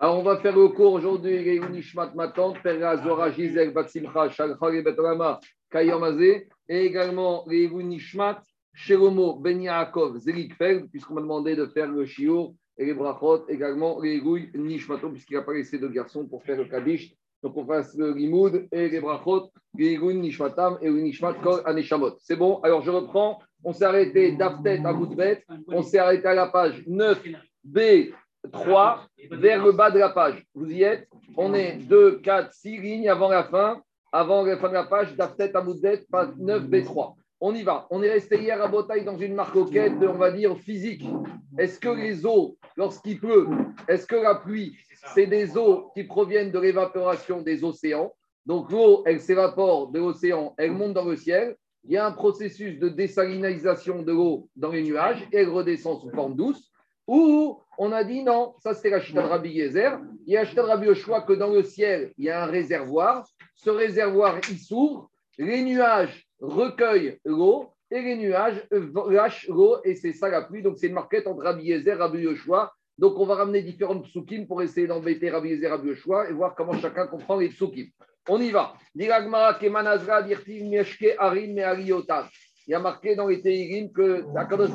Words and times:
Alors, 0.00 0.20
on 0.20 0.22
va 0.22 0.36
faire 0.36 0.56
le 0.56 0.68
cours 0.68 0.92
aujourd'hui, 0.92 1.60
Matan, 2.14 2.54
et 2.54 4.82
Betrama, 4.82 5.40
Kayamaze, 5.72 6.20
et 6.20 6.46
également 6.68 7.44
Ben 7.48 7.90
Yaakov, 9.60 10.20
puisqu'on 10.92 11.14
m'a 11.14 11.20
demandé 11.20 11.56
de 11.56 11.66
faire 11.66 11.90
le 11.90 12.06
Shiur 12.06 12.52
et 12.76 12.86
les 12.86 12.94
Brachot, 12.94 13.48
également 13.48 13.96
Réou 13.96 14.38
Nishmaton, 14.54 15.10
puisqu'il 15.10 15.36
a 15.36 15.42
pas 15.42 15.54
laissé 15.54 15.78
de 15.78 15.88
garçons 15.88 16.28
pour 16.28 16.44
faire 16.44 16.58
le 16.58 16.66
Kaddish. 16.66 17.12
Donc, 17.42 17.56
on 17.56 17.66
fasse 17.66 17.96
le 17.96 18.12
Limoud 18.12 18.68
et 18.70 18.88
les 18.88 19.00
Brachot, 19.00 19.50
Nishmatam 19.74 20.78
et 20.80 20.90
Nishmat 20.90 21.34
Kol 21.42 21.60
Aneshamot. 21.64 22.12
C'est 22.20 22.36
bon? 22.36 22.60
Alors, 22.60 22.82
je 22.82 22.92
reprends. 22.92 23.40
On 23.64 23.72
s'est 23.72 23.84
arrêté 23.84 24.30
d'Aftet 24.30 24.80
à 24.84 24.92
Boutbet. 24.92 25.42
On 25.66 25.82
s'est 25.82 25.98
arrêté 25.98 26.28
à 26.28 26.34
la 26.34 26.46
page 26.46 26.84
9b. 26.86 28.12
3 28.50 29.06
vers 29.30 29.64
le 29.64 29.72
bas 29.72 29.90
de 29.90 29.98
la 29.98 30.10
page. 30.10 30.44
Vous 30.54 30.70
y 30.70 30.82
êtes 30.82 31.08
On 31.36 31.54
est 31.54 31.76
2, 31.76 32.20
4, 32.20 32.52
6 32.52 32.78
lignes 32.78 33.08
avant 33.08 33.28
la 33.28 33.44
fin, 33.44 33.80
avant 34.12 34.44
la 34.44 34.56
fin 34.58 34.68
de 34.68 34.74
la 34.74 34.84
page, 34.84 35.14
d'Aftet 35.16 35.54
à 35.56 35.62
Mouddet, 35.62 36.04
page 36.10 36.30
9B3. 36.38 37.14
On 37.40 37.54
y 37.54 37.62
va. 37.62 37.86
On 37.90 38.02
est 38.02 38.10
resté 38.10 38.40
hier 38.40 38.60
à 38.60 38.66
Botaille 38.66 39.04
dans 39.04 39.16
une 39.16 39.34
marcoquette, 39.34 39.92
on 40.02 40.18
va 40.18 40.32
dire, 40.32 40.56
physique. 40.58 41.04
Est-ce 41.56 41.78
que 41.78 41.88
les 41.88 42.26
eaux, 42.26 42.56
lorsqu'il 42.76 43.20
pleut, 43.20 43.46
est-ce 43.86 44.06
que 44.06 44.16
la 44.16 44.34
pluie, 44.34 44.76
c'est 45.14 45.26
des 45.26 45.56
eaux 45.56 45.90
qui 45.94 46.04
proviennent 46.04 46.50
de 46.50 46.58
l'évaporation 46.58 47.40
des 47.40 47.62
océans? 47.62 48.12
Donc 48.44 48.72
l'eau, 48.72 49.02
elle 49.06 49.20
s'évapore 49.20 49.88
de 49.90 49.98
l'océan, 49.98 50.54
elle 50.56 50.72
monte 50.72 50.94
dans 50.94 51.04
le 51.04 51.16
ciel. 51.16 51.54
Il 51.84 51.92
y 51.92 51.96
a 51.96 52.06
un 52.06 52.12
processus 52.12 52.78
de 52.78 52.88
désalinisation 52.88 54.02
de 54.02 54.12
l'eau 54.12 54.48
dans 54.56 54.70
les 54.70 54.82
nuages 54.82 55.26
et 55.32 55.38
elle 55.38 55.50
redescend 55.50 56.00
sous 56.00 56.10
forme 56.10 56.34
douce. 56.34 56.67
Ou 57.08 57.58
on 57.78 57.90
a 57.92 58.04
dit 58.04 58.22
non, 58.22 58.54
ça 58.58 58.74
c'était 58.74 58.90
la 58.90 59.00
chita 59.00 59.22
de 59.22 59.28
Rabbi 59.28 59.48
Yezer. 59.50 59.98
Il 60.26 60.34
y 60.34 60.36
a 60.36 60.42
la 60.42 60.46
chita 60.46 60.62
de 60.62 60.68
Rabbi 60.68 60.86
que 61.26 61.32
dans 61.32 61.48
le 61.48 61.62
ciel, 61.62 62.12
il 62.18 62.26
y 62.26 62.30
a 62.30 62.44
un 62.44 62.46
réservoir. 62.46 63.26
Ce 63.54 63.70
réservoir, 63.70 64.38
il 64.50 64.58
s'ouvre, 64.58 65.10
les 65.38 65.62
nuages 65.62 66.28
recueillent 66.38 67.18
l'eau 67.24 67.70
et 67.90 68.02
les 68.02 68.16
nuages 68.16 68.62
lâchent 69.08 69.48
l'eau 69.48 69.78
et 69.84 69.94
c'est 69.94 70.12
ça 70.12 70.28
la 70.28 70.42
pluie. 70.42 70.62
Donc 70.62 70.76
c'est 70.76 70.88
une 70.88 70.92
marquette 70.92 71.26
entre 71.26 71.42
Rabbi 71.42 71.64
Yezer 71.64 71.94
et 71.94 71.98
Rabbi 71.98 72.18
Yoshua. 72.18 72.72
Donc 72.98 73.18
on 73.18 73.24
va 73.24 73.36
ramener 73.36 73.62
différentes 73.62 74.04
psukim 74.04 74.46
pour 74.46 74.60
essayer 74.60 74.86
d'embêter 74.86 75.30
Rabbi 75.30 75.48
Yezer 75.48 75.68
et 75.68 75.70
Rabbi 75.70 75.88
Yoshua 75.88 76.28
et 76.28 76.34
voir 76.34 76.54
comment 76.54 76.74
chacun 76.74 77.06
comprend 77.06 77.38
les 77.38 77.48
psukim. 77.48 77.86
On 78.28 78.38
y 78.38 78.50
va. 78.50 78.74
Il 78.94 79.06
y 79.06 79.10
a 82.74 82.80
marqué 82.80 83.16
dans 83.16 83.28
les 83.28 83.40
Teirim 83.40 83.90
que 83.92 84.24
Akadosh 84.36 84.72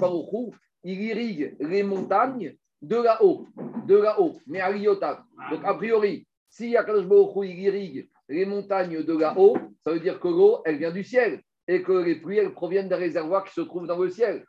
il 0.83 1.01
irrigue 1.01 1.55
les 1.59 1.83
montagnes 1.83 2.55
de 2.81 2.97
là-haut, 2.97 3.47
de 3.87 3.95
là-haut, 3.95 4.37
mais 4.47 4.59
à 4.59 4.71
Lyotav. 4.71 5.23
Donc, 5.49 5.61
a 5.63 5.73
priori, 5.73 6.27
si 6.49 6.75
Akadosh 6.75 7.05
Baruch 7.05 7.31
il 7.43 7.59
irrigue 7.59 8.09
les 8.29 8.45
montagnes 8.45 9.03
de 9.03 9.17
là-haut, 9.17 9.57
ça 9.83 9.91
veut 9.91 9.99
dire 9.99 10.19
que 10.19 10.27
l'eau, 10.27 10.61
elle 10.65 10.77
vient 10.77 10.91
du 10.91 11.03
ciel 11.03 11.41
et 11.67 11.81
que 11.81 11.93
les 11.93 12.15
pluies, 12.15 12.37
elles 12.37 12.53
proviennent 12.53 12.89
des 12.89 12.95
réservoirs 12.95 13.45
qui 13.45 13.53
se 13.53 13.61
trouvent 13.61 13.87
dans 13.87 13.97
le 13.97 14.09
ciel. 14.09 14.45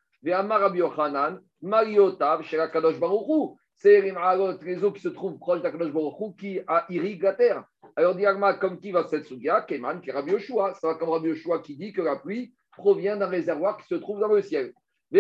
C'est 3.77 4.00
les 4.00 4.84
eaux 4.84 4.92
qui 4.92 5.00
se 5.00 5.08
trouvent 5.08 5.38
proches 5.38 5.62
d'Akadosh 5.62 5.92
Baruch 5.92 6.36
qui 6.38 6.60
irriguent 6.88 7.22
la 7.22 7.34
terre. 7.34 7.64
Alors, 7.96 8.14
Diagma, 8.16 8.55
comme 8.55 8.80
qui 8.80 8.90
va 8.90 9.06
cette 9.06 9.27
sugia 9.27 9.60
Keman, 9.62 10.00
qui 10.00 10.10
est 10.10 10.12
Rabbi. 10.12 10.32
Ça 10.40 10.88
va 10.88 10.94
comme 10.94 11.10
Rabbi 11.10 11.30
qui 11.62 11.77
dit 11.77 11.92
que 11.92 12.02
la 12.02 12.16
pluie 12.16 12.52
provient 12.72 13.16
d'un 13.16 13.28
réservoir 13.28 13.77
qui 13.77 13.86
se 13.86 13.94
trouve 13.94 14.18
dans 14.18 14.28
le 14.28 14.42
ciel. 14.42 14.72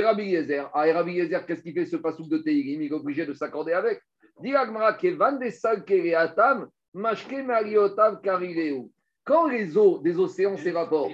Rabbi 0.02 0.24
Yezer, 0.24 0.70
ah, 0.72 0.84
Rabbi 0.92 1.12
Yezer, 1.12 1.46
qu'est-ce 1.46 1.62
qu'il 1.62 1.74
fait 1.74 1.86
ce 1.86 1.96
pasouk 1.96 2.28
de 2.28 2.38
Teirim 2.38 2.82
Il 2.82 2.90
est 2.90 2.94
obligé 2.94 3.26
de 3.26 3.32
s'accorder 3.32 3.72
avec. 3.72 4.00
Quand 9.24 9.46
les 9.46 9.78
eaux 9.78 9.98
des 9.98 10.18
océans 10.18 10.56
s'évaporent, 10.56 11.12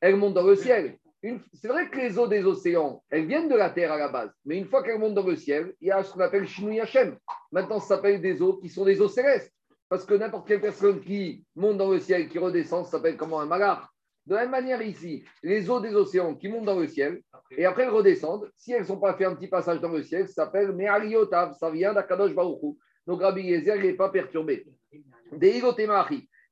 elles 0.00 0.16
montent 0.16 0.34
dans 0.34 0.46
le 0.46 0.56
ciel. 0.56 0.96
C'est 1.52 1.68
vrai 1.68 1.88
que 1.88 1.98
les 1.98 2.18
eaux 2.18 2.26
des 2.26 2.44
océans, 2.44 3.02
elles 3.08 3.26
viennent 3.26 3.48
de 3.48 3.54
la 3.54 3.70
terre 3.70 3.92
à 3.92 3.98
la 3.98 4.08
base, 4.08 4.30
mais 4.44 4.58
une 4.58 4.66
fois 4.66 4.82
qu'elles 4.82 4.98
montent 4.98 5.14
dans 5.14 5.26
le 5.26 5.36
ciel, 5.36 5.72
il 5.80 5.88
y 5.88 5.90
a 5.92 6.02
ce 6.02 6.12
qu'on 6.12 6.20
appelle 6.20 6.48
Shinu 6.48 6.74
Yachem. 6.74 7.16
Maintenant, 7.52 7.78
ça 7.78 7.96
s'appelle 7.96 8.20
des 8.20 8.42
eaux 8.42 8.56
qui 8.56 8.68
sont 8.68 8.84
des 8.84 9.00
eaux 9.00 9.08
célestes. 9.08 9.52
Parce 9.88 10.06
que 10.06 10.14
n'importe 10.14 10.48
quelle 10.48 10.60
personne 10.60 11.00
qui 11.00 11.44
monte 11.54 11.76
dans 11.76 11.90
le 11.90 12.00
ciel, 12.00 12.28
qui 12.28 12.38
redescend, 12.38 12.86
ça 12.86 12.92
s'appelle 12.92 13.16
comment 13.16 13.40
un 13.40 13.46
malar. 13.46 13.91
De 14.24 14.34
la 14.36 14.42
même 14.42 14.50
manière 14.52 14.82
ici, 14.82 15.24
les 15.42 15.68
eaux 15.68 15.80
des 15.80 15.94
océans 15.94 16.34
qui 16.36 16.48
montent 16.48 16.66
dans 16.66 16.78
le 16.78 16.86
ciel 16.86 17.20
et 17.50 17.64
après 17.64 17.82
elles 17.82 17.90
redescendent, 17.90 18.50
si 18.56 18.72
elles 18.72 18.82
ne 18.82 18.86
sont 18.86 19.00
pas 19.00 19.14
fait 19.14 19.24
un 19.24 19.34
petit 19.34 19.48
passage 19.48 19.80
dans 19.80 19.90
le 19.90 20.02
ciel, 20.02 20.28
ça 20.28 20.44
s'appelle 20.44 20.72
Me'ariotav, 20.72 21.54
ça 21.58 21.70
vient 21.70 21.92
d'Akadosh 21.92 22.32
Baruchou. 22.32 22.78
Donc 23.06 23.20
Rabbi 23.20 23.42
Yezer 23.42 23.82
n'est 23.82 23.94
pas 23.94 24.10
perturbé. 24.10 24.64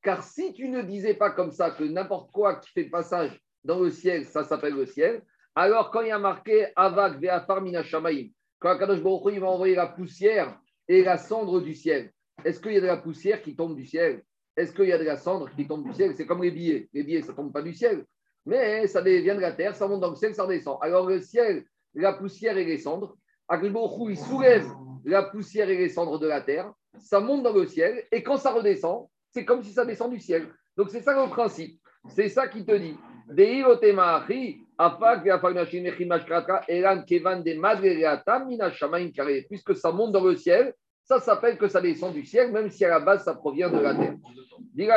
Car 0.02 0.22
si 0.24 0.52
tu 0.52 0.68
ne 0.68 0.82
disais 0.82 1.14
pas 1.14 1.30
comme 1.30 1.52
ça 1.52 1.70
que 1.70 1.84
n'importe 1.84 2.32
quoi 2.32 2.56
qui 2.56 2.70
fait 2.70 2.84
passage 2.84 3.38
dans 3.62 3.78
le 3.78 3.90
ciel, 3.90 4.24
ça 4.24 4.42
s'appelle 4.42 4.74
le 4.74 4.86
ciel, 4.86 5.22
alors 5.54 5.90
quand 5.92 6.00
il 6.00 6.08
y 6.08 6.12
a 6.12 6.18
marqué 6.18 6.68
Avak 6.74 7.20
Ve'afar 7.20 7.62
Shamaim, 7.84 8.30
quand 8.58 8.70
Akadosh 8.70 9.00
Baruchou 9.00 9.40
va 9.40 9.46
envoyer 9.46 9.76
la 9.76 9.86
poussière 9.86 10.58
et 10.88 11.04
la 11.04 11.18
cendre 11.18 11.60
du 11.60 11.74
ciel, 11.74 12.10
est-ce 12.44 12.58
qu'il 12.58 12.72
y 12.72 12.78
a 12.78 12.80
de 12.80 12.86
la 12.86 12.96
poussière 12.96 13.42
qui 13.42 13.54
tombe 13.54 13.76
du 13.76 13.86
ciel? 13.86 14.24
Est-ce 14.56 14.72
qu'il 14.72 14.86
y 14.86 14.92
a 14.92 14.98
de 14.98 15.04
la 15.04 15.16
cendre 15.16 15.48
qui 15.54 15.66
tombe 15.66 15.84
du 15.84 15.94
ciel? 15.94 16.14
C'est 16.16 16.26
comme 16.26 16.42
les 16.42 16.50
billets. 16.50 16.88
Les 16.92 17.02
billets, 17.02 17.22
ça 17.22 17.32
ne 17.32 17.36
tombe 17.36 17.52
pas 17.52 17.62
du 17.62 17.72
ciel. 17.72 18.04
Mais 18.46 18.86
ça 18.86 19.00
vient 19.02 19.34
de 19.34 19.40
la 19.40 19.52
terre, 19.52 19.74
ça 19.74 19.86
monte 19.86 20.00
dans 20.00 20.10
le 20.10 20.16
ciel, 20.16 20.34
ça 20.34 20.46
descend. 20.46 20.78
Alors 20.80 21.06
le 21.06 21.20
ciel, 21.20 21.64
la 21.94 22.14
poussière 22.14 22.56
et 22.56 22.64
les 22.64 22.78
cendres, 22.78 23.16
Agribochou, 23.48 24.10
il 24.10 24.18
soulève 24.18 24.66
la 25.04 25.24
poussière 25.24 25.68
et 25.68 25.76
les 25.76 25.88
cendres 25.88 26.18
de 26.18 26.26
la 26.26 26.40
terre, 26.40 26.72
ça 26.98 27.20
monte 27.20 27.42
dans 27.42 27.52
le 27.52 27.66
ciel, 27.66 28.04
et 28.12 28.22
quand 28.22 28.36
ça 28.36 28.52
redescend, 28.52 29.08
c'est 29.30 29.44
comme 29.44 29.62
si 29.62 29.72
ça 29.72 29.84
descend 29.84 30.10
du 30.10 30.20
ciel. 30.20 30.48
Donc 30.76 30.90
c'est 30.90 31.02
ça 31.02 31.12
le 31.20 31.28
principe. 31.30 31.80
C'est 32.08 32.28
ça 32.28 32.48
qui 32.48 32.64
te 32.64 32.72
dit. 32.72 32.96
Puisque 39.48 39.76
ça 39.76 39.92
monte 39.92 40.12
dans 40.12 40.24
le 40.24 40.36
ciel, 40.36 40.74
ça 41.10 41.18
s'appelle 41.18 41.58
que 41.58 41.66
ça 41.66 41.80
descend 41.80 42.12
du 42.12 42.24
ciel, 42.24 42.52
même 42.52 42.70
si 42.70 42.84
à 42.84 42.88
la 42.88 43.00
base 43.00 43.24
ça 43.24 43.34
provient 43.34 43.68
de 43.68 43.80
la 43.80 43.96
terre. 43.96 44.14
Mais 44.76 44.84
de 44.84 44.88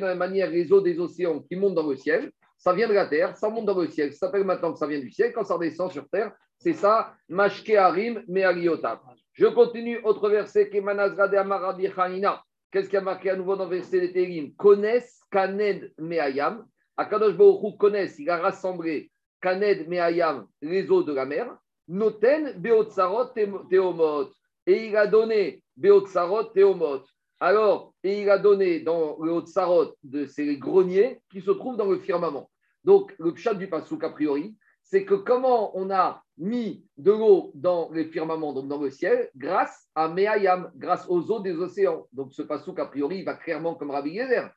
la 0.00 0.08
même 0.08 0.18
manière, 0.18 0.50
les 0.50 0.72
eaux 0.72 0.80
des 0.80 0.98
océans 0.98 1.38
qui 1.38 1.54
montent 1.54 1.76
dans 1.76 1.86
le 1.86 1.94
ciel, 1.94 2.32
ça 2.58 2.72
vient 2.72 2.88
de 2.88 2.92
la 2.92 3.06
terre, 3.06 3.36
ça 3.36 3.48
monte 3.48 3.66
dans 3.66 3.80
le 3.80 3.86
ciel. 3.86 4.12
Ça 4.12 4.26
s'appelle 4.26 4.42
maintenant 4.42 4.72
que 4.72 4.80
ça 4.80 4.88
vient 4.88 4.98
du 4.98 5.12
ciel. 5.12 5.32
Quand 5.32 5.44
ça 5.44 5.56
descend 5.58 5.92
sur 5.92 6.08
terre, 6.08 6.32
c'est 6.58 6.72
ça, 6.72 7.14
Mashke 7.28 7.70
Harim, 7.70 8.24
Me'ariotav. 8.26 8.98
Je 9.32 9.46
continue, 9.46 10.00
autre 10.02 10.28
verset, 10.28 10.68
Qu'est-ce 10.70 12.88
qui 12.88 12.96
a 12.96 13.00
marqué 13.00 13.30
à 13.30 13.36
nouveau 13.36 13.54
dans 13.54 13.66
le 13.66 13.76
verset 13.76 14.00
des 14.00 14.12
Télim 14.12 14.52
Connaissent 14.56 15.20
Kaned 15.30 15.92
Me'ayam. 15.98 16.66
Akadosh 16.96 17.36
Baruch 17.36 17.78
connaissent, 17.78 18.18
il 18.18 18.28
a 18.28 18.38
rassemblé 18.38 19.12
Kaned 19.40 19.86
Me'ayam, 19.86 20.48
les 20.60 20.90
eaux 20.90 21.04
de 21.04 21.12
la 21.12 21.26
mer. 21.26 21.56
Noten 21.88 22.54
Beotsarot 22.58 23.34
Teomot. 23.70 24.30
Et 24.66 24.86
il 24.86 24.96
a 24.96 25.06
donné 25.06 25.62
Beotsarot 25.76 26.44
Teomot. 26.54 27.02
Alors, 27.40 27.92
et 28.02 28.22
il 28.22 28.30
a 28.30 28.38
donné 28.38 28.80
dans 28.80 29.18
le 29.20 29.32
Otsarot 29.32 29.94
de 30.02 30.24
ces 30.24 30.56
greniers 30.56 31.20
qui 31.30 31.40
se 31.42 31.50
trouvent 31.50 31.76
dans 31.76 31.90
le 31.90 31.98
firmament. 31.98 32.48
Donc, 32.84 33.14
le 33.18 33.34
chat 33.34 33.54
du 33.54 33.68
Passouk, 33.68 34.02
a 34.04 34.10
priori, 34.10 34.56
c'est 34.82 35.04
que 35.04 35.14
comment 35.14 35.76
on 35.76 35.90
a 35.90 36.22
mis 36.38 36.86
de 36.96 37.10
l'eau 37.10 37.50
dans 37.54 37.90
les 37.92 38.04
firmaments, 38.04 38.52
donc 38.52 38.68
dans 38.68 38.80
le 38.80 38.90
ciel, 38.90 39.30
grâce 39.36 39.88
à 39.94 40.08
Meayam, 40.08 40.70
grâce 40.76 41.06
aux 41.08 41.30
eaux 41.30 41.40
des 41.40 41.56
océans. 41.56 42.06
Donc, 42.12 42.32
ce 42.32 42.42
Passouk, 42.42 42.78
a 42.78 42.86
priori, 42.86 43.18
il 43.18 43.24
va 43.24 43.34
clairement 43.34 43.74
comme 43.74 43.90
Rabbi 43.90 44.14
Gezer. 44.14 44.50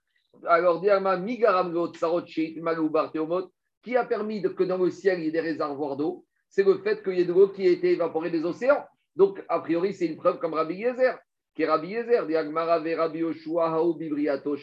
Alors, 0.46 0.80
Diama 0.80 1.18
Migaram 1.18 1.74
Tsarot 1.94 2.22
Teomot, 2.22 3.52
qui 3.82 3.98
a 3.98 4.06
permis 4.06 4.42
que 4.42 4.64
dans 4.64 4.78
le 4.78 4.92
ciel, 4.92 5.20
il 5.20 5.26
y 5.26 5.28
ait 5.30 5.32
des 5.32 5.40
réservoirs 5.40 5.98
d'eau 5.98 6.26
c'est 6.50 6.64
le 6.64 6.78
fait 6.80 7.04
qu'il 7.04 7.18
y 7.18 7.22
ait 7.22 7.26
de 7.26 7.34
l'eau 7.34 7.50
qui 7.50 7.68
a 7.68 7.72
été 7.72 7.92
évaporée 7.92 8.30
des 8.30 8.46
océans. 8.46 8.84
Donc, 9.16 9.44
a 9.50 9.60
priori, 9.60 9.94
c'est 9.94 10.06
une 10.06 10.18
preuve 10.18 10.40
comme 10.40 10.54
Rabbi 10.54 10.76
Yezer, 10.76 11.18
qui 11.56 11.64
est 11.64 11.68
Rabbi 11.68 11.90
Yezer, 11.90 12.26
ve 12.26 12.96
Rabbi 12.96 13.20
Yoshua 13.20 13.78
Haou 13.78 13.96
Bibriato. 13.96 14.56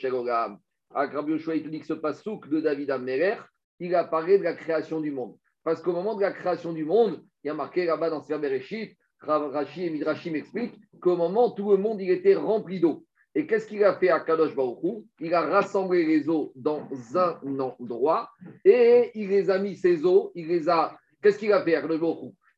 Rabbi 0.90 1.32
Yoshua, 1.32 1.56
il 1.56 1.70
dit 1.70 1.80
que 1.80 1.86
ce 1.86 1.94
de 1.94 2.60
David 2.60 2.90
Amerer, 2.90 3.38
il 3.80 3.94
apparaît 3.94 4.38
de 4.38 4.44
la 4.44 4.54
création 4.54 5.00
du 5.00 5.10
monde. 5.10 5.36
Parce 5.64 5.82
qu'au 5.82 5.92
moment 5.92 6.14
de 6.14 6.20
la 6.20 6.32
création 6.32 6.72
du 6.72 6.84
monde, 6.84 7.22
il 7.42 7.48
y 7.48 7.50
a 7.50 7.54
marqué 7.54 7.84
là-bas 7.84 8.10
dans 8.10 8.22
Sfer 8.22 8.38
Bereshit, 8.38 8.96
Rashi 9.26 9.86
et 9.86 9.90
Midrashi 9.90 10.30
m'expliquent 10.30 10.78
qu'au 11.00 11.16
moment, 11.16 11.50
tout 11.50 11.70
le 11.70 11.78
monde, 11.78 12.00
il 12.00 12.10
était 12.10 12.34
rempli 12.34 12.80
d'eau. 12.80 13.04
Et 13.34 13.46
qu'est-ce 13.46 13.66
qu'il 13.66 13.82
a 13.82 13.94
fait 13.94 14.10
à 14.10 14.20
Kadosh 14.20 14.54
Baruchou 14.54 15.06
Il 15.18 15.34
a 15.34 15.40
rassemblé 15.40 16.04
les 16.04 16.28
eaux 16.28 16.52
dans 16.54 16.88
un 17.16 17.58
endroit 17.58 18.30
et 18.64 19.10
il 19.14 19.28
les 19.28 19.50
a 19.50 19.58
mis, 19.58 19.74
ces 19.76 20.04
eaux, 20.04 20.30
il 20.36 20.46
les 20.46 20.68
a 20.68 20.96
Qu'est-ce 21.24 21.38
qu'il 21.38 21.54
a 21.54 21.64
fait, 21.64 21.82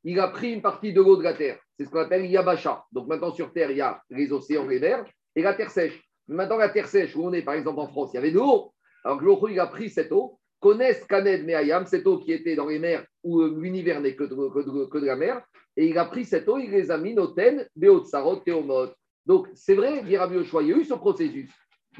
Il 0.02 0.18
a 0.18 0.26
pris 0.26 0.52
une 0.52 0.60
partie 0.60 0.92
de 0.92 1.00
l'eau 1.00 1.16
de 1.16 1.22
la 1.22 1.34
terre. 1.34 1.60
C'est 1.78 1.84
ce 1.84 1.90
qu'on 1.90 2.00
appelle 2.00 2.26
Yabasha. 2.26 2.84
Donc 2.90 3.06
maintenant, 3.06 3.30
sur 3.30 3.52
Terre, 3.52 3.70
il 3.70 3.76
y 3.76 3.80
a 3.80 4.02
les 4.10 4.32
océans, 4.32 4.66
les 4.66 4.80
mers 4.80 5.04
et 5.36 5.42
la 5.42 5.54
terre 5.54 5.70
sèche. 5.70 6.02
maintenant, 6.26 6.56
la 6.56 6.70
terre 6.70 6.88
sèche, 6.88 7.14
où 7.14 7.24
on 7.24 7.32
est, 7.32 7.42
par 7.42 7.54
exemple, 7.54 7.78
en 7.78 7.86
France, 7.86 8.10
il 8.12 8.16
y 8.16 8.18
avait 8.18 8.32
de 8.32 8.38
l'eau. 8.38 8.72
Alors, 9.04 9.20
l'eau, 9.20 9.46
il 9.48 9.60
a 9.60 9.68
pris 9.68 9.88
cette 9.88 10.10
eau 10.10 10.40
connaissent 10.58 11.04
Kaned 11.04 11.44
Meayam, 11.44 11.86
cette 11.86 12.08
eau 12.08 12.18
qui 12.18 12.32
était 12.32 12.56
dans 12.56 12.66
les 12.66 12.80
mers 12.80 13.04
où 13.22 13.40
l'univers 13.44 14.00
n'est 14.00 14.16
que, 14.16 14.24
de 14.24 15.06
la 15.06 15.14
mer, 15.14 15.40
et 15.76 15.86
il 15.86 15.96
a 15.96 16.06
pris 16.06 16.24
cette 16.24 16.48
eau, 16.48 16.58
il 16.58 16.70
les 16.70 16.90
a 16.90 16.98
mis 16.98 17.14
Noten, 17.14 17.68
Beotsarot, 17.76 18.36
Théomot. 18.36 18.88
Donc, 19.26 19.46
c'est 19.54 19.74
vrai, 19.74 20.02
dit 20.02 20.16
Rabbi 20.16 20.34
Yoshua, 20.34 20.62
il 20.62 20.68
y 20.68 20.72
a 20.72 20.76
eu 20.76 20.84
ce 20.84 20.94
processus. 20.94 21.50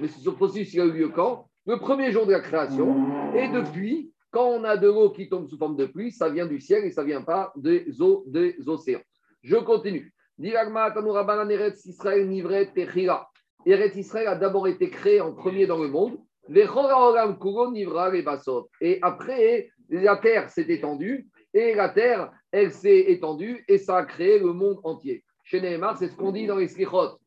Mais 0.00 0.08
ce 0.08 0.30
processus, 0.30 0.74
il 0.74 0.80
a 0.80 0.84
eu 0.84 0.92
lieu 0.92 1.08
quand? 1.10 1.48
Le 1.66 1.78
premier 1.78 2.10
jour 2.10 2.26
de 2.26 2.32
la 2.32 2.40
création. 2.40 3.34
Et 3.36 3.48
depuis, 3.48 4.12
quand 4.30 4.48
on 4.48 4.64
a 4.64 4.76
de 4.76 4.88
l'eau 4.88 5.10
qui 5.10 5.28
tombe 5.28 5.48
sous 5.48 5.58
forme 5.58 5.76
de 5.76 5.86
pluie, 5.86 6.12
ça 6.12 6.28
vient 6.28 6.46
du 6.46 6.60
ciel 6.60 6.84
et 6.84 6.90
ça 6.90 7.02
ne 7.02 7.06
vient 7.06 7.22
pas 7.22 7.52
des 7.56 8.00
eaux 8.00 8.24
des 8.26 8.56
océans. 8.66 9.00
Je 9.42 9.56
continue. 9.56 10.12
Eretz 13.66 13.96
Israël 13.96 14.28
a 14.28 14.36
d'abord 14.36 14.68
été 14.68 14.90
créé 14.90 15.20
en 15.20 15.32
premier 15.32 15.66
dans 15.66 15.78
le 15.78 15.88
monde. 15.88 16.18
Et 18.80 18.98
après, 19.02 19.70
la 19.88 20.16
terre 20.16 20.50
s'est 20.50 20.66
étendue 20.68 21.26
et 21.54 21.74
la 21.74 21.88
terre, 21.88 22.30
elle 22.52 22.70
s'est 22.70 23.06
étendue 23.08 23.64
et 23.66 23.78
ça 23.78 23.96
a 23.98 24.04
créé 24.04 24.38
le 24.38 24.52
monde 24.52 24.78
entier. 24.84 25.24
Chez 25.44 25.60
Neymar, 25.60 25.96
c'est 25.96 26.08
ce 26.08 26.16
qu'on 26.16 26.32
dit 26.32 26.46
dans 26.46 26.56
les 26.56 26.68
Slichot. 26.68 27.18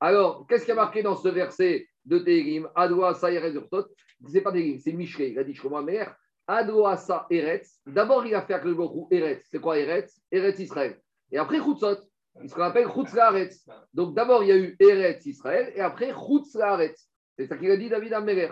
Alors, 0.00 0.46
qu'est-ce 0.46 0.64
qui 0.64 0.72
a 0.72 0.74
marqué 0.74 1.02
dans 1.02 1.16
ce 1.16 1.28
verset 1.28 1.86
de 2.04 2.18
Tehrim 2.18 2.68
Adwa 2.74 3.12
Urtot 3.12 3.86
C'est 4.28 4.40
pas 4.40 4.52
Tehrim, 4.52 4.78
c'est 4.78 4.92
Mishré. 4.92 5.30
Il 5.30 5.38
a 5.38 5.44
dit 5.44 5.54
Shlomo 5.54 5.82
Meler. 5.82 6.06
Adwa 6.46 6.96
Sa 6.96 7.26
Eretz. 7.30 7.80
D'abord, 7.86 8.24
il 8.26 8.34
a 8.34 8.42
fait 8.42 8.54
avec 8.54 8.66
le 8.66 8.74
mot 8.74 9.08
Eretz. 9.10 9.46
C'est 9.50 9.60
quoi 9.60 9.78
Eretz? 9.78 10.20
Eretz 10.30 10.58
Israël. 10.60 11.00
Et 11.32 11.38
après, 11.38 11.58
Chutzot. 11.58 11.98
Il 12.42 12.50
se 12.50 12.54
rappelle 12.54 12.88
Chutz 12.88 13.14
Laaretz. 13.14 13.66
Donc 13.94 14.14
d'abord, 14.14 14.42
il 14.42 14.48
y 14.48 14.52
a 14.52 14.56
eu 14.56 14.76
Eretz 14.78 15.24
Israël 15.26 15.72
et 15.74 15.80
après 15.80 16.12
Chutz 16.12 16.54
Laaretz. 16.54 17.08
C'est 17.36 17.46
ça 17.46 17.56
qu'il 17.56 17.70
a 17.70 17.76
dit 17.76 17.88
David 17.88 18.12
Améler. 18.12 18.50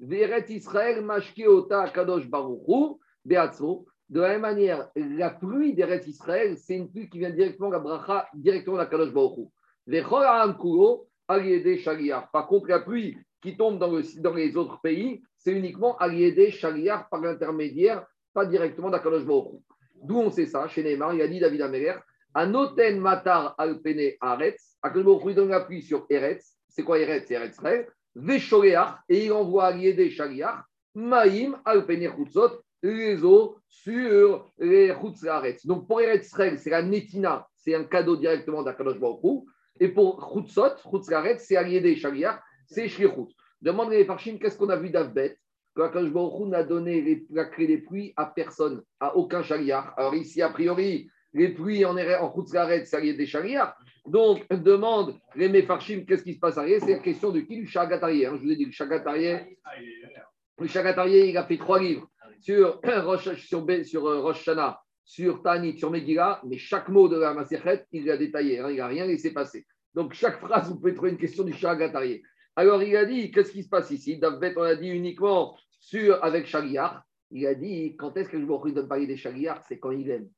Eretz 0.00 0.50
Israël, 0.50 1.04
Mashkeota 1.04 1.90
Kadosh 1.90 2.28
Baruchu, 2.28 2.98
Beatzmo. 3.24 3.86
De 4.08 4.20
la 4.20 4.30
même 4.30 4.40
manière, 4.40 4.90
la 4.96 5.30
pluie 5.30 5.74
d'Eretz 5.74 6.08
Israël, 6.08 6.56
c'est 6.58 6.74
une 6.74 6.90
pluie 6.90 7.08
qui 7.08 7.20
vient 7.20 7.30
directement 7.30 7.68
de 7.68 7.74
la 7.74 7.78
bracha, 7.78 8.26
directement 8.34 8.76
de 8.76 8.82
la 8.82 8.86
Kadosh 8.86 9.12
Baruchu. 9.12 9.48
Par 12.32 12.46
contre, 12.46 12.68
la 12.68 12.80
pluie 12.80 13.18
qui 13.42 13.56
tombe 13.56 13.78
dans, 13.78 13.90
le, 13.90 14.02
dans 14.20 14.34
les 14.34 14.56
autres 14.56 14.80
pays, 14.80 15.22
c'est 15.36 15.52
uniquement 15.52 15.96
Aliédé 15.96 16.50
Shaliar 16.50 17.08
par 17.08 17.20
l'intermédiaire, 17.20 18.06
pas 18.32 18.46
directement 18.46 18.90
d'Akadosh 18.90 19.24
D'où 19.24 20.16
on 20.16 20.30
sait 20.30 20.46
ça 20.46 20.68
Chez 20.68 20.82
Neymar, 20.82 21.14
il 21.14 21.22
a 21.22 21.28
dit 21.28 21.40
David 21.40 21.62
Améler 21.62 21.94
Anoten 22.34 23.00
Matar 23.00 23.54
Alpene 23.58 24.12
Aretz, 24.20 24.76
Akadosh 24.82 25.04
Baruch 25.04 25.34
donne 25.34 25.48
la 25.48 25.60
pluie 25.60 25.82
sur 25.82 26.06
Eretz. 26.08 26.56
C'est 26.68 26.84
quoi 26.84 26.98
Eretz? 26.98 27.26
C'est 27.26 27.34
Eretz 27.34 27.58
Veshoreach, 28.14 28.98
et 29.08 29.26
il 29.26 29.32
envoie 29.32 29.66
Aliédé 29.66 30.10
Shaliar, 30.10 30.64
Maïm 30.94 31.56
Alpene 31.64 32.08
Chutzot, 32.14 32.62
les 32.82 33.22
eaux 33.24 33.56
sur 33.68 34.52
les 34.58 34.94
Chutz 34.94 35.24
Donc 35.64 35.86
pour 35.88 36.00
Eretz 36.00 36.32
c'est 36.32 36.70
la 36.70 36.82
Netina, 36.82 37.46
c'est 37.56 37.74
un 37.74 37.84
cadeau 37.84 38.16
directement 38.16 38.62
d'Akadosh 38.62 38.98
Baruch 38.98 39.44
et 39.80 39.88
pour 39.88 40.32
Chutzot, 40.32 40.76
Chutzlaret, 40.90 41.38
c'est 41.38 41.56
Aliédé 41.56 41.96
Shaliar, 41.96 42.40
c'est 42.66 42.86
Shlichut. 42.86 43.34
Demande 43.62 43.90
les 43.90 44.04
Farshim, 44.04 44.38
qu'est-ce 44.38 44.56
qu'on 44.56 44.68
a 44.68 44.76
vu 44.76 44.90
d'Avbet? 44.90 45.36
Akadosh 45.76 46.10
Baruch 46.10 46.48
n'a 46.48 46.62
donné 46.62 47.00
les, 47.00 47.26
la 47.30 47.46
clé 47.46 47.66
des 47.66 47.78
pluies 47.78 48.12
à 48.16 48.26
personne, 48.26 48.82
à 49.00 49.16
aucun 49.16 49.42
Shaliar. 49.42 49.94
Alors 49.96 50.14
ici, 50.14 50.42
a 50.42 50.50
priori, 50.50 51.08
les 51.32 51.48
pluies 51.48 51.86
en, 51.86 51.96
en 51.96 52.34
Chutzlaret, 52.34 52.84
c'est 52.84 52.96
Aliédé 52.96 53.24
Shaliar. 53.24 53.74
Donc, 54.06 54.46
demande 54.50 55.18
les 55.34 55.48
Mefarshim, 55.48 56.04
qu'est-ce 56.04 56.24
qui 56.24 56.34
se 56.34 56.38
passe 56.38 56.58
arrière 56.58 56.80
C'est 56.84 56.92
la 56.92 56.98
question 56.98 57.30
de 57.30 57.40
qui 57.40 57.56
Du 57.56 57.66
Chagatarié. 57.66 58.26
Hein. 58.26 58.36
Je 58.36 58.42
vous 58.42 58.52
ai 58.52 58.56
dit, 58.56 58.66
le 58.66 58.72
Chagatarié, 58.72 59.58
le 60.58 60.66
Chagatarié, 60.66 61.30
il 61.30 61.36
a 61.38 61.44
fait 61.44 61.56
trois 61.56 61.80
livres 61.80 62.06
sur 62.40 62.80
sur, 63.38 63.66
sur 63.84 64.06
euh, 64.06 64.20
Rosh 64.20 64.48
sur 65.10 65.42
Tanit, 65.42 65.76
sur 65.76 65.90
Megillah, 65.90 66.40
mais 66.44 66.56
chaque 66.56 66.88
mot 66.88 67.08
de 67.08 67.18
la 67.18 67.34
Maserhet, 67.34 67.84
il 67.90 68.04
l'a 68.04 68.16
détaillé, 68.16 68.60
hein, 68.60 68.70
il 68.70 68.76
n'a 68.76 68.86
rien 68.86 69.06
laissé 69.06 69.32
passer. 69.32 69.66
Donc, 69.92 70.12
chaque 70.12 70.38
phrase, 70.38 70.68
vous 70.68 70.78
pouvez 70.78 70.94
trouver 70.94 71.10
une 71.10 71.18
question 71.18 71.42
du 71.42 71.52
Shagatarié. 71.52 72.22
Alors, 72.54 72.80
il 72.80 72.96
a 72.96 73.04
dit, 73.04 73.32
qu'est-ce 73.32 73.50
qui 73.50 73.64
se 73.64 73.68
passe 73.68 73.90
ici? 73.90 74.18
David, 74.18 74.52
on 74.56 74.62
a 74.62 74.76
dit 74.76 74.88
uniquement 74.88 75.56
sur, 75.80 76.22
avec 76.22 76.46
Shaliar. 76.46 77.02
Il 77.32 77.44
a 77.48 77.56
dit, 77.56 77.96
quand 77.96 78.16
est-ce 78.16 78.28
que 78.28 78.38
je 78.38 78.44
vous 78.44 78.70
donne 78.70 78.86
parler 78.86 79.08
des 79.08 79.16
Shaliar 79.16 79.60
C'est 79.66 79.80
quand 79.80 79.90
il 79.90 80.08
aime. 80.10 80.28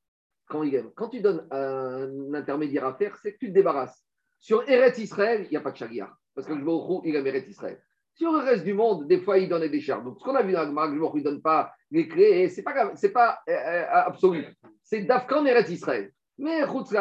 Quand 0.49 0.63
il 0.63 0.75
aime. 0.75 0.91
Quand 0.97 1.11
tu 1.11 1.21
donnes 1.21 1.47
un 1.51 2.33
intermédiaire 2.33 2.87
à 2.87 2.95
faire, 2.95 3.15
c'est 3.19 3.35
que 3.35 3.39
tu 3.41 3.49
te 3.49 3.53
débarrasses. 3.53 4.03
Sur 4.39 4.67
Eretz 4.67 4.97
Israël, 4.97 5.43
il 5.45 5.51
n'y 5.51 5.59
a 5.59 5.61
pas 5.61 5.73
de 5.73 5.77
Shaliar. 5.77 6.17
Parce 6.35 6.47
que 6.47 6.59
je 6.59 6.65
vous 6.65 7.03
il 7.05 7.15
aime 7.15 7.27
Eretz 7.27 7.47
Israël. 7.47 7.79
Sur 8.15 8.33
le 8.33 8.39
reste 8.39 8.65
du 8.65 8.75
monde, 8.75 9.07
des 9.09 9.19
fois, 9.19 9.39
il 9.39 9.49
donne 9.49 9.67
des 9.67 9.81
chars. 9.81 10.03
Donc, 10.03 10.19
ce 10.19 10.25
qu'on 10.25 10.35
a 10.35 10.43
vu 10.43 10.53
dans 10.53 10.63
le 10.63 10.69
Gemara, 10.69 10.89
il 10.89 10.99
ne 10.99 11.23
donne 11.23 11.41
pas 11.41 11.73
les 11.91 12.09
clés, 12.09 12.49
ce 12.49 12.59
n'est 12.59 12.63
pas, 12.63 12.93
pas 13.15 13.39
euh, 13.49 13.53
euh, 13.53 13.87
absolu. 13.91 14.47
C'est 14.93 15.05
Dafkan 15.05 15.47
Eretz 15.47 15.71
Israël. 15.71 16.13
Mais 16.37 16.67
Chutz 16.67 16.93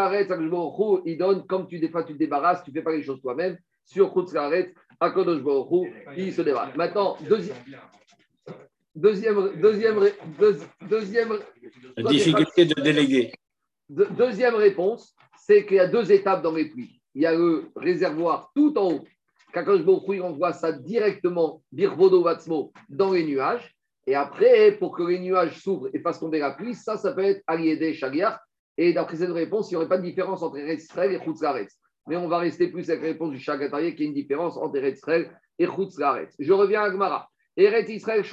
il 1.06 1.18
donne, 1.18 1.46
comme 1.46 1.68
tu, 1.68 1.78
des 1.78 1.90
fois, 1.90 2.06
tu 2.06 2.14
te 2.14 2.18
débarrasses, 2.18 2.64
tu 2.64 2.72
ne 2.72 2.76
fais 2.76 2.82
pas 2.82 2.94
les 2.94 3.04
choses 3.04 3.20
toi-même. 3.22 3.58
Sur 3.84 4.14
Chutz 4.14 4.34
Akadosh 4.98 5.42
Baruch 5.42 5.92
il 6.16 6.32
se 6.32 6.42
débarrasse. 6.42 6.74
Maintenant, 6.78 7.18
deuxième. 7.28 7.58
Deuxième, 8.96 9.60
deuxième, 9.60 10.00
deuxième, 10.90 11.38
difficulté 11.98 12.64
de 12.64 12.82
déléguer. 12.82 13.34
Deuxième 13.90 14.56
réponse, 14.56 15.14
c'est 15.38 15.66
qu'il 15.66 15.76
y 15.76 15.80
a 15.80 15.88
deux 15.88 16.14
étapes 16.14 16.44
dans 16.44 16.54
les 16.54 16.70
pluies. 16.70 17.02
Il 17.14 17.24
y 17.24 17.26
a 17.26 17.34
le 17.34 17.72
réservoir 17.76 18.52
tout 18.56 18.78
en 18.78 18.94
haut 18.94 19.06
Kakash 19.52 19.82
on 19.86 20.32
voit 20.32 20.54
ça 20.54 20.72
directement, 20.72 21.62
Birvodo 21.74 22.24
Vatsmo, 22.24 22.72
dans 22.88 23.12
les 23.12 23.26
nuages. 23.26 23.76
Et 24.08 24.16
après, 24.16 24.74
pour 24.74 24.96
que 24.96 25.04
les 25.04 25.20
nuages 25.20 25.60
s'ouvrent 25.62 25.90
et 25.94 26.00
fassent 26.00 26.20
tomber 26.20 26.40
la 26.40 26.52
pluie, 26.52 26.74
ça, 26.74 26.98
ça 26.98 27.14
peut 27.14 27.24
être 27.24 27.44
Aliédé 27.48 27.94
Shagiar. 27.94 28.40
Et 28.78 28.94
d'après 28.94 29.18
cette 29.18 29.32
réponse, 29.32 29.70
il 29.70 29.74
n'y 29.74 29.78
aurait 29.78 29.88
pas 29.88 29.98
de 29.98 30.04
différence 30.04 30.42
entre 30.42 30.58
Eretzrel 30.58 31.12
et 31.14 31.20
Chutzlaretz. 31.24 31.78
Mais 32.08 32.16
on 32.16 32.28
va 32.28 32.40
rester 32.40 32.68
plus 32.68 32.90
avec 32.90 33.02
la 33.04 33.10
réponse 33.10 33.32
du 33.32 33.40
Shagatarié, 33.40 33.96
qui 33.96 34.04
est 34.04 34.08
une 34.08 34.14
différence 34.14 34.58
entre 34.58 34.78
Eretzrel 34.78 35.32
et 35.60 35.68
Chutzlaretz. 35.68 36.36
Je 36.40 36.54
reviens 36.54 36.82
à 36.82 36.90
Gmara. 36.90 37.30
Eretz 37.58 37.90
Israël, 37.90 38.26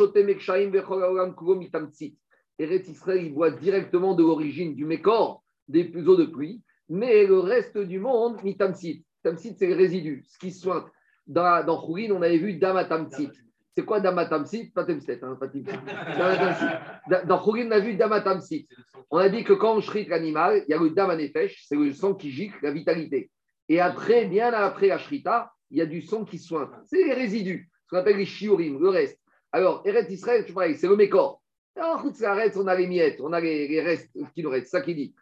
il 3.23 3.35
boit 3.35 3.50
directement 3.50 4.14
de 4.14 4.23
l'origine 4.23 4.75
du 4.75 4.87
Mécor, 4.87 5.43
des 5.67 5.93
eaux 6.06 6.17
de 6.17 6.25
pluie. 6.25 6.62
Mais 6.88 7.26
le 7.26 7.41
reste 7.41 7.76
du 7.76 7.99
monde, 7.99 8.43
Mitamtsit. 8.43 9.05
Tamtsit, 9.23 9.56
c'est 9.59 9.67
le 9.67 9.75
résidu, 9.75 10.25
ce 10.26 10.38
qui 10.38 10.50
sointe 10.50 10.87
dans, 11.29 11.64
dans 11.64 11.87
on 11.87 12.23
avait 12.23 12.38
vu 12.38 12.55
Damatamsit. 12.55 13.31
C'est 13.79 13.85
quoi 13.85 14.01
Damatamsit 14.01 14.73
Pas 14.75 14.83
Temset, 14.83 15.21
hein, 15.23 15.39
Dans 17.29 17.38
Khourin, 17.38 17.69
on 17.69 17.71
a 17.71 17.79
vu 17.79 17.95
Damatamsit. 17.95 18.69
On 19.09 19.19
a 19.19 19.29
dit 19.29 19.45
que 19.45 19.52
quand 19.52 19.76
on 19.76 19.81
shrite 19.81 20.09
l'animal, 20.09 20.64
il 20.67 20.73
y 20.73 20.75
a 20.75 20.79
le 20.79 20.91
Damanefesh, 20.91 21.64
c'est 21.64 21.76
le 21.76 21.93
sang 21.93 22.14
qui 22.14 22.33
gicle, 22.33 22.59
la 22.61 22.73
vitalité. 22.73 23.31
Et 23.69 23.79
après, 23.79 24.25
bien 24.25 24.52
après 24.52 24.88
la 24.88 24.99
shrita, 24.99 25.52
il 25.71 25.79
y 25.79 25.81
a 25.81 25.87
du 25.87 26.02
sang 26.02 26.25
qui 26.25 26.41
sointe. 26.41 26.73
C'est 26.87 27.05
les 27.05 27.14
résidus, 27.14 27.71
ce 27.85 27.91
qu'on 27.91 27.99
appelle 27.99 28.17
les 28.17 28.25
shiurim, 28.25 28.81
le 28.81 28.88
reste. 28.88 29.21
Alors, 29.52 29.83
Eret 29.85 30.11
Israël, 30.11 30.45
c'est 30.76 30.88
le 30.88 30.97
mécor. 30.97 31.41
Alors, 31.76 32.05
on 32.05 32.67
a 32.67 32.75
les 32.75 32.88
miettes, 32.88 33.21
on 33.21 33.33
a 33.33 33.41
les, 33.41 33.81
restes 33.81 34.11
qui 34.35 34.43
nous 34.43 34.50
restent, 34.50 34.73
c'est 34.73 34.79
ça 34.79 34.81
qui 34.81 34.97
dit. 34.97 35.14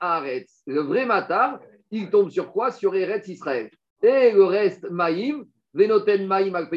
Aretz. 0.00 0.62
Le 0.66 0.80
vrai 0.80 1.06
Matar, 1.06 1.60
il 1.92 2.10
tombe 2.10 2.30
sur 2.30 2.50
quoi? 2.50 2.72
Sur 2.72 2.96
Eretz 2.96 3.28
Israël. 3.28 3.70
Et 4.02 4.32
le 4.32 4.44
reste, 4.44 4.90
Maïm, 4.90 5.44
Venoten 5.72 6.26
Maïm 6.26 6.54
al 6.56 6.68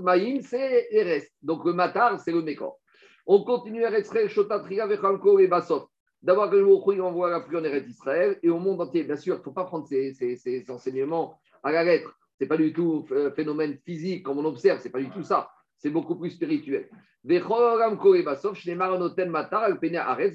Maïm, 0.00 0.40
c'est 0.40 0.86
Eretz. 0.90 1.28
Donc 1.42 1.64
le 1.64 1.72
Matar, 1.72 2.20
c'est 2.20 2.32
le 2.32 2.42
Mekor. 2.42 2.78
On 3.26 3.42
continue 3.42 3.82
Eretz 3.82 4.06
Israël, 4.06 4.28
Shotatria, 4.28 4.86
Vechalko 4.86 5.38
et 5.40 5.48
Basot. 5.48 5.88
D'abord, 6.22 6.50
le 6.50 6.94
il 6.94 7.02
envoie 7.02 7.30
la 7.30 7.40
pluie 7.40 7.56
en 7.56 7.64
Eretz 7.64 7.88
Israël 7.88 8.38
et 8.42 8.50
au 8.50 8.58
monde 8.58 8.80
entier. 8.80 9.04
Bien 9.04 9.16
sûr, 9.16 9.34
il 9.36 9.38
ne 9.38 9.42
faut 9.42 9.52
pas 9.52 9.64
prendre 9.64 9.86
ces, 9.86 10.12
ces, 10.12 10.36
ces, 10.36 10.70
enseignements 10.70 11.34
à 11.62 11.72
la 11.72 11.82
lettre. 11.82 12.16
Ce 12.38 12.44
n'est 12.44 12.48
pas 12.48 12.56
du 12.56 12.72
tout 12.72 13.06
euh, 13.10 13.32
phénomène 13.32 13.78
physique 13.84 14.22
comme 14.22 14.38
on 14.38 14.44
observe, 14.44 14.78
ce 14.78 14.84
n'est 14.84 14.90
pas 14.90 15.00
du 15.00 15.10
tout 15.10 15.22
ça. 15.22 15.50
C'est 15.76 15.90
beaucoup 15.90 16.16
plus 16.16 16.30
spirituel. 16.30 16.88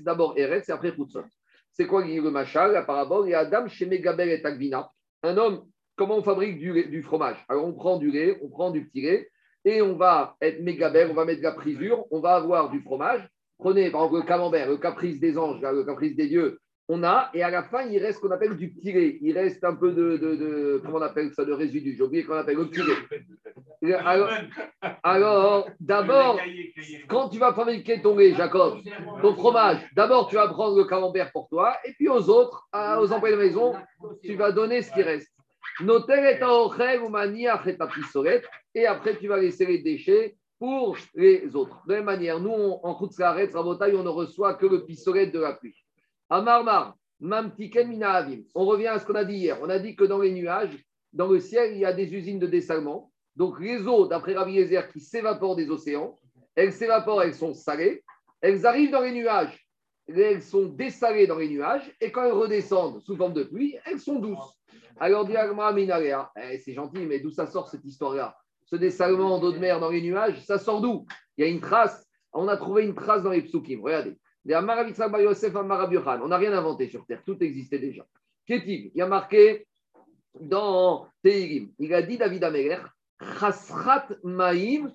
D'abord 0.04 0.38
Eretz 0.38 0.70
et 0.70 0.72
après 0.72 0.96
Chutzot. 0.96 1.24
C'est 1.72 1.88
quoi 1.88 2.06
le 2.06 2.32
machal, 2.32 2.74
la 2.74 2.84
parabole? 2.84 3.28
Il 3.28 3.32
y 3.32 3.34
a 3.34 3.40
Adam 3.40 3.68
chez 3.68 3.86
Megabel 3.86 4.30
et 4.30 4.42
Tagvina. 4.42 4.90
Un 5.24 5.38
homme, 5.38 5.66
comment 5.96 6.18
on 6.18 6.24
fabrique 6.24 6.60
du, 6.60 7.04
fromage 7.04 7.38
Alors 7.50 7.66
on 7.66 7.74
prend 7.74 7.98
du 7.98 8.12
lait, 8.12 8.40
on 8.44 8.50
prend 8.50 8.72
du 8.72 8.86
petit 8.86 9.02
lait, 9.02 9.30
et 9.64 9.82
on 9.82 9.96
va 9.96 10.36
être 10.42 10.62
Megabel, 10.62 11.10
on 11.12 11.14
va 11.14 11.26
mettre 11.26 11.40
de 11.40 11.44
la 11.44 11.54
prisure, 11.54 12.06
on 12.12 12.20
va 12.20 12.36
avoir 12.36 12.70
du 12.70 12.82
fromage. 12.82 13.28
Prenez 13.58 13.90
par 13.90 14.06
exemple 14.06 14.22
le 14.22 14.28
camembert, 14.28 14.70
le 14.70 14.78
caprice 14.78 15.20
des 15.20 15.38
anges, 15.38 15.62
le 15.62 15.84
caprice 15.84 16.16
des 16.16 16.28
dieux, 16.28 16.60
on 16.88 17.04
a, 17.04 17.32
et 17.34 17.42
à 17.42 17.50
la 17.50 17.64
fin, 17.64 17.82
il 17.84 17.98
reste 17.98 18.20
ce 18.20 18.22
qu'on 18.22 18.32
appelle 18.32 18.56
du 18.58 18.70
petit 18.70 18.92
lait. 18.92 19.18
Il 19.22 19.36
reste 19.36 19.64
un 19.64 19.74
peu 19.76 19.92
de, 19.92 20.82
comment 20.86 21.00
on 21.00 21.02
appelle 21.02 21.34
ça, 21.34 21.44
de 21.44 21.52
résidu. 21.52 21.96
J'ai 21.98 22.04
oublié 22.04 22.24
qu'on 22.24 22.36
appelle 22.36 22.58
le 22.58 22.68
petit 22.70 22.82
lait. 23.82 23.96
Alors, 25.04 25.68
d'abord, 25.80 26.40
quand 27.08 27.30
tu 27.30 27.40
vas 27.40 27.54
fabriquer 27.54 28.02
ton 28.02 28.16
lait, 28.16 28.36
Jacob, 28.36 28.80
ton 29.22 29.34
fromage, 29.34 29.80
d'abord 29.96 30.28
tu 30.28 30.36
vas 30.36 30.48
prendre 30.48 30.78
le 30.78 30.84
camembert 30.84 31.32
pour 31.32 31.48
toi, 31.50 31.76
et 31.86 31.94
puis 31.94 32.08
aux 32.08 32.30
autres, 32.30 32.68
aux 32.74 33.12
employés 33.12 33.36
de 33.36 33.42
maison, 33.42 33.74
tu 34.24 34.36
vas 34.36 34.52
donner 34.52 34.84
ce 34.84 34.92
qui 34.92 35.02
reste. 35.02 35.35
Et 38.74 38.86
après, 38.86 39.18
tu 39.18 39.28
vas 39.28 39.38
laisser 39.40 39.66
les 39.66 39.80
déchets 39.80 40.38
pour 40.58 40.98
les 41.16 41.56
autres. 41.56 41.82
De 41.86 41.94
la 41.94 41.98
même 41.98 42.06
manière, 42.06 42.40
nous, 42.40 42.52
en 42.52 42.94
route 42.94 43.12
on 43.20 44.04
ne 44.04 44.10
reçoit 44.10 44.54
que 44.54 44.66
le 44.66 44.86
pistolet 44.86 45.28
de 45.28 45.40
la 45.40 45.54
pluie. 45.54 45.76
À 46.30 46.42
Marmar, 46.42 46.96
on 47.22 48.66
revient 48.66 48.88
à 48.88 49.00
ce 49.00 49.06
qu'on 49.06 49.16
a 49.16 49.26
dit 49.26 49.36
hier. 49.36 49.58
On 49.62 49.70
a 49.70 49.80
dit 49.80 49.96
que 49.96 50.04
dans 50.04 50.20
les 50.20 50.32
nuages, 50.32 50.78
dans 51.14 51.28
le 51.28 51.40
ciel, 51.40 51.74
il 51.74 51.80
y 51.80 51.86
a 51.86 51.94
des 51.94 52.14
usines 52.14 52.40
de 52.40 52.48
dessalement. 52.48 53.12
Donc, 53.36 53.60
les 53.60 53.86
eaux, 53.88 54.08
d'après 54.08 54.34
Rabbi 54.34 54.54
Yezer, 54.54 54.88
qui 54.90 55.00
s'évaporent 55.00 55.56
des 55.56 55.70
océans, 55.70 56.18
elles 56.56 56.74
s'évaporent, 56.74 57.24
elles 57.24 57.36
sont 57.36 57.54
salées. 57.54 58.04
Elles 58.42 58.66
arrivent 58.66 58.92
dans 58.92 59.02
les 59.02 59.12
nuages, 59.12 59.68
elles 60.08 60.42
sont 60.42 60.66
dessalées 60.66 61.28
dans 61.28 61.38
les 61.38 61.50
nuages. 61.50 61.92
Et 62.00 62.12
quand 62.12 62.24
elles 62.24 62.32
redescendent 62.32 63.02
sous 63.02 63.16
forme 63.16 63.34
de 63.34 63.44
pluie, 63.44 63.78
elles 63.86 64.00
sont 64.00 64.20
douces. 64.20 64.60
Alors, 65.00 65.26
dit 65.26 65.34
eh, 65.36 66.58
c'est 66.60 66.74
gentil, 66.74 67.06
mais 67.06 67.20
d'où 67.20 67.32
ça 67.32 67.48
sort 67.48 67.70
cette 67.70 67.86
histoire-là? 67.86 68.38
Ce 68.66 68.76
dessalement 68.76 69.40
d'eau 69.40 69.52
de 69.52 69.60
mer 69.60 69.80
dans 69.80 69.90
les 69.90 70.02
nuages, 70.02 70.42
ça 70.44 70.58
sort 70.58 70.82
d'où? 70.82 71.06
Il 71.38 71.46
y 71.46 71.48
a 71.48 71.52
une 71.52 71.62
trace. 71.62 72.08
On 72.34 72.48
a 72.48 72.58
trouvé 72.58 72.86
une 72.86 72.96
trace 72.96 73.24
dans 73.24 73.32
les 73.32 73.42
psukim. 73.42 73.82
Regardez. 73.82 74.18
On 74.48 74.52
n'a 76.28 76.38
rien 76.38 76.54
inventé 76.54 76.88
sur 76.88 77.06
Terre, 77.06 77.24
tout 77.26 77.38
existait 77.42 77.80
déjà. 77.80 78.06
Qu'est-il? 78.46 78.92
Il 78.94 78.98
y 78.98 79.02
a 79.02 79.08
marqué 79.08 79.68
dans 80.40 81.08
Teirim, 81.24 81.72
il 81.80 81.94
a 81.94 82.02
dit 82.02 82.18
David 82.18 82.44
Améler, 82.44 82.78
Chasrat 83.40 84.08
Maïm, 84.24 84.94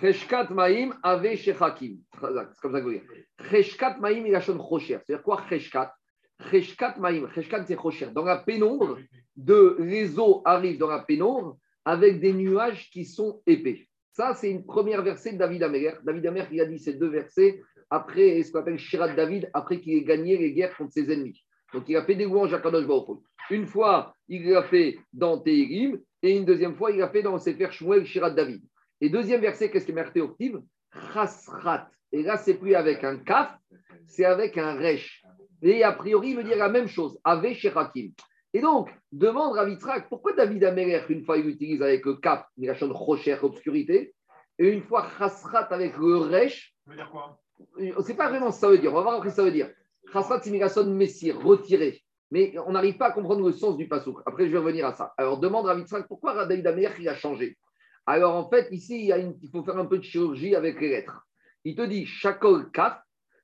Cheshkat 0.00 0.48
Maïm 0.50 0.94
Ave 1.02 1.34
Shechakim. 1.34 1.98
C'est 2.12 2.60
comme 2.60 2.72
ça 2.72 2.80
que 2.80 2.84
vous 2.84 2.92
dire. 2.92 3.02
Cheshkat 3.50 3.96
Maïm, 3.98 4.26
il 4.26 4.34
a 4.34 4.40
chon 4.40 4.58
Chocher. 4.58 4.98
C'est-à-dire 5.04 5.24
quoi 5.24 5.42
Cheshkat 5.48 5.92
Dans 8.12 8.24
la 8.24 8.38
pénombre, 8.38 8.98
de, 9.36 9.76
les 9.80 10.18
eaux 10.18 10.42
arrivent 10.44 10.78
dans 10.78 10.88
la 10.88 11.00
pénombre 11.00 11.58
avec 11.84 12.20
des 12.20 12.32
nuages 12.32 12.90
qui 12.90 13.04
sont 13.04 13.42
épais. 13.46 13.86
Ça, 14.12 14.34
c'est 14.34 14.50
une 14.50 14.64
première 14.64 15.02
verset 15.02 15.32
de 15.32 15.38
David 15.38 15.62
Améler. 15.62 15.92
David 16.02 16.26
Améler, 16.26 16.46
il 16.52 16.60
a 16.60 16.66
dit 16.66 16.78
ces 16.78 16.94
deux 16.94 17.08
versets 17.08 17.60
après 17.90 18.42
ce 18.42 18.50
qu'on 18.50 18.60
appelle 18.60 18.78
Shirat 18.78 19.14
David, 19.14 19.50
après 19.52 19.80
qu'il 19.80 19.94
ait 19.94 20.04
gagné 20.04 20.36
les 20.36 20.52
guerres 20.52 20.76
contre 20.76 20.92
ses 20.92 21.10
ennemis. 21.12 21.44
Donc, 21.72 21.84
il 21.88 21.96
a 21.96 22.04
fait 22.04 22.14
des 22.14 22.24
louanges 22.24 22.54
à 22.54 22.58
Kadosh 22.58 22.86
Baruch 22.86 23.20
Une 23.50 23.66
fois, 23.66 24.14
il 24.28 24.48
l'a 24.48 24.62
fait 24.64 24.98
dans 25.12 25.38
Tehirim, 25.38 26.00
et 26.22 26.36
une 26.36 26.44
deuxième 26.44 26.74
fois, 26.74 26.90
il 26.90 26.98
l'a 26.98 27.08
fait 27.08 27.22
dans 27.22 27.38
Sefer 27.38 27.70
Shmuel 27.70 28.06
Shirat 28.06 28.30
David. 28.30 28.62
Et 29.00 29.10
deuxième 29.10 29.40
verset, 29.40 29.70
qu'est-ce 29.70 29.84
qui 29.84 29.92
est 29.92 29.94
marqué 29.94 30.20
au 30.20 30.34
Chasrat. 31.12 31.90
Et 32.12 32.22
là, 32.22 32.36
c'est 32.36 32.54
plus 32.54 32.74
avec 32.74 33.04
un 33.04 33.18
kaf, 33.18 33.54
c'est 34.06 34.24
avec 34.24 34.56
un 34.56 34.74
resh. 34.74 35.22
Et 35.62 35.82
a 35.82 35.92
priori, 35.92 36.30
il 36.30 36.36
veut 36.36 36.44
dire 36.44 36.56
la 36.56 36.68
même 36.68 36.88
chose, 36.88 37.18
Ave 37.24 37.52
Sherakim. 37.54 38.12
Et 38.52 38.60
donc, 38.60 38.88
demande 39.12 39.54
Ravitrak, 39.54 40.08
pourquoi 40.08 40.32
David 40.32 40.64
Améler, 40.64 41.02
une 41.08 41.24
fois, 41.24 41.36
il 41.36 41.46
utilise 41.48 41.82
avec 41.82 42.04
le 42.04 42.14
kaf, 42.14 42.46
il 42.56 42.70
rocher, 42.70 43.36
obscurité, 43.42 44.14
et 44.58 44.68
une 44.68 44.82
fois 44.82 45.06
chasrat 45.18 45.72
avec 45.72 45.96
le 45.96 46.16
resh. 46.16 46.74
Ça 46.84 46.90
veut 46.90 46.96
dire 46.96 47.10
quoi? 47.10 47.38
On 47.78 47.98
ne 47.98 48.02
sait 48.02 48.14
pas 48.14 48.28
vraiment 48.28 48.50
ce 48.50 48.56
que 48.56 48.60
ça 48.60 48.68
veut 48.70 48.78
dire. 48.78 48.92
On 48.92 48.96
va 48.96 49.02
voir 49.02 49.18
ce 49.18 49.24
que 49.24 49.30
ça 49.30 49.42
veut 49.42 49.50
dire. 49.50 49.70
Chasrat, 50.12 50.40
c'est 50.42 50.84
Messir, 50.86 51.38
retiré. 51.40 52.02
Mais 52.30 52.54
on 52.66 52.72
n'arrive 52.72 52.96
pas 52.96 53.08
à 53.08 53.12
comprendre 53.12 53.46
le 53.46 53.52
sens 53.52 53.76
du 53.76 53.88
pasouk. 53.88 54.20
Après, 54.26 54.46
je 54.46 54.52
vais 54.52 54.58
revenir 54.58 54.86
à 54.86 54.92
ça. 54.92 55.12
Alors, 55.16 55.38
demande 55.38 55.66
Ravitrak, 55.66 56.08
pourquoi 56.08 56.46
David 56.46 56.66
Améler, 56.66 56.90
il 56.98 57.08
a 57.08 57.14
changé? 57.14 57.56
Alors, 58.06 58.34
en 58.34 58.48
fait, 58.48 58.68
ici, 58.70 59.08
il, 59.08 59.36
il, 59.42 59.50
faut 59.50 59.64
faire 59.64 59.76
un 59.78 59.86
peu 59.86 59.98
de 59.98 60.04
chirurgie 60.04 60.54
avec 60.54 60.80
les 60.80 60.88
lettres. 60.88 61.26
Il 61.64 61.74
te 61.74 61.82
dit, 61.82 62.06
Shakol 62.06 62.70
Kaf, 62.70 62.98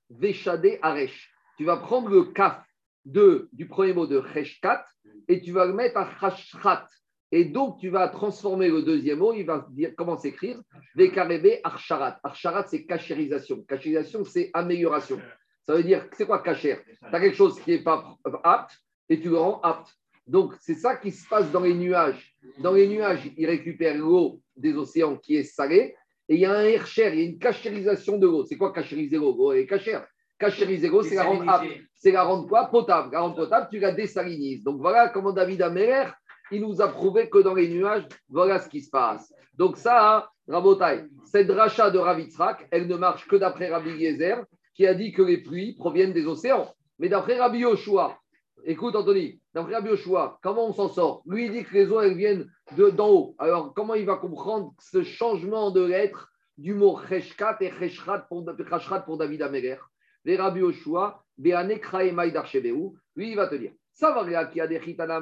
Veshade 0.08 0.78
Aresh. 0.82 1.31
Tu 1.56 1.64
vas 1.64 1.76
prendre 1.76 2.08
le 2.08 2.24
Kaf 2.24 2.62
de, 3.04 3.48
du 3.52 3.66
premier 3.66 3.92
mot 3.92 4.06
de 4.06 4.22
Cheshkat 4.32 4.84
et 5.28 5.40
tu 5.40 5.52
vas 5.52 5.66
le 5.66 5.74
mettre 5.74 5.96
à 5.96 6.10
Chashrat. 6.18 6.86
Et 7.34 7.46
donc, 7.46 7.78
tu 7.80 7.88
vas 7.88 8.08
transformer 8.08 8.68
le 8.68 8.82
deuxième 8.82 9.18
mot, 9.18 9.32
il 9.32 9.46
va 9.46 9.66
dire 9.70 9.92
comment 9.96 10.18
s'écrire? 10.18 10.60
Vekarebe 10.94 11.60
Archarat. 11.64 12.20
Archarat, 12.22 12.66
c'est 12.66 12.84
cachérisation. 12.84 13.62
Cachérisation, 13.62 14.22
c'est 14.24 14.50
amélioration. 14.52 15.18
Ça 15.66 15.74
veut 15.74 15.82
dire, 15.82 16.06
c'est 16.12 16.26
quoi 16.26 16.42
cacher? 16.42 16.78
Tu 17.00 17.14
as 17.14 17.20
quelque 17.20 17.36
chose 17.36 17.58
qui 17.60 17.70
n'est 17.70 17.82
pas 17.82 18.18
apte 18.44 18.76
et 19.08 19.18
tu 19.18 19.30
le 19.30 19.38
rends 19.38 19.60
apte. 19.62 19.94
Donc, 20.26 20.54
c'est 20.60 20.74
ça 20.74 20.96
qui 20.96 21.10
se 21.10 21.26
passe 21.26 21.50
dans 21.50 21.60
les 21.60 21.74
nuages. 21.74 22.36
Dans 22.58 22.72
les 22.72 22.86
nuages, 22.86 23.30
ils 23.36 23.46
récupèrent 23.46 23.96
l'eau 23.96 24.40
des 24.56 24.74
océans 24.74 25.16
qui 25.16 25.36
est 25.36 25.44
salée 25.44 25.94
et 26.28 26.34
il 26.34 26.40
y 26.40 26.44
a 26.44 26.52
un 26.52 26.64
hercher, 26.64 27.08
il 27.12 27.18
y 27.18 27.22
a 27.22 27.24
une 27.30 27.38
cachérisation 27.38 28.18
de 28.18 28.26
l'eau. 28.26 28.44
C'est 28.44 28.56
quoi 28.56 28.72
cachériser 28.72 29.16
l'eau? 29.16 29.34
L'eau 29.36 29.52
est 29.52 29.66
cachère. 29.66 30.06
C'est 30.50 31.14
la 31.14 31.24
rendre 31.24 31.44
c'est 31.94 32.10
la 32.10 32.24
rendre 32.24 32.48
quoi 32.48 32.66
Potable. 32.66 33.10
La 33.12 33.20
rendre 33.20 33.36
potable, 33.36 33.68
tu 33.70 33.78
la 33.78 33.92
désalinises. 33.92 34.64
Donc 34.64 34.80
voilà 34.80 35.08
comment 35.08 35.32
David 35.32 35.62
Améler, 35.62 36.04
il 36.50 36.62
nous 36.62 36.82
a 36.82 36.88
prouvé 36.88 37.28
que 37.30 37.38
dans 37.38 37.54
les 37.54 37.68
nuages, 37.68 38.06
voilà 38.28 38.58
ce 38.58 38.68
qui 38.68 38.80
se 38.80 38.90
passe. 38.90 39.32
Donc 39.54 39.76
ça, 39.76 40.16
hein, 40.16 40.24
Rabotai, 40.48 41.04
cette 41.24 41.50
rachat 41.50 41.90
de 41.90 41.98
Ravitzrak, 41.98 42.66
elle 42.70 42.88
ne 42.88 42.96
marche 42.96 43.28
que 43.28 43.36
d'après 43.36 43.70
Rabbi 43.70 43.90
Yezer, 43.90 44.44
qui 44.74 44.86
a 44.86 44.94
dit 44.94 45.12
que 45.12 45.22
les 45.22 45.38
pluies 45.38 45.74
proviennent 45.74 46.12
des 46.12 46.26
océans. 46.26 46.74
Mais 46.98 47.08
d'après 47.08 47.38
Rabbi 47.38 47.60
Yoshua, 47.60 48.18
écoute 48.64 48.96
Anthony, 48.96 49.40
d'après 49.54 49.74
Rabbi 49.74 49.90
Yoshua, 49.90 50.38
comment 50.42 50.66
on 50.66 50.72
s'en 50.72 50.88
sort? 50.88 51.22
Lui, 51.26 51.46
il 51.46 51.52
dit 51.52 51.64
que 51.64 51.74
les 51.74 51.90
eaux, 51.90 52.00
elles 52.00 52.16
viennent 52.16 52.50
d'en 52.76 53.08
haut. 53.08 53.36
Alors, 53.38 53.72
comment 53.74 53.94
il 53.94 54.06
va 54.06 54.16
comprendre 54.16 54.72
ce 54.80 55.02
changement 55.02 55.70
de 55.70 55.84
lettre 55.84 56.32
du 56.58 56.74
mot 56.74 56.98
Cheshkat 57.08 57.58
et 57.60 57.70
Cheshrat 57.70 58.26
pour, 58.28 58.44
pour 59.04 59.16
David 59.18 59.42
Améler 59.42 59.76
Rabbi 60.26 60.60
lui, 63.14 63.30
il 63.30 63.36
va 63.36 63.46
te 63.46 63.54
dire. 63.56 63.72
Va, 64.00 64.44
qui 64.46 64.60
a 64.60 64.66
des 64.66 64.80
chitana 64.80 65.20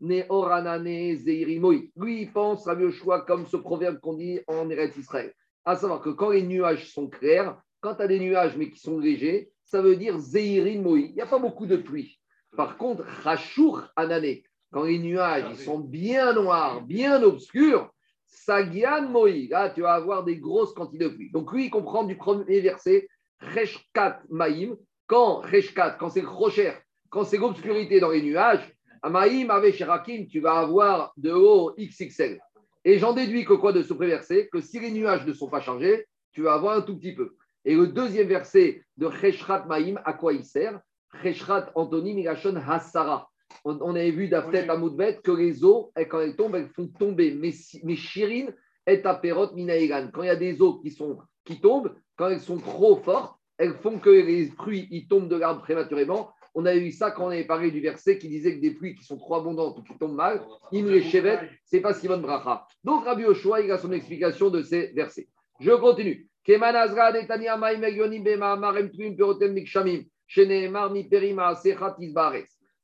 ne 0.00 0.22
oranane 0.28 1.16
zeirimoy. 1.16 1.92
Lui, 1.96 2.22
il 2.22 2.32
pense, 2.32 2.66
Rabbi 2.66 2.82
Yoshua, 2.82 3.20
comme 3.20 3.46
ce 3.46 3.56
proverbe 3.56 4.00
qu'on 4.00 4.14
dit 4.14 4.40
en 4.46 4.68
Eretz 4.68 4.96
Israël. 4.96 5.32
À 5.64 5.76
savoir 5.76 6.00
que 6.00 6.10
quand 6.10 6.30
les 6.30 6.42
nuages 6.42 6.92
sont 6.92 7.08
clairs, 7.08 7.60
quand 7.80 7.94
tu 7.94 8.02
as 8.02 8.08
des 8.08 8.20
nuages 8.20 8.56
mais 8.56 8.70
qui 8.70 8.80
sont 8.80 8.98
légers, 8.98 9.50
ça 9.64 9.80
veut 9.80 9.96
dire 9.96 10.18
zeirimoy. 10.18 11.06
Il 11.10 11.14
n'y 11.14 11.22
a 11.22 11.26
pas 11.26 11.38
beaucoup 11.38 11.66
de 11.66 11.76
pluie. 11.76 12.18
Par 12.56 12.76
contre, 12.76 13.04
Rachour 13.22 13.82
anane, 13.96 14.42
quand 14.72 14.84
les 14.84 14.98
nuages 14.98 15.54
sont 15.56 15.78
bien 15.78 16.32
noirs, 16.34 16.82
bien 16.82 17.22
obscurs, 17.22 17.90
Sagian 18.26 19.08
Moï, 19.08 19.48
là 19.48 19.70
tu 19.70 19.82
vas 19.82 19.94
avoir 19.94 20.24
des 20.24 20.36
grosses 20.36 20.74
quantités 20.74 21.04
de 21.04 21.10
pluie. 21.10 21.30
Donc 21.30 21.52
lui, 21.52 21.66
il 21.66 21.70
comprend 21.70 22.04
du 22.04 22.16
premier 22.16 22.60
verset 22.60 23.08
Reshkat 23.40 24.22
Maïm, 24.30 24.76
quand 25.06 25.40
Reshkat, 25.40 25.96
quand 25.98 26.10
c'est 26.10 26.24
Rocher, 26.24 26.72
quand 27.10 27.24
c'est 27.24 27.38
l'obscurité 27.38 28.00
dans 28.00 28.10
les 28.10 28.22
nuages, 28.22 28.72
à 29.02 29.10
Maïm 29.10 29.50
avec 29.50 29.74
Sherakim, 29.74 30.26
tu 30.26 30.40
vas 30.40 30.58
avoir 30.58 31.12
de 31.16 31.30
haut 31.30 31.74
XXL. 31.78 32.40
Et 32.84 32.98
j'en 32.98 33.12
déduis 33.12 33.44
que 33.44 33.52
quoi 33.52 33.72
de 33.72 33.82
ce 33.82 33.94
verset? 33.94 34.48
Que 34.52 34.60
si 34.60 34.80
les 34.80 34.90
nuages 34.90 35.26
ne 35.26 35.32
sont 35.32 35.48
pas 35.48 35.60
chargés, 35.60 36.06
tu 36.32 36.42
vas 36.42 36.54
avoir 36.54 36.76
un 36.76 36.82
tout 36.82 36.96
petit 36.96 37.14
peu. 37.14 37.34
Et 37.64 37.74
le 37.74 37.86
deuxième 37.88 38.28
verset 38.28 38.82
de 38.96 39.06
Reshrat 39.06 39.66
Maïm, 39.66 40.00
à 40.04 40.14
quoi 40.14 40.32
il 40.32 40.44
sert? 40.44 40.80
Reshrat 41.22 41.70
Anthony 41.74 42.14
Migashon 42.14 42.56
Hassara. 42.56 43.28
On, 43.64 43.94
avait 43.94 44.10
vu 44.10 44.28
d'Aftet 44.28 44.68
à 44.68 44.76
Moudbet 44.76 45.20
que 45.22 45.30
les 45.30 45.64
eaux, 45.64 45.92
quand 46.10 46.20
elles 46.20 46.34
tombent, 46.34 46.56
elles 46.56 46.70
font 46.70 46.88
tomber 46.88 47.32
mes 47.34 47.96
chirines 47.96 48.52
et 48.86 49.04
Aperot 49.04 49.54
Minaïgan. 49.54 50.10
Quand 50.12 50.22
il 50.22 50.26
y 50.26 50.30
a 50.30 50.36
des 50.36 50.60
eaux 50.60 50.78
qui, 50.80 50.90
sont, 50.90 51.18
qui 51.44 51.60
tombent, 51.60 51.94
quand 52.16 52.28
elles 52.28 52.40
sont 52.40 52.58
trop 52.58 52.96
fortes, 52.96 53.38
elles 53.58 53.74
font 53.74 53.98
que 53.98 54.10
les 54.10 54.46
fruits 54.46 55.06
tombent 55.08 55.28
de 55.28 55.36
l'arbre 55.36 55.62
prématurément. 55.62 56.30
On 56.54 56.66
a 56.66 56.74
eu 56.74 56.90
ça 56.92 57.10
quand 57.10 57.26
on 57.26 57.30
avait 57.30 57.46
parlé 57.46 57.70
du 57.70 57.80
verset 57.80 58.18
qui 58.18 58.28
disait 58.28 58.56
que 58.56 58.60
des 58.60 58.72
pluies 58.72 58.94
qui 58.94 59.04
sont 59.04 59.16
trop 59.16 59.34
abondantes 59.34 59.78
ou 59.78 59.82
qui 59.82 59.96
tombent 59.98 60.14
mal, 60.14 60.44
il 60.70 60.86
les 60.86 61.02
chevet, 61.02 61.50
c'est 61.64 61.80
pas 61.80 61.94
Simon 61.94 62.18
Bracha. 62.18 62.66
Donc 62.84 63.04
Rabbi 63.04 63.24
Oshua, 63.24 63.60
il 63.60 63.70
a 63.72 63.78
son 63.78 63.92
explication 63.92 64.50
de 64.50 64.62
ces 64.62 64.92
versets. 64.92 65.28
Je 65.60 65.72
continue. 65.72 66.28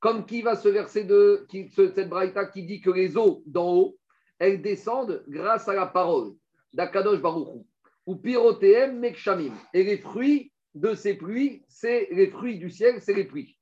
Comme 0.00 0.26
qui 0.26 0.42
va 0.42 0.56
ce 0.56 0.68
verset 0.68 1.04
de 1.04 1.46
cette 1.76 2.08
braïta 2.08 2.46
qui 2.46 2.64
dit 2.64 2.80
que 2.80 2.90
les 2.90 3.16
eaux 3.16 3.42
d'en 3.46 3.74
haut, 3.74 3.96
elles 4.38 4.62
descendent 4.62 5.22
grâce 5.28 5.68
à 5.68 5.74
la 5.74 5.86
parole 5.86 6.32
d'Akadosh 6.72 7.20
Baruchou 7.20 7.66
ou 8.10 8.16
pirotéem 8.16 8.98
mekshamim. 8.98 9.54
Et 9.72 9.84
les 9.84 9.98
fruits 9.98 10.50
de 10.74 10.94
ces 10.94 11.14
pluies, 11.14 11.62
c'est 11.68 12.08
les 12.10 12.26
fruits 12.26 12.58
du 12.58 12.68
ciel, 12.68 13.00
c'est 13.00 13.14
les 13.14 13.24
pluies. 13.24 13.56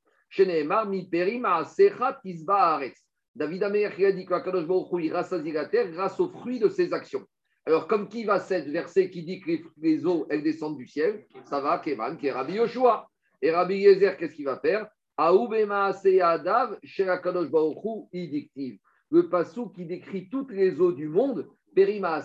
mi 0.88 1.08
perim 1.10 1.46
David 3.34 3.62
Amer 3.62 3.92
a 3.92 4.12
dit 4.12 4.24
qu'Akadosh 4.24 4.66
Baruch 4.66 5.04
il 5.04 5.12
rassasie 5.12 5.52
la 5.52 5.66
terre 5.66 5.90
grâce 5.90 6.18
aux 6.18 6.30
fruits 6.30 6.58
de 6.58 6.68
ses 6.70 6.94
actions. 6.94 7.24
Alors, 7.66 7.86
comme 7.86 8.08
qui 8.08 8.24
va 8.24 8.40
cette 8.40 8.68
verset 8.68 9.10
qui 9.10 9.22
dit 9.22 9.40
que 9.40 9.50
les, 9.76 10.06
eaux, 10.06 10.26
elles 10.30 10.42
descendent 10.42 10.78
du 10.78 10.86
ciel? 10.86 11.26
Ça 11.44 11.60
va, 11.60 11.78
Kevan, 11.78 12.16
qui 12.16 12.28
est 12.28 12.32
Rabbi 12.32 12.54
Yoshua. 12.54 13.06
Et 13.42 13.50
Rabbi 13.50 13.76
Yezer, 13.76 14.16
qu'est-ce 14.16 14.34
qu'il 14.34 14.46
va 14.46 14.58
faire? 14.58 14.88
Le 19.10 19.28
passou 19.28 19.68
qui 19.68 19.84
décrit 19.84 20.28
toutes 20.30 20.52
les 20.52 20.80
eaux 20.80 20.92
du 20.92 21.08
monde, 21.08 21.46
Perima. 21.74 22.22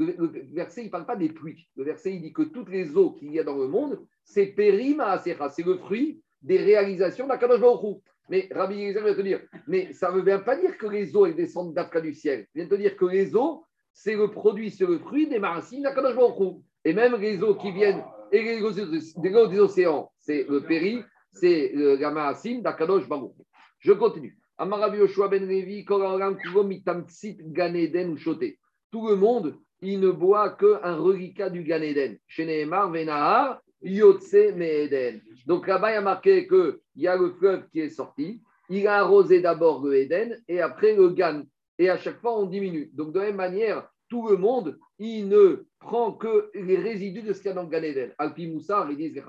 Le, 0.00 0.32
verset, 0.54 0.80
il 0.80 0.86
ne 0.86 0.90
parle 0.90 1.04
pas 1.04 1.16
des 1.16 1.28
pluies. 1.28 1.68
Le 1.76 1.84
verset, 1.84 2.14
il 2.14 2.22
dit 2.22 2.32
que 2.32 2.40
toutes 2.42 2.70
les 2.70 2.96
eaux 2.96 3.12
qu'il 3.12 3.32
y 3.32 3.38
a 3.38 3.44
dans 3.44 3.58
le 3.58 3.68
monde, 3.68 4.00
c'est 4.24 4.54
Asecha. 4.98 5.50
C'est 5.50 5.66
le 5.66 5.76
fruit 5.76 6.22
des 6.40 6.56
réalisations 6.56 7.26
d'Akadosh 7.26 7.60
Baruch 7.60 7.98
Mais 8.30 8.48
Rabbi 8.50 8.76
Yezer 8.76 9.04
vient 9.04 9.14
te 9.14 9.20
dire, 9.20 9.40
mais 9.66 9.92
ça 9.92 10.10
ne 10.10 10.20
veut 10.20 10.42
pas 10.42 10.56
dire 10.56 10.78
que 10.78 10.86
les 10.86 11.14
eaux 11.14 11.26
elles 11.26 11.36
descendent 11.36 11.74
d'Afka 11.74 12.00
du 12.00 12.14
ciel. 12.14 12.46
Il 12.54 12.62
vient 12.62 12.68
te 12.68 12.76
dire 12.76 12.96
que 12.96 13.04
les 13.04 13.36
eaux, 13.36 13.66
c'est 13.92 14.16
le 14.16 14.30
produit, 14.30 14.70
c'est 14.70 14.86
le 14.86 14.98
fruit 14.98 15.28
des 15.28 15.38
maracines 15.38 15.82
d'Akadosh 15.82 16.16
Et 16.86 16.94
même 16.94 17.16
les 17.20 17.42
eaux 17.42 17.56
qui 17.56 17.70
viennent, 17.70 18.02
et 18.32 18.42
les 18.42 18.62
eaux 18.62 18.72
des 19.48 19.60
océans, 19.60 20.10
c'est 20.18 20.46
le 20.48 20.62
péri, 20.62 21.02
c'est 21.32 21.72
la 21.74 22.10
maracine 22.10 22.62
d'Akadosh 22.62 23.06
Baruch 23.06 23.32
Je 23.80 23.92
continue. 23.92 24.38
Ben 24.58 24.68
tout 28.90 29.08
le 29.08 29.16
monde, 29.16 29.58
il 29.82 30.00
ne 30.00 30.10
boit 30.10 30.50
qu'un 30.50 30.96
reliquat 30.96 31.50
du 31.50 31.62
Gan 31.62 31.82
Eden. 31.82 32.18
Me'eden. 33.82 35.20
Donc 35.46 35.66
là-bas, 35.66 35.90
il 35.90 35.94
y 35.94 35.96
a 35.96 36.00
marqué 36.00 36.46
qu'il 36.46 36.78
y 36.96 37.06
a 37.06 37.16
le 37.16 37.30
fleuve 37.30 37.68
qui 37.70 37.80
est 37.80 37.88
sorti. 37.88 38.42
Il 38.68 38.86
a 38.86 38.98
arrosé 38.98 39.40
d'abord 39.40 39.84
le 39.84 39.96
Eden 39.96 40.40
et 40.48 40.60
après 40.60 40.94
le 40.94 41.08
Gan. 41.10 41.42
Et 41.78 41.88
à 41.88 41.96
chaque 41.96 42.20
fois, 42.20 42.38
on 42.38 42.46
diminue. 42.46 42.90
Donc 42.92 43.12
de 43.12 43.18
la 43.18 43.26
même 43.26 43.36
manière, 43.36 43.88
tout 44.08 44.28
le 44.28 44.36
monde, 44.36 44.78
il 44.98 45.28
ne 45.28 45.66
prend 45.78 46.12
que 46.12 46.50
les 46.54 46.76
résidus 46.76 47.22
de 47.22 47.32
ce 47.32 47.38
qu'il 47.38 47.48
y 47.48 47.52
a 47.52 47.54
dans 47.54 47.62
le 47.62 47.68
Gan 47.68 47.82
Eden. 47.82 48.12
Alpi 48.18 48.48
Moussar, 48.48 48.90
ils 48.90 48.96
disent 48.96 49.22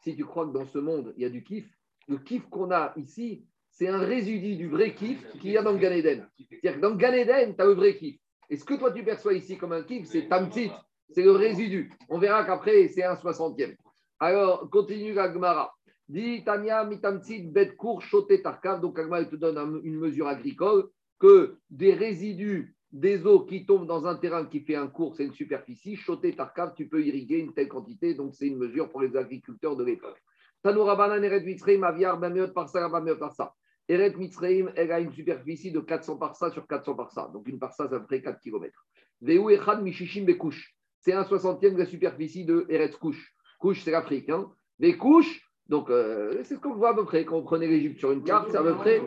si 0.00 0.16
tu 0.16 0.24
crois 0.24 0.46
que 0.46 0.52
dans 0.52 0.66
ce 0.66 0.78
monde, 0.78 1.12
il 1.16 1.22
y 1.22 1.26
a 1.26 1.30
du 1.30 1.42
kiff, 1.42 1.66
le 2.08 2.18
kiff 2.18 2.48
qu'on 2.48 2.70
a 2.70 2.92
ici, 2.96 3.44
c'est 3.70 3.88
un 3.88 3.98
résidu 3.98 4.56
du 4.56 4.68
vrai 4.68 4.94
kiff 4.94 5.26
qu'il 5.40 5.50
y 5.50 5.58
a 5.58 5.62
dans 5.62 5.72
le 5.72 5.78
Gan 5.78 5.90
Eden. 5.90 6.26
C'est-à-dire 6.38 6.76
que 6.76 6.80
dans 6.80 6.90
le 6.90 6.96
Gan 6.96 7.12
Eden, 7.12 7.54
tu 7.54 7.62
as 7.62 7.66
le 7.66 7.72
vrai 7.72 7.96
kiff. 7.96 8.16
Et 8.48 8.56
ce 8.56 8.64
que 8.64 8.74
toi 8.74 8.92
tu 8.92 9.02
perçois 9.02 9.34
ici 9.34 9.56
comme 9.56 9.72
un 9.72 9.82
kiff, 9.82 10.06
c'est 10.06 10.28
tamtit, 10.28 10.70
c'est 11.10 11.22
le 11.22 11.32
résidu. 11.32 11.92
On 12.08 12.18
verra 12.18 12.44
qu'après, 12.44 12.88
c'est 12.88 13.04
un 13.04 13.16
soixantième. 13.16 13.74
Alors, 14.18 14.68
continue 14.70 15.12
la 15.12 15.32
Gemara. 15.32 15.74
Dit 16.08 16.44
Tanya 16.44 16.84
mitamtit 16.84 17.48
bet 17.50 17.74
kour 17.76 18.00
choté 18.00 18.40
tarkav. 18.40 18.80
Donc, 18.80 18.98
Agma 18.98 19.24
te 19.24 19.36
donne 19.36 19.80
une 19.82 19.98
mesure 19.98 20.28
agricole 20.28 20.88
que 21.18 21.56
des 21.68 21.92
résidus 21.94 22.76
des 22.92 23.26
eaux 23.26 23.44
qui 23.44 23.66
tombent 23.66 23.86
dans 23.86 24.06
un 24.06 24.14
terrain 24.16 24.46
qui 24.46 24.60
fait 24.60 24.76
un 24.76 24.86
cours, 24.86 25.16
c'est 25.16 25.24
une 25.24 25.34
superficie. 25.34 25.96
Choté 25.96 26.34
tarkav, 26.34 26.74
tu 26.76 26.88
peux 26.88 27.04
irriguer 27.04 27.38
une 27.38 27.52
telle 27.52 27.68
quantité. 27.68 28.14
Donc, 28.14 28.34
c'est 28.34 28.46
une 28.46 28.58
mesure 28.58 28.88
pour 28.88 29.02
les 29.02 29.16
agriculteurs 29.16 29.76
de 29.76 29.84
l'époque. 29.84 30.22
Tanoura 30.62 30.96
banan 30.96 31.22
eret 31.22 31.40
vitzreim 31.40 31.82
aviar 31.82 32.18
bameot 32.18 32.52
par 32.52 32.68
ça, 32.68 32.88
par 32.88 33.32
ça. 33.34 33.52
Eret 33.88 34.14
Mitzrayim, 34.16 34.72
elle 34.74 34.90
a 34.92 35.00
une 35.00 35.12
superficie 35.12 35.70
de 35.70 35.80
400 35.80 36.16
parsa 36.16 36.50
sur 36.50 36.66
400 36.66 36.94
parsa. 36.94 37.30
Donc 37.32 37.48
une 37.48 37.58
parsa, 37.58 37.88
ça 37.88 38.00
ferait 38.00 38.20
4 38.20 38.40
km. 38.40 38.72
Veu 39.20 39.50
Echad 39.52 39.82
Mishishim 39.82 40.24
Bekouch. 40.24 40.74
C'est 41.00 41.12
un 41.12 41.24
soixantième 41.24 41.74
de 41.74 41.78
la 41.80 41.86
superficie 41.86 42.44
de 42.44 42.66
Eretz 42.68 42.96
Kouch. 42.96 43.32
Kouch, 43.60 43.82
c'est 43.84 43.92
l'Afrique. 43.92 44.28
Hein. 44.28 44.50
Bekouch, 44.80 45.40
donc 45.68 45.88
euh, 45.90 46.42
c'est 46.42 46.56
ce 46.56 46.60
qu'on 46.60 46.74
voit 46.74 46.90
à 46.90 46.94
peu 46.94 47.04
près. 47.04 47.24
Quand 47.24 47.36
on 47.36 47.42
prenait 47.42 47.68
l'Égypte 47.68 47.98
sur 48.00 48.10
une 48.10 48.24
carte, 48.24 48.48
c'est 48.50 48.56
à 48.56 48.62
peu 48.62 48.74
près, 48.74 49.00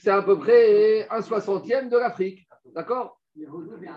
c'est 0.00 0.10
à 0.10 0.22
peu 0.22 0.38
près 0.38 1.06
un 1.10 1.20
soixantième 1.20 1.88
de 1.90 1.98
l'Afrique. 1.98 2.46
D'accord? 2.74 3.20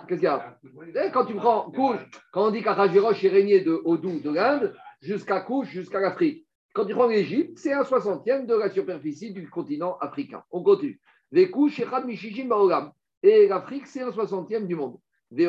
Qu'est-ce 0.08 0.20
qu'il 0.20 0.24
y 0.24 0.28
a? 0.28 0.60
Eh, 0.96 1.12
Quand 1.12 1.26
tu 1.26 1.34
prends 1.36 1.72
Kouch, 1.72 2.00
quand 2.34 2.48
on 2.48 2.52
dit 2.52 2.62
qu'Arajiroch 2.62 3.24
est 3.24 3.30
régné 3.30 3.62
de 3.62 3.82
Odou, 3.86 4.20
de 4.20 4.32
l'Inde, 4.32 4.76
jusqu'à 5.02 5.40
Kouch, 5.40 5.68
jusqu'à 5.68 6.02
l'Afrique. 6.02 6.46
Quand 6.74 6.86
tu 6.86 6.94
prends 6.94 7.08
l'Égypte, 7.08 7.58
c'est 7.58 7.74
un 7.74 7.84
soixantième 7.84 8.46
de 8.46 8.56
la 8.56 8.70
superficie 8.70 9.34
du 9.34 9.50
continent 9.50 9.98
africain. 10.00 10.44
On 10.52 10.64
continue. 10.64 11.00
Et 11.32 11.50
l'Afrique, 13.48 13.88
c'est 13.88 14.02
un 14.02 14.12
soixantième 14.12 14.68
du 14.68 14.76
monde. 14.76 14.98
Et 15.32 15.46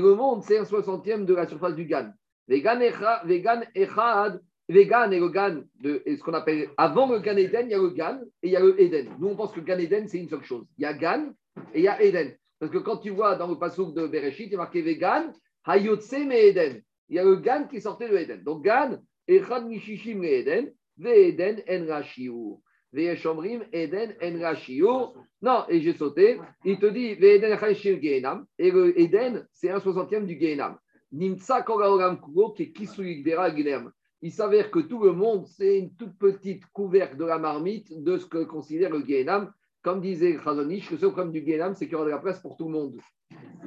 le 0.00 0.14
monde, 0.14 0.42
c'est 0.42 0.58
un 0.58 0.64
soixantième 0.64 1.24
de 1.24 1.34
la 1.34 1.46
surface 1.46 1.74
du 1.74 1.86
Gan. 1.86 2.12
Vegan 2.46 2.82
echad, 2.82 4.40
vegan 4.68 5.12
et 5.12 5.18
le 5.18 5.28
Gan, 5.28 5.62
de, 5.80 6.02
ce 6.06 6.22
qu'on 6.22 6.34
appelle 6.34 6.70
avant 6.76 7.10
le 7.10 7.18
Gan 7.20 7.36
Eden, 7.36 7.66
il 7.66 7.72
y 7.72 7.74
a 7.74 7.78
le 7.78 7.90
Gan 7.90 8.20
et 8.42 8.48
il 8.48 8.52
y 8.52 8.56
a 8.56 8.60
le 8.60 8.80
Eden. 8.80 9.08
Nous, 9.18 9.28
on 9.28 9.36
pense 9.36 9.52
que 9.52 9.60
Gan 9.60 9.78
Eden, 9.78 10.08
c'est 10.08 10.18
une 10.18 10.28
seule 10.28 10.44
chose. 10.44 10.66
Il 10.78 10.82
y 10.82 10.86
a 10.86 10.94
Gan 10.94 11.32
et 11.74 11.80
il 11.80 11.84
y 11.84 11.88
a 11.88 12.00
Eden. 12.02 12.34
Parce 12.58 12.72
que 12.72 12.78
quand 12.78 12.98
tu 12.98 13.10
vois 13.10 13.36
dans 13.36 13.48
le 13.48 13.58
passage 13.58 13.92
de 13.92 14.06
Bereshit, 14.06 14.48
il 14.50 14.54
a 14.54 14.58
marqué 14.58 14.82
Vegan, 14.82 15.32
Hayotse 15.64 16.12
me 16.12 16.34
Eden 16.34 16.82
il 17.08 17.16
y 17.16 17.18
a 17.18 17.24
le 17.24 17.36
Gan 17.36 17.66
qui 17.68 17.80
sortait 17.80 18.08
de 18.08 18.16
Eden. 18.16 18.42
Donc 18.42 18.64
Gan, 18.64 19.00
Echad 19.26 19.66
Mishishim 19.66 20.22
le 20.22 20.28
Eden, 20.28 20.72
Eden 21.04 21.62
en 21.68 21.86
Rashiur. 21.86 22.60
Ve'eshomrim 22.92 23.64
Eden 23.72 24.14
en 24.22 24.40
Rashiur. 24.40 25.14
Non, 25.42 25.64
et 25.68 25.80
j'ai 25.80 25.92
sauté. 25.92 26.38
Il 26.64 26.78
te 26.78 26.86
dit 26.86 27.14
Ve'eden 27.14 27.58
Chashir 27.58 28.00
Gehenam. 28.02 28.46
Et 28.58 28.70
le 28.70 28.98
Eden, 28.98 29.46
c'est 29.52 29.70
un 29.70 29.80
soixantième 29.80 30.26
du 30.26 30.38
Gehenam. 30.38 30.78
Nimtsa 31.12 31.62
Kogaoram 31.62 32.20
Kugo, 32.20 32.50
qui 32.50 32.72
Kisuyigdera 32.72 33.50
Guilherme. 33.50 33.92
Il 34.20 34.32
s'avère 34.32 34.70
que 34.70 34.80
tout 34.80 35.02
le 35.02 35.12
monde, 35.12 35.46
c'est 35.46 35.78
une 35.78 35.94
toute 35.94 36.18
petite 36.18 36.66
couvercle 36.72 37.16
de 37.16 37.24
la 37.24 37.38
marmite 37.38 38.02
de 38.02 38.18
ce 38.18 38.26
que 38.26 38.44
considère 38.44 38.90
le 38.90 39.04
Gehenam. 39.06 39.52
Comme 39.88 40.02
disait 40.02 40.36
Khazonich, 40.36 40.90
le 40.90 40.98
seul 40.98 41.12
problème 41.12 41.32
du 41.32 41.42
Gehenam, 41.42 41.74
c'est 41.74 41.86
qu'il 41.86 41.92
y 41.92 41.94
aura 41.94 42.04
de 42.04 42.10
la 42.10 42.18
place 42.18 42.38
pour 42.40 42.58
tout 42.58 42.66
le 42.66 42.72
monde. 42.72 43.00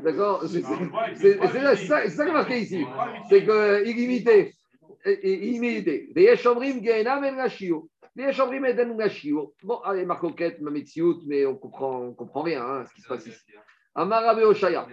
D'accord 0.04 0.44
C'est 0.46 0.62
ça, 0.62 2.08
ça 2.08 2.24
qui 2.24 2.30
est 2.30 2.32
marqué 2.32 2.60
ici. 2.60 2.86
C'est 3.28 3.44
que 3.44 3.84
illimité. 3.84 4.54
Illimité. 5.04 6.12
Gashio. 8.96 9.56
Bon, 9.64 9.78
allez, 9.78 10.06
Marcoquette, 10.06 10.62
Mametsiout, 10.62 11.24
mais 11.26 11.48
on 11.48 11.56
comprend, 11.56 12.02
on 12.02 12.14
comprend 12.14 12.44
rien 12.44 12.64
hein, 12.64 12.86
ce 12.88 12.94
qui 12.94 13.02
se 13.02 13.08
passe 13.08 13.26
ici. 13.26 13.42
Amarabe 13.96 14.44
Oshaya. 14.44 14.88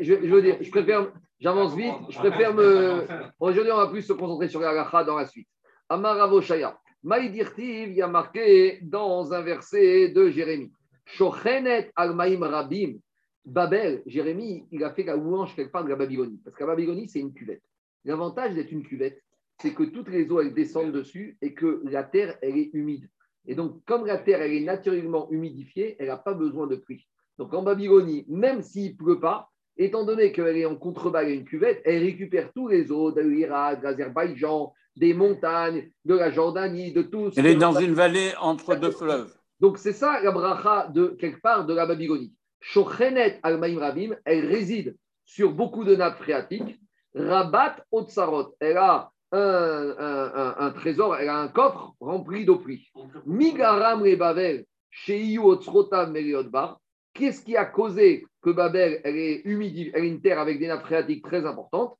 Je, 0.00 0.14
veux 0.14 0.42
dire, 0.42 0.56
je 0.60 0.70
préfère, 0.70 1.12
j'avance 1.38 1.76
vite, 1.76 1.94
je 2.08 2.18
préfère 2.18 2.52
me. 2.52 3.06
Aujourd'hui, 3.38 3.70
on 3.70 3.76
va 3.76 3.86
plus 3.86 4.02
se 4.02 4.12
concentrer 4.12 4.48
sur 4.48 4.58
la 4.58 5.04
dans 5.04 5.18
la 5.18 5.26
suite. 5.26 5.46
Amarabe 5.88 6.32
Oshaya. 6.32 6.76
Maïdirtiv, 7.02 7.90
il 7.90 7.94
y 7.94 8.02
a 8.02 8.08
marqué 8.08 8.80
dans 8.82 9.32
un 9.32 9.42
verset 9.42 10.08
de 10.08 10.30
Jérémie. 10.30 10.72
Shochenet 11.04 11.90
al-Maïm 11.96 12.42
Rabim 12.42 12.98
Babel, 13.44 14.02
Jérémie, 14.04 14.66
il 14.72 14.84
a 14.84 14.92
fait 14.92 15.04
la 15.04 15.16
louange 15.16 15.54
quelque 15.56 15.72
part 15.72 15.84
de 15.84 15.88
la 15.88 15.96
Babylonie. 15.96 16.38
Parce 16.44 16.54
que 16.54 16.64
la 16.64 16.70
Babylonie, 16.70 17.08
c'est 17.08 17.20
une 17.20 17.32
cuvette. 17.32 17.62
L'avantage 18.04 18.54
d'être 18.54 18.72
une 18.72 18.82
cuvette, 18.82 19.22
c'est 19.62 19.72
que 19.74 19.84
toutes 19.84 20.10
les 20.10 20.30
eaux, 20.30 20.40
elles 20.40 20.52
descendent 20.52 20.92
dessus 20.92 21.38
et 21.40 21.54
que 21.54 21.80
la 21.84 22.04
terre, 22.04 22.36
elle 22.42 22.58
est 22.58 22.70
humide. 22.74 23.08
Et 23.46 23.54
donc, 23.54 23.82
comme 23.86 24.04
la 24.04 24.18
terre, 24.18 24.42
elle 24.42 24.52
est 24.52 24.64
naturellement 24.64 25.30
humidifiée, 25.30 25.96
elle 25.98 26.08
n'a 26.08 26.18
pas 26.18 26.34
besoin 26.34 26.66
de 26.66 26.76
pluie. 26.76 27.06
Donc, 27.38 27.54
en 27.54 27.62
Babylonie, 27.62 28.26
même 28.28 28.62
s'il 28.62 28.92
ne 28.92 28.96
pleut 28.96 29.20
pas, 29.20 29.50
étant 29.78 30.04
donné 30.04 30.32
qu'elle 30.32 30.56
est 30.56 30.66
en 30.66 30.76
contrebas 30.76 31.28
une 31.28 31.44
cuvette, 31.44 31.80
elle 31.84 32.02
récupère 32.02 32.52
tous 32.52 32.68
les 32.68 32.92
eaux 32.92 33.12
de 33.12 33.22
l'Irak, 33.22 33.78
de 33.78 33.84
l'Azerbaïdjan, 33.84 34.74
des 34.98 35.14
montagnes, 35.14 35.90
de 36.04 36.14
la 36.14 36.30
Jordanie, 36.30 36.92
de 36.92 37.02
tout. 37.02 37.30
Elle 37.36 37.46
est 37.46 37.54
dans 37.54 37.78
une 37.78 37.94
vallée 37.94 38.32
entre 38.40 38.74
deux 38.74 38.90
fleuves. 38.90 39.32
Donc, 39.60 39.78
c'est 39.78 39.92
ça 39.92 40.20
la 40.22 40.30
bracha 40.30 40.88
de 40.88 41.16
quelque 41.20 41.40
part 41.40 41.66
de 41.66 41.74
la 41.74 41.86
Babylonie. 41.86 42.32
Shochenet 42.60 43.40
al 43.42 43.62
Rabim, 43.78 44.16
elle 44.24 44.46
réside 44.46 44.96
sur 45.24 45.52
beaucoup 45.52 45.84
de 45.84 45.94
nappes 45.94 46.18
phréatiques. 46.18 46.80
Rabat 47.14 47.76
Otsarot, 47.90 48.54
elle 48.60 48.76
a 48.76 49.10
un, 49.32 50.72
trésor, 50.74 51.16
elle 51.16 51.28
a 51.28 51.38
un 51.38 51.48
coffre 51.48 51.94
rempli 52.00 52.44
d'eau 52.44 52.56
pluie. 52.56 52.90
Migaram 53.26 54.04
le 54.04 54.16
Babel, 54.16 54.64
Sheiyu 54.90 55.40
Otsrotam 55.40 56.12
Meriotbar. 56.12 56.80
Qu'est-ce 57.14 57.42
qui 57.42 57.56
a 57.56 57.64
causé 57.64 58.26
que 58.42 58.50
Babel, 58.50 59.00
elle 59.04 59.16
est 59.16 59.42
humide, 59.44 59.90
elle 59.94 60.04
est 60.04 60.08
une 60.08 60.20
terre 60.20 60.38
avec 60.38 60.58
des 60.58 60.68
nappes 60.68 60.84
phréatiques 60.84 61.24
très 61.24 61.44
importantes? 61.46 61.96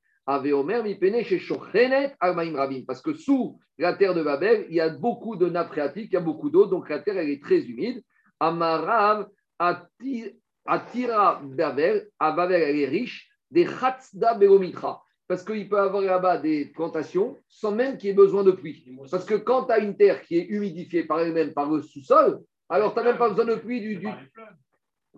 Parce 2.87 3.01
que 3.01 3.15
sous 3.15 3.59
la 3.79 3.95
terre 3.95 4.15
de 4.15 4.23
Babel, 4.23 4.67
il 4.69 4.75
y 4.75 4.81
a 4.81 4.91
beaucoup 4.91 5.37
de 5.37 5.49
nappes 5.49 5.69
phréatiques, 5.69 6.11
il 6.11 6.15
y 6.15 6.19
a 6.19 6.21
beaucoup 6.21 6.51
d'eau, 6.51 6.67
donc 6.67 6.91
la 6.91 6.99
terre, 6.99 7.17
est 7.17 7.43
très 7.43 7.61
humide. 7.61 8.03
Amarav 8.39 9.27
Ati 9.59 10.27
Atira 10.67 11.41
Babel, 11.43 12.11
à 12.19 12.33
Babel, 12.33 12.61
elle 12.61 12.79
est 12.79 12.89
riche, 12.89 13.31
des 13.51 13.65
Khatsda 13.65 14.35
Belomitra. 14.35 15.03
Parce 15.27 15.43
qu'il 15.43 15.67
peut 15.67 15.81
avoir 15.81 16.03
là-bas 16.03 16.37
des 16.37 16.67
plantations 16.67 17.39
sans 17.49 17.73
même 17.73 17.97
qu'il 17.97 18.09
y 18.09 18.11
ait 18.11 18.15
besoin 18.15 18.45
de 18.45 18.51
pluie. 18.51 18.85
Parce 19.11 19.25
que 19.25 19.35
quand 19.35 19.65
tu 19.65 19.73
as 19.73 19.79
une 19.79 19.97
terre 19.97 20.23
qui 20.23 20.37
est 20.37 20.47
humidifiée 20.47 21.05
par 21.05 21.21
elle-même, 21.21 21.55
par 21.55 21.71
le 21.71 21.81
sous-sol, 21.81 22.41
alors 22.69 22.93
tu 22.93 23.01
n'as 23.01 23.07
même 23.07 23.19
pas 23.19 23.31
besoin 23.31 23.47
de 23.47 23.55
pluie 23.55 23.81
du, 23.81 24.09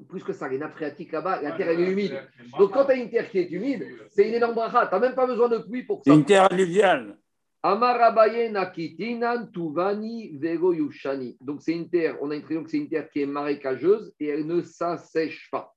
Plus 0.09 0.25
que 0.25 0.33
ça, 0.33 0.49
les 0.49 0.59
nappes 0.59 0.73
phréatiques 0.73 1.13
là-bas, 1.13 1.43
la 1.43 1.53
terre 1.53 1.69
elle 1.69 1.81
est 1.81 1.91
humide. 1.91 2.23
Donc 2.59 2.73
quand 2.73 2.87
tu 2.87 2.93
as 2.93 2.95
une 2.95 3.11
terre 3.11 3.29
qui 3.31 3.39
est 3.39 3.51
humide, 3.51 3.87
c'est 4.09 4.29
une 4.29 4.35
énorme 4.35 4.55
bracha. 4.55 4.87
Tu 4.87 4.95
n'as 4.95 5.01
même 5.01 5.15
pas 5.15 5.27
besoin 5.27 5.49
de 5.49 5.59
pluie 5.59 5.83
pour 5.83 6.03
ça. 6.05 6.13
Une 6.15 6.25
terre 6.25 6.51
alluviale. 6.51 7.19
Amarabaye 7.63 8.51
Nakitinan 8.51 9.49
Tuvani 9.53 10.39
Vego 10.39 10.73
Yushani. 10.73 11.37
Donc 11.43 11.61
c'est 11.61 11.73
une 11.73 11.91
terre, 11.91 12.17
on 12.23 12.31
a 12.31 12.35
l'impression 12.35 12.65
que 12.65 12.71
c'est 12.71 12.79
une 12.79 12.89
terre 12.89 13.11
qui 13.11 13.21
est 13.21 13.27
marécageuse 13.27 14.15
et 14.19 14.29
elle 14.29 14.47
ne 14.47 14.63
s'assèche 14.63 15.51
pas. 15.51 15.75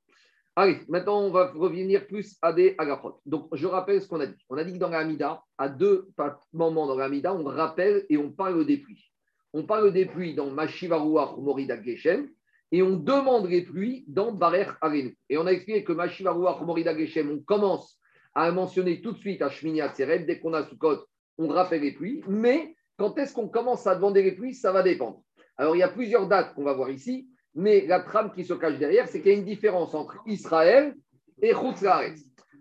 Allez, 0.56 0.78
maintenant 0.88 1.20
on 1.20 1.32
va 1.32 1.52
revenir 1.52 2.08
plus 2.08 2.38
à 2.42 2.54
des 2.54 2.76
agaprotes. 2.78 3.20
Donc 3.26 3.50
je 3.54 3.68
rappelle 3.68 4.02
ce 4.02 4.08
qu'on 4.08 4.22
a 4.22 4.28
dit. 4.28 4.46
On 4.50 4.56
a 4.56 4.64
dit 4.64 4.74
que 4.74 4.78
dans 4.78 4.90
l'Amida, 4.90 5.44
à 5.58 5.68
deux 5.68 6.08
moments 6.54 6.88
dans 6.88 6.96
l'Amida, 6.96 7.34
on 7.34 7.44
rappelle 7.44 8.06
et 8.10 8.18
on 8.18 8.32
parle 8.32 8.66
des 8.66 8.78
pluies. 8.78 9.12
On 9.52 9.64
parle 9.64 9.92
des 9.92 10.06
pluies 10.06 10.36
dans 10.36 10.50
Mashivaruach 10.50 11.38
Morida 11.38 11.82
Geshem 11.84 12.30
et 12.74 12.82
on 12.82 12.98
demande 12.98 13.48
les 13.48 13.62
pluies 13.62 14.04
dans 14.08 14.32
Barer 14.32 14.66
Arenu. 14.82 15.16
Et 15.30 15.38
on 15.38 15.46
a 15.46 15.52
expliqué 15.52 15.84
que 15.84 15.94
Mashivaruach 15.94 16.60
Morida 16.62 16.98
Geshem, 16.98 17.30
on 17.30 17.40
commence 17.40 18.00
à 18.34 18.52
mentionner 18.52 19.00
tout 19.00 19.12
de 19.12 19.20
suite 19.20 19.44
à 19.44 19.50
Shmini 19.52 19.80
dès 20.26 20.40
qu'on 20.40 20.56
a 20.56 20.68
Sukkot, 20.68 21.06
on 21.38 21.48
rappelle 21.50 21.84
les 21.84 21.92
pluies, 21.92 22.24
mais 22.28 22.76
quand 22.98 23.16
est-ce 23.20 23.32
qu'on 23.32 23.48
commence 23.48 23.86
à 23.86 23.94
demander 23.94 24.24
les 24.24 24.32
pluies, 24.32 24.56
ça 24.56 24.72
va 24.72 24.82
dépendre. 24.82 25.22
Alors 25.56 25.76
il 25.76 25.80
y 25.80 25.84
a 25.84 25.88
plusieurs 25.88 26.28
dates 26.28 26.56
qu'on 26.56 26.64
va 26.64 26.74
voir 26.74 26.90
ici, 26.90 27.30
mais 27.54 27.86
la 27.86 28.00
trame 28.00 28.32
qui 28.34 28.44
se 28.44 28.56
cache 28.56 28.80
derrière, 28.80 29.08
c'est 29.08 29.22
qu'il 29.22 29.32
y 29.32 29.36
a 29.36 29.38
une 29.38 29.46
différence 29.46 29.94
entre 29.94 30.18
Israël 30.26 30.96
et 31.44 31.54
Chutz 31.54 31.86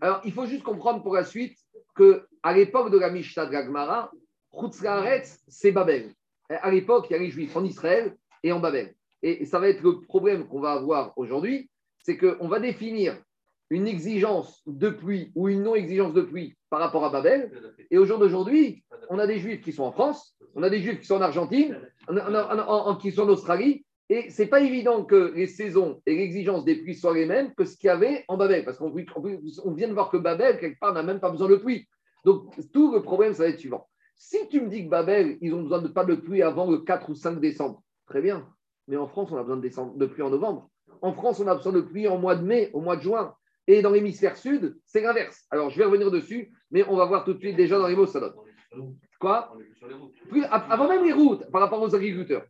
Alors 0.03 0.21
il 0.27 0.33
faut 0.33 0.45
juste 0.45 0.63
comprendre 0.63 1.03
pour 1.03 1.15
la 1.15 1.25
suite 1.25 1.57
que 1.95 2.27
à 2.43 2.53
l'époque 2.53 2.91
de 2.91 2.99
la 2.99 3.09
Mishnah 3.09 3.47
de 3.47 3.53
Gagmara, 3.53 4.13
Chutz 4.53 4.85
c'est 5.49 5.73
Babel. 5.73 6.13
À 6.51 6.71
l'époque, 6.71 7.07
il 7.09 7.15
y 7.15 7.17
a 7.17 7.19
les 7.19 7.31
Juifs 7.31 7.57
en 7.57 7.65
Israël 7.65 8.15
et 8.43 8.53
en 8.53 8.61
Babel. 8.61 8.95
Et 9.23 9.45
ça 9.45 9.59
va 9.59 9.69
être 9.69 9.83
le 9.83 10.01
problème 10.01 10.49
qu'on 10.49 10.61
va 10.61 10.73
avoir 10.73 11.13
aujourd'hui, 11.17 11.71
c'est 12.03 12.17
qu'on 12.17 12.49
va 12.49 12.59
définir 12.59 13.17
une 13.71 13.87
exigence 13.87 14.63
de 14.67 14.91
pluie 14.91 15.33
ou 15.35 15.49
une 15.49 15.63
non-exigence 15.63 16.13
de 16.13 16.23
pluie 16.23 16.57
par 16.69 16.81
rapport 16.81 17.05
à 17.05 17.11
Babel. 17.11 17.51
Et 17.91 17.99
au 17.99 18.05
jour 18.05 18.19
d'aujourd'hui, 18.19 18.85
on 19.09 19.19
a 19.19 19.27
des 19.27 19.39
juifs 19.39 19.63
qui 19.63 19.73
sont 19.73 19.85
en 19.85 19.93
France, 19.93 20.37
on 20.55 20.63
a 20.63 20.69
des 20.69 20.81
juifs 20.81 21.01
qui 21.01 21.07
sont 21.07 21.17
en 21.17 21.23
Argentine, 21.23 21.81
qui 23.01 23.13
sont 23.13 23.23
en 23.23 23.29
Australie. 23.29 23.85
Et 24.09 24.29
ce 24.29 24.43
n'est 24.43 24.49
pas 24.49 24.61
évident 24.61 25.05
que 25.05 25.33
les 25.35 25.47
saisons 25.47 26.03
et 26.05 26.15
l'exigence 26.15 26.65
des 26.65 26.75
pluies 26.75 26.97
soient 26.97 27.15
les 27.15 27.25
mêmes 27.25 27.55
que 27.55 27.65
ce 27.65 27.79
qu'il 27.79 27.87
y 27.87 27.91
avait 27.91 28.25
en 28.29 28.37
Babel. 28.37 28.65
Parce 28.65 28.77
qu'on 28.77 28.91
vient 28.91 29.89
de 29.89 29.95
voir 29.95 30.11
que 30.11 30.19
Babel, 30.19 30.59
quelque 30.59 30.79
part, 30.79 30.93
n'a 30.93 31.03
même 31.03 31.21
pas 31.21 31.31
besoin 31.31 31.49
de 31.49 31.57
pluie. 31.57 31.89
Donc, 32.25 32.53
tout 32.73 32.93
le 32.93 33.01
problème, 33.03 33.33
ça 33.33 33.45
va 33.45 33.49
être 33.49 33.61
suivant. 33.61 33.89
Si 34.17 34.37
tu 34.49 34.61
me 34.61 34.69
dis 34.69 34.85
que 34.85 34.91
Babel, 34.91 35.39
ils 35.41 35.55
ont 35.55 35.63
besoin 35.63 35.81
de 35.81 35.89
pas 35.89 36.05
de 36.05 36.15
pluie 36.15 36.43
avant 36.43 36.71
le 36.71 36.79
4 36.79 37.09
ou 37.09 37.15
5 37.15 37.41
décembre, 37.41 37.83
très 38.07 38.21
bien. 38.21 38.47
Mais 38.89 38.97
en 38.97 39.07
France, 39.07 39.31
on 39.33 39.37
a 39.37 39.43
besoin 39.43 39.57
de, 39.57 39.99
de 39.99 40.07
pluie 40.07 40.23
en 40.23 40.31
novembre. 40.31 40.69
En 41.01 41.13
France, 41.13 41.41
on 41.41 41.47
a 41.47 41.55
besoin 41.55 41.73
de 41.73 41.81
pluie 41.81 42.09
en 42.09 42.19
mois 42.19 42.37
de 42.37 42.45
mai, 42.45 42.71
au 42.73 42.81
mois 42.81 42.97
de 42.97 43.03
juin. 43.03 43.35
Et 43.67 43.81
dans 43.81 43.91
l'hémisphère 43.91 44.37
sud, 44.37 44.77
c'est 44.85 45.03
l'inverse. 45.03 45.47
Alors, 45.51 45.71
je 45.71 45.79
vais 45.79 45.85
revenir 45.85 46.11
dessus, 46.11 46.53
mais 46.71 46.85
on 46.89 46.97
va 46.97 47.05
voir 47.05 47.25
tout 47.25 47.35
de 47.35 47.39
suite 47.39 47.57
déjà 47.57 47.79
dans 47.79 47.87
les 47.87 47.95
mots, 47.95 48.07
ça 48.07 48.21
donne. 48.21 48.35
Quoi 49.21 49.53
Avant 50.51 50.89
même 50.89 51.05
les 51.05 51.13
routes, 51.13 51.49
par 51.51 51.61
rapport 51.61 51.81
aux 51.81 51.95
agriculteurs. 51.95 52.45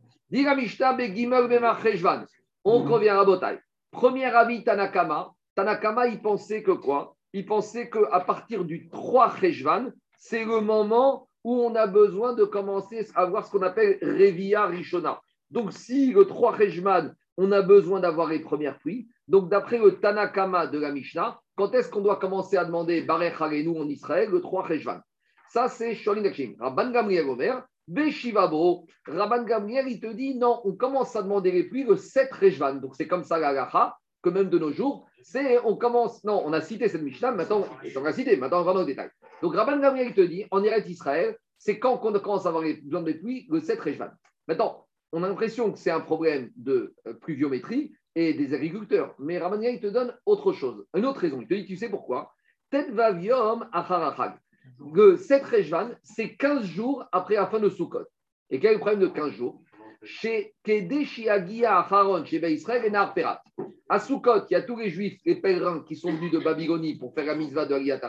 On 2.64 2.82
revient 2.84 3.10
à 3.10 3.24
Botaï. 3.24 3.58
Premier 3.90 4.24
avis 4.24 4.64
Tanakama. 4.64 5.32
Tanakama, 5.54 6.06
il 6.06 6.22
pensait 6.22 6.62
que 6.62 6.70
quoi? 6.70 7.14
Il 7.34 7.44
pensait 7.44 7.90
qu'à 7.90 8.20
partir 8.20 8.64
du 8.64 8.88
3 8.88 9.36
Cheshvan, 9.36 9.90
c'est 10.16 10.44
le 10.44 10.60
moment 10.60 11.28
où 11.44 11.60
on 11.60 11.74
a 11.74 11.86
besoin 11.86 12.32
de 12.32 12.44
commencer 12.44 13.06
à 13.14 13.26
voir 13.26 13.44
ce 13.44 13.50
qu'on 13.50 13.62
appelle 13.62 13.98
Revia 14.00 14.66
Rishona. 14.66 15.20
Donc, 15.52 15.72
si 15.72 16.12
le 16.12 16.24
3 16.24 16.56
Cheshvan, 16.56 17.10
on 17.36 17.52
a 17.52 17.60
besoin 17.60 18.00
d'avoir 18.00 18.28
les 18.28 18.40
premières 18.40 18.78
pluies, 18.78 19.06
donc, 19.28 19.50
d'après 19.50 19.78
le 19.78 20.00
Tanakama 20.00 20.66
de 20.66 20.78
la 20.78 20.92
Mishnah, 20.92 21.38
quand 21.56 21.74
est-ce 21.74 21.90
qu'on 21.90 22.00
doit 22.00 22.16
commencer 22.16 22.56
à 22.56 22.64
demander 22.64 23.02
Barech 23.02 23.38
Harenu 23.38 23.78
en 23.78 23.86
Israël 23.86 24.30
Le 24.30 24.40
3 24.40 24.62
Rejvan. 24.62 25.00
Ça, 25.50 25.68
c'est 25.68 25.90
Akshim. 25.90 26.54
Rabban 26.58 26.90
Gamriel 26.90 27.28
Omer, 27.28 27.62
Beshivabro. 27.86 28.86
Rabban 29.06 29.44
Gamriel, 29.44 29.88
il 29.88 30.00
te 30.00 30.06
dit 30.06 30.34
non, 30.34 30.62
on 30.64 30.72
commence 30.72 31.14
à 31.14 31.22
demander 31.22 31.52
les 31.52 31.64
pluies 31.64 31.84
le 31.84 31.96
7 31.96 32.32
Rejvan. 32.32 32.76
Donc, 32.76 32.96
c'est 32.96 33.06
comme 33.06 33.22
ça 33.22 33.38
la 33.38 33.94
que 34.22 34.30
même 34.30 34.48
de 34.48 34.58
nos 34.58 34.72
jours, 34.72 35.06
c'est 35.22 35.58
on 35.64 35.76
commence. 35.76 36.24
Non, 36.24 36.42
on 36.46 36.52
a 36.54 36.62
cité 36.62 36.88
cette 36.88 37.02
Mishnah, 37.02 37.32
maintenant, 37.32 37.66
on 37.94 38.00
va 38.00 38.12
citer, 38.12 38.36
maintenant 38.36 38.60
on 38.60 38.64
va 38.64 38.72
dans 38.72 38.80
le 38.80 38.86
détail. 38.86 39.10
Donc, 39.42 39.54
Rabban 39.54 39.80
Gamriel, 39.80 40.08
il 40.08 40.14
te 40.14 40.22
dit 40.22 40.46
en 40.50 40.64
Israël, 40.64 41.36
c'est 41.58 41.78
quand 41.78 42.00
on 42.02 42.18
commence 42.18 42.46
à 42.46 42.48
avoir 42.48 42.64
besoin 42.64 43.02
de 43.02 43.12
pluie 43.12 43.46
le 43.50 43.60
7 43.60 43.78
Rejvan. 43.80 44.08
Maintenant, 44.48 44.86
on 45.12 45.22
a 45.22 45.28
l'impression 45.28 45.70
que 45.70 45.78
c'est 45.78 45.90
un 45.90 46.00
problème 46.00 46.50
de 46.56 46.94
euh, 47.06 47.14
pluviométrie, 47.14 47.92
et 48.14 48.34
des 48.34 48.54
agriculteurs. 48.54 49.14
Mais 49.18 49.38
Ramania, 49.38 49.70
il 49.70 49.80
te 49.80 49.86
donne 49.86 50.14
autre 50.26 50.52
chose, 50.52 50.84
une 50.94 51.06
autre 51.06 51.20
raison. 51.20 51.40
Il 51.40 51.48
te 51.48 51.54
dit, 51.54 51.66
tu 51.66 51.76
sais 51.76 51.88
pourquoi? 51.88 52.34
Le 52.72 52.86
7 55.16 55.44
Rejvan, 55.44 55.90
c'est 56.02 56.36
15 56.36 56.64
jours 56.64 57.04
après 57.12 57.34
la 57.34 57.46
fin 57.46 57.60
de 57.60 57.68
Sukkot. 57.68 58.06
Et 58.50 58.60
quel 58.60 58.70
est 58.70 58.74
le 58.74 58.80
problème 58.80 59.00
de 59.00 59.08
15 59.08 59.32
jours? 59.32 59.62
Chez 60.02 60.54
Kedeshiagia 60.64 61.78
Acharon, 61.78 62.24
chez 62.24 62.38
Israël 62.50 62.84
et 62.84 62.90
Perat. 63.14 63.42
À 63.88 64.00
Sukkot, 64.00 64.46
il 64.50 64.54
y 64.54 64.56
a 64.56 64.62
tous 64.62 64.76
les 64.76 64.90
juifs, 64.90 65.20
les 65.24 65.36
pèlerins 65.36 65.84
qui 65.86 65.96
sont 65.96 66.12
venus 66.12 66.32
de 66.32 66.38
Babylonie 66.38 66.96
pour 66.96 67.14
faire 67.14 67.26
la 67.26 67.34
mitzvah 67.34 67.66
de 67.66 67.74
Aliyat 67.74 68.00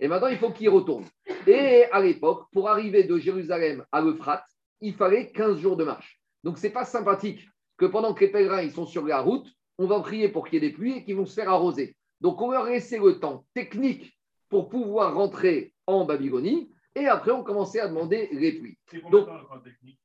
Et 0.00 0.08
maintenant, 0.08 0.28
il 0.28 0.38
faut 0.38 0.50
qu'ils 0.50 0.70
retournent. 0.70 1.06
Et 1.46 1.84
à 1.92 2.00
l'époque, 2.00 2.46
pour 2.52 2.68
arriver 2.68 3.04
de 3.04 3.18
Jérusalem 3.18 3.84
à 3.92 4.00
l'Euphrate, 4.00 4.44
il 4.80 4.94
fallait 4.94 5.30
15 5.30 5.58
jours 5.58 5.76
de 5.76 5.84
marche. 5.84 6.21
Donc, 6.44 6.58
ce 6.58 6.66
n'est 6.66 6.72
pas 6.72 6.84
sympathique 6.84 7.48
que 7.76 7.86
pendant 7.86 8.14
que 8.14 8.24
les 8.24 8.30
pèlerins 8.30 8.62
ils 8.62 8.72
sont 8.72 8.86
sur 8.86 9.04
la 9.06 9.20
route, 9.20 9.48
on 9.78 9.86
va 9.86 10.00
prier 10.00 10.28
pour 10.28 10.46
qu'il 10.46 10.62
y 10.62 10.64
ait 10.64 10.68
des 10.68 10.74
pluies 10.74 10.98
et 10.98 11.04
qu'ils 11.04 11.16
vont 11.16 11.26
se 11.26 11.34
faire 11.34 11.50
arroser. 11.50 11.96
Donc 12.20 12.40
on 12.40 12.48
va 12.48 12.68
laisser 12.68 12.98
le 12.98 13.18
temps 13.18 13.44
technique 13.54 14.16
pour 14.48 14.68
pouvoir 14.68 15.14
rentrer 15.14 15.74
en 15.86 16.04
Babylonie 16.04 16.70
et 16.94 17.06
après 17.06 17.32
on 17.32 17.42
commençait 17.42 17.80
à 17.80 17.88
demander 17.88 18.28
les 18.32 18.52
pluies. 18.52 18.78
Donc, 19.10 19.28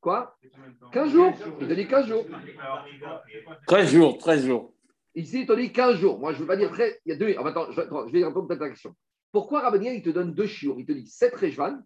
quoi? 0.01 0.35
15 0.91 1.11
jours 1.11 1.33
Il 1.61 1.67
te 1.67 1.73
dit 1.73 1.87
15 1.87 2.07
jours. 2.07 2.25
13 3.67 3.91
jours, 3.91 4.17
13 4.17 4.45
jours. 4.45 4.73
Ici, 5.13 5.41
il 5.41 5.47
te 5.47 5.53
dit 5.53 5.71
15 5.71 5.97
jours. 5.97 6.19
Moi, 6.19 6.31
je 6.31 6.37
ne 6.37 6.41
veux 6.41 6.47
pas 6.47 6.57
dire 6.57 6.71
très. 6.71 6.99
Il 7.05 7.09
y 7.09 7.11
a 7.11 7.17
deux. 7.17 7.35
attends, 7.37 7.71
je, 7.71 8.11
vais 8.11 8.23
répondre 8.23 8.51
à 8.51 8.55
ta 8.55 8.69
question. 8.69 8.95
Pourquoi 9.31 9.61
Rabbanien, 9.61 9.91
il 9.91 10.01
te 10.01 10.09
donne 10.09 10.33
deux 10.33 10.47
chiours 10.47 10.79
Il 10.79 10.85
te 10.85 10.91
dit 10.91 11.07
7 11.07 11.35
Réjvan 11.35 11.79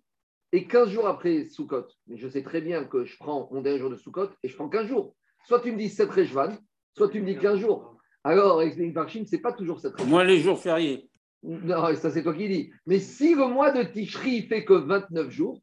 et 0.52 0.68
15 0.68 0.90
jours 0.90 1.08
après 1.08 1.46
Soukot. 1.46 1.86
Mais 2.08 2.18
je 2.18 2.28
sais 2.28 2.44
très 2.44 2.62
bien 2.62 2.84
que 2.84 3.06
je 3.06 3.18
prends 3.18 3.50
mon 3.52 3.62
dernier 3.62 3.80
jour 3.80 3.90
de 3.90 3.96
Soukot 3.96 4.30
et 4.44 4.48
je 4.48 4.56
prends 4.56 4.70
15 4.70 4.88
jours. 4.88 5.16
Soit 5.46 5.62
tu 5.62 5.72
me 5.72 5.78
dis 5.78 5.90
7 5.90 6.10
Rejvan, 6.10 6.50
soit 6.96 7.10
tu 7.10 7.22
me 7.22 7.26
dis 7.26 7.38
15 7.38 7.60
jours. 7.60 7.98
Alors, 8.24 8.62
explique 8.62 8.94
par 8.94 9.10
Chine, 9.10 9.26
ce 9.26 9.36
n'est 9.36 9.42
pas 9.42 9.54
toujours 9.54 9.80
7 9.80 9.94
Rejvan. 9.94 10.10
Moins 10.10 10.24
les 10.24 10.40
jours 10.40 10.60
fériés. 10.60 11.10
Non, 11.44 11.96
ça 11.96 12.12
c'est 12.12 12.22
toi 12.22 12.36
qui 12.36 12.48
dis. 12.48 12.72
Mais 12.86 13.00
si 13.00 13.34
le 13.34 13.48
mois 13.48 13.72
de 13.72 13.84
Tishri 13.84 14.44
fait 14.44 14.64
que 14.64 14.74
29 14.74 15.30
jours, 15.32 15.60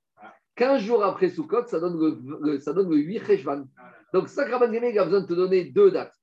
15 0.57 0.83
jours 0.83 1.05
après 1.05 1.29
Sukkot, 1.29 1.67
ça 1.67 1.79
donne 1.79 1.99
le, 2.41 2.59
ça 2.59 2.73
donne 2.73 2.91
le 2.91 2.97
8 2.97 3.19
Rejvan. 3.19 3.65
Donc, 4.13 4.29
Rabban 4.29 4.73
il 4.73 4.99
a 4.99 5.05
besoin 5.05 5.21
de 5.21 5.27
te 5.27 5.35
donner 5.35 5.67
deux 5.67 5.93
dates. 5.93 6.15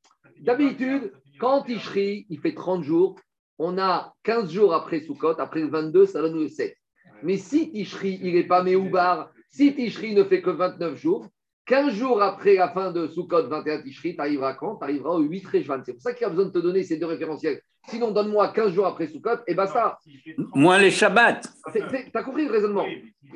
D'habitude, 0.41 1.13
quand 1.39 1.63
Tishri, 1.63 2.25
il 2.29 2.39
fait 2.39 2.53
30 2.53 2.83
jours, 2.83 3.15
on 3.57 3.77
a 3.77 4.13
15 4.23 4.51
jours 4.51 4.73
après 4.73 4.99
Sukkot, 4.99 5.39
après 5.39 5.61
le 5.61 5.67
22, 5.67 6.05
ça 6.05 6.21
donne 6.21 6.37
le 6.37 6.49
7. 6.49 6.75
Mais 7.23 7.37
si 7.37 7.71
Tishri, 7.71 8.19
il 8.21 8.35
n'est 8.35 8.43
pas 8.43 8.63
Méoubar, 8.63 9.31
si 9.49 9.73
Tishri 9.73 10.13
ne 10.13 10.23
fait 10.23 10.41
que 10.41 10.49
29 10.49 10.95
jours, 10.95 11.27
15 11.65 11.93
jours 11.93 12.21
après 12.21 12.55
la 12.55 12.69
fin 12.69 12.91
de 12.91 13.07
Sukkot 13.07 13.47
21 13.47 13.81
Tishri, 13.81 14.15
tu 14.15 14.21
arriveras 14.21 14.53
quand? 14.53 14.77
Tu 14.77 14.83
arriveras 14.83 15.15
au 15.15 15.21
8 15.21 15.47
Rejvan. 15.47 15.81
C'est 15.83 15.93
pour 15.93 16.01
ça 16.01 16.13
qu'il 16.13 16.25
a 16.25 16.29
besoin 16.29 16.45
de 16.45 16.51
te 16.51 16.59
donner 16.59 16.83
ces 16.83 16.97
deux 16.97 17.07
référentiels. 17.07 17.61
Sinon, 17.87 18.11
donne-moi 18.11 18.49
15 18.49 18.73
jours 18.73 18.85
après 18.85 19.07
Sukkot 19.07 19.43
et 19.47 19.53
basta. 19.53 19.97
Moins 20.53 20.79
les 20.79 20.91
Shabbats. 20.91 21.41
Tu 21.73 21.81
as 22.13 22.23
compris 22.23 22.45
le 22.45 22.51
raisonnement? 22.51 22.85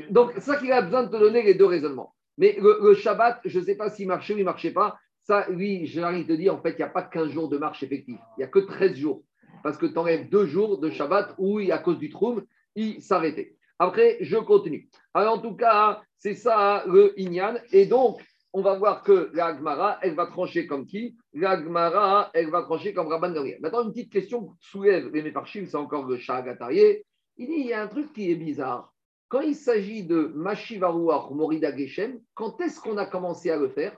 Donc, 0.10 0.32
c'est 0.36 0.42
ça 0.42 0.58
qu'il 0.58 0.72
a 0.72 0.82
besoin 0.82 1.04
de 1.04 1.10
te 1.10 1.18
donner 1.18 1.44
les 1.44 1.56
deux 1.56 1.66
raisonnements. 1.66 2.14
Mais 2.38 2.58
le, 2.60 2.94
Shabbat, 2.94 3.42
je 3.46 3.60
ne 3.60 3.66
sais 3.66 3.76
pas 3.76 3.90
s'il 3.90 4.08
marchait 4.08 4.34
ou 4.34 4.38
il 4.38 4.42
ne 4.42 4.46
marchait 4.46 4.72
pas. 4.72 4.98
Ça, 5.24 5.48
lui, 5.50 5.86
j'arrive 5.86 6.26
te 6.26 6.34
dire, 6.34 6.56
en 6.56 6.62
fait, 6.62 6.72
il 6.72 6.78
n'y 6.78 6.84
a 6.84 6.90
pas 6.90 7.04
15 7.04 7.32
jours 7.32 7.50
de 7.50 7.58
marche 7.58 7.84
effective. 7.84 8.18
Il 8.38 8.40
n'y 8.40 8.44
a 8.44 8.48
que 8.48 8.60
13 8.60 8.96
jours. 8.96 9.24
Parce 9.62 9.78
que 9.78 9.86
tu 9.86 9.98
enlèves 9.98 10.30
deux 10.30 10.46
jours 10.46 10.80
de 10.80 10.90
Shabbat 10.90 11.36
où, 11.38 11.60
à 11.60 11.78
cause 11.80 12.00
du 12.00 12.10
troum, 12.10 12.44
il 12.76 13.02
s'arrêtait. 13.02 13.56
Après, 13.80 14.18
je 14.22 14.38
continue. 14.38 14.90
Alors, 15.14 15.36
en 15.36 15.42
tout 15.42 15.56
cas, 15.56 16.02
c'est 16.18 16.36
ça 16.36 16.84
le 16.86 17.18
Inyan. 17.20 17.56
Et 17.72 17.86
donc, 17.86 18.22
on 18.52 18.62
va 18.62 18.78
voir 18.78 19.04
que 19.04 19.30
la 19.34 19.56
Gemara, 19.56 20.00
elle 20.02 20.16
va 20.16 20.28
trancher 20.28 20.68
comme 20.68 20.86
qui? 20.86 21.18
La 21.34 21.62
Gemara, 21.62 22.30
elle 22.34 22.50
va 22.50 22.64
trancher 22.64 22.94
comme 22.94 23.08
Rabban 23.08 23.32
Gamriel. 23.32 23.60
Maintenant, 23.62 23.84
une 23.84 23.92
petite 23.92 24.12
question 24.12 24.56
soulève 24.60 25.10
les 25.14 25.22
Méparchim, 25.22 25.66
c'est 25.66 25.78
encore 25.78 26.06
le 26.06 26.18
Shagatarié. 26.18 27.06
Il 27.38 27.48
dit 27.48 27.54
il 27.54 27.68
y 27.68 27.74
a 27.74 27.82
un 27.82 27.88
truc 27.88 28.12
qui 28.12 28.32
est 28.32 28.36
bizarre. 28.36 28.92
Quand 29.30 29.42
il 29.42 29.56
s'agit 29.56 30.04
de 30.04 30.32
Mashivaruach 30.36 31.30
Morida 31.32 31.76
Geshem, 31.76 32.20
quand 32.34 32.60
est-ce 32.62 32.82
qu'on 32.82 32.98
a 32.98 33.06
commencé 33.06 33.52
à 33.52 33.58
le 33.58 33.70
faire? 33.70 33.96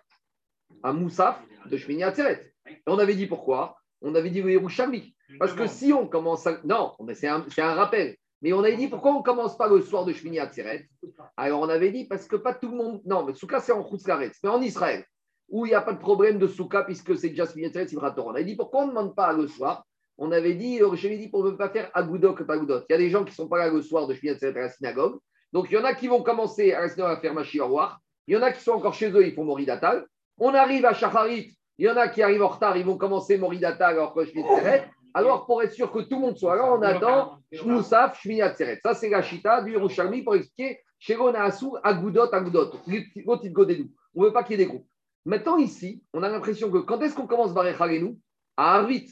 À 0.84 0.94
Moussaf 0.94 1.42
de 1.66 1.78
Shmini 1.78 2.04
Atzeret. 2.04 2.54
on 2.86 3.00
avait 3.00 3.16
dit 3.16 3.28
pourquoi? 3.28 3.78
On 4.02 4.14
avait 4.16 4.30
dit 4.30 4.40
Yerushalmi. 4.40 5.16
Parce 5.40 5.54
que 5.54 5.68
si 5.68 5.94
on 5.94 6.08
commence 6.08 6.46
à. 6.46 6.60
Non, 6.66 6.94
c'est 7.14 7.28
un, 7.28 7.46
un 7.58 7.74
rappel. 7.74 8.18
Mais 8.42 8.54
on 8.54 8.60
avait 8.60 8.78
dit 8.78 8.88
pourquoi 8.88 9.12
on 9.12 9.20
ne 9.20 9.24
commence 9.24 9.56
pas 9.56 9.68
le 9.68 9.82
soir 9.82 10.04
de 10.06 10.14
Shmini 10.14 10.40
Atzeret? 10.40 10.90
Alors 11.38 11.62
on 11.62 11.70
avait 11.70 11.92
dit 11.92 12.06
parce 12.06 12.28
que 12.28 12.36
pas 12.36 12.54
tout 12.54 12.70
le 12.70 12.78
monde. 12.78 13.02
Non, 13.06 13.24
mais 13.24 13.34
Souka 13.34 13.60
c'est 13.60 13.72
en 13.72 13.84
Khoutzkaretz, 13.84 14.40
mais 14.44 14.50
en 14.50 14.62
Israël, 14.62 15.06
où 15.50 15.66
il 15.66 15.70
n'y 15.70 15.76
a 15.76 15.82
pas 15.82 15.94
de 15.94 16.00
problème 16.00 16.40
de 16.40 16.48
Souka 16.48 16.84
puisque 16.84 17.16
c'est 17.18 17.30
déjà 17.30 17.46
Shmini 17.46 17.68
Atzeret, 17.68 17.96
On 18.18 18.32
avait 18.32 18.44
dit 18.44 18.56
pourquoi 18.56 18.82
on 18.82 18.86
ne 18.86 18.90
demande 18.90 19.16
pas 19.16 19.32
le 19.34 19.48
soir? 19.48 19.86
On 20.18 20.32
avait 20.32 20.56
dit, 20.56 20.80
je 20.80 21.08
dit 21.08 21.30
pour 21.30 21.44
ne 21.44 21.52
pas 21.52 21.70
faire 21.70 21.90
Agoudok, 21.94 22.44
pas 22.44 22.54
Agoudot. 22.54 22.82
Il 22.90 22.94
y 22.94 22.96
a 22.96 22.98
des 22.98 23.10
gens 23.10 23.24
qui 23.24 23.32
ne 23.32 23.36
sont 23.36 23.48
pas 23.48 23.58
là 23.58 23.70
le 23.70 23.82
soir 23.82 24.08
de 24.08 24.14
Shmini 24.14 24.36
Atzeret 24.36 24.60
à 24.60 24.64
la 24.64 24.70
synagogue. 24.70 25.20
Donc 25.54 25.68
il 25.70 25.74
y 25.74 25.78
en 25.78 25.84
a 25.84 25.94
qui 25.94 26.08
vont 26.08 26.24
commencer 26.24 26.74
à 26.74 26.82
la 26.82 26.90
synagogue 26.90 27.18
à 27.18 27.22
faire 27.22 27.34
Machiaroir. 27.34 28.00
Il 28.28 28.34
y 28.34 28.38
en 28.38 28.42
a 28.42 28.52
qui 28.52 28.62
sont 28.62 28.72
encore 28.72 28.94
chez 28.94 29.12
eux, 29.12 29.26
ils 29.26 29.34
font 29.34 29.44
Moridatal. 29.44 30.06
On 30.38 30.54
arrive 30.54 30.86
à 30.86 30.94
Shacharit, 30.94 31.56
il 31.78 31.86
y 31.86 31.90
en 31.90 31.98
a 31.98 32.08
qui 32.08 32.22
arrivent 32.24 32.44
en 32.44 32.48
retard, 32.48 32.78
ils 32.78 32.86
vont 32.86 32.98
commencer 32.98 33.38
Moridatal 33.38 33.94
alors 33.96 34.14
que 34.14 34.26
Shmini 34.26 34.48
Atzeret. 34.50 34.90
Alors, 35.14 35.46
pour 35.46 35.62
être 35.62 35.74
sûr 35.74 35.92
que 35.92 36.00
tout 36.00 36.16
le 36.16 36.22
monde 36.22 36.38
soit 36.38 36.56
là, 36.56 36.74
on 36.74 36.82
attend 36.82 37.40
Shmoussaf, 37.52 38.20
Shmiyat 38.22 38.56
Seret. 38.56 38.80
Ça, 38.82 38.94
c'est 38.94 39.10
la 39.10 39.22
chita 39.22 39.62
du 39.62 39.72
Yerushalmi 39.72 40.24
pour 40.24 40.36
expliquer 40.36 40.80
Shego 41.00 41.32
Naasu, 41.32 41.68
Agudot, 41.84 42.34
Agudot. 42.34 42.72
On 42.88 42.92
ne 42.92 44.26
veut 44.26 44.34
pas 44.34 44.44
qu'il 44.44 44.60
y 44.60 44.62
ait 44.62 44.66
des 44.66 44.70
groupes. 44.70 44.88
Maintenant, 45.26 45.58
ici, 45.58 46.04
on 46.14 46.24
a 46.24 46.30
l'impression 46.30 46.72
que 46.72 46.80
quand 46.80 47.00
est-ce 47.02 47.16
qu'on 47.16 47.28
commence 47.28 47.54
Baré 47.54 47.76
Harenu 47.78 48.18
À 48.58 48.76
Arvit. 48.76 49.08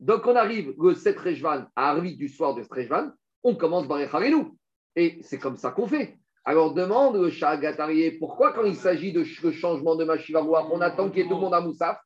Donc, 0.00 0.26
on 0.26 0.34
arrive 0.36 0.74
le 0.78 0.94
7 0.94 1.18
Rejvan 1.18 1.64
à 1.76 1.90
Arvit 1.90 2.16
du 2.16 2.28
soir 2.28 2.54
de 2.54 2.62
Rejvan, 2.70 3.10
on 3.42 3.54
commence 3.54 3.86
Baré 3.86 4.08
Harenu. 4.12 4.46
Et 4.96 5.18
c'est 5.22 5.38
comme 5.38 5.56
ça 5.56 5.70
qu'on 5.70 5.86
fait. 5.86 6.18
Alors 6.44 6.74
demande 6.74 7.16
le 7.16 7.30
Shagatarié, 7.30 8.12
pourquoi 8.18 8.52
quand 8.52 8.64
il 8.64 8.74
s'agit 8.74 9.12
de 9.12 9.22
changement 9.22 9.94
de 9.94 10.04
Machivaroua, 10.04 10.68
on 10.72 10.80
attend 10.80 11.08
qu'il 11.08 11.22
y 11.22 11.26
ait 11.26 11.28
tout 11.28 11.36
le 11.36 11.40
monde 11.40 11.54
à 11.54 11.60
Moussaf? 11.60 12.00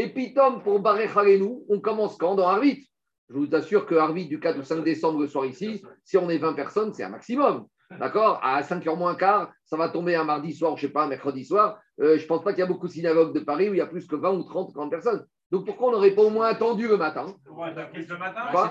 Et 0.00 0.08
puis 0.08 0.32
Tom, 0.32 0.62
pour 0.62 0.80
Baré 0.80 1.06
Harenu, 1.14 1.58
on 1.68 1.78
commence 1.78 2.16
quand 2.16 2.34
Dans 2.34 2.48
Arvit. 2.48 2.88
Je 3.28 3.34
vous 3.34 3.54
assure 3.54 3.84
que 3.84 3.94
Arvit 3.94 4.26
du 4.28 4.40
4 4.40 4.58
au 4.58 4.62
5 4.62 4.82
décembre 4.82 5.20
le 5.20 5.26
soir 5.26 5.44
ici, 5.44 5.82
si 6.04 6.16
on 6.16 6.30
est 6.30 6.38
20 6.38 6.54
personnes, 6.54 6.94
c'est 6.94 7.04
un 7.04 7.10
maximum. 7.10 7.66
D'accord? 7.98 8.40
À 8.42 8.62
5h 8.62 8.96
moins 8.96 9.14
quart, 9.14 9.52
ça 9.66 9.76
va 9.76 9.90
tomber 9.90 10.16
un 10.16 10.24
mardi 10.24 10.54
soir, 10.54 10.74
je 10.78 10.86
ne 10.86 10.88
sais 10.88 10.92
pas, 10.92 11.02
un 11.04 11.08
mercredi 11.08 11.44
soir. 11.44 11.78
Euh, 12.00 12.16
je 12.16 12.22
ne 12.22 12.28
pense 12.28 12.42
pas 12.42 12.52
qu'il 12.52 12.60
y 12.60 12.62
a 12.62 12.66
beaucoup 12.66 12.86
de 12.88 12.92
synagogues 12.92 13.34
de 13.34 13.40
Paris 13.40 13.68
où 13.68 13.74
il 13.74 13.78
y 13.78 13.82
a 13.82 13.86
plus 13.86 14.06
que 14.06 14.16
20 14.16 14.30
ou 14.30 14.42
30, 14.44 14.72
30 14.72 14.90
personnes. 14.90 15.26
Donc 15.50 15.66
pourquoi 15.66 15.88
on 15.88 15.92
n'aurait 15.92 16.12
pas 16.12 16.22
au 16.22 16.30
moins 16.30 16.46
attendu 16.46 16.88
le 16.88 16.96
matin? 16.96 17.34
Ouais, 17.50 17.74
t'as 17.74 17.86
plus 17.86 18.08
le 18.08 18.16
matin? 18.16 18.40
Quoi? 18.52 18.70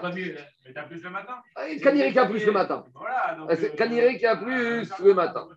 Mais 0.65 0.73
t'as 0.73 0.83
plus 0.83 1.03
le 1.03 1.09
matin? 1.11 1.33
Caniré 1.83 2.11
qui 2.11 2.19
a 2.19 2.25
plus 2.25 2.43
le 2.45 2.51
matin. 2.53 2.85
Voilà. 2.95 3.35
donc, 3.37 3.49
Ah, 3.51 3.53
euh, 3.61 3.69
Caniré 3.75 4.17
qui 4.17 4.25
a 4.25 4.35
plus 4.37 4.89
le 5.03 5.13
matin. 5.13 5.47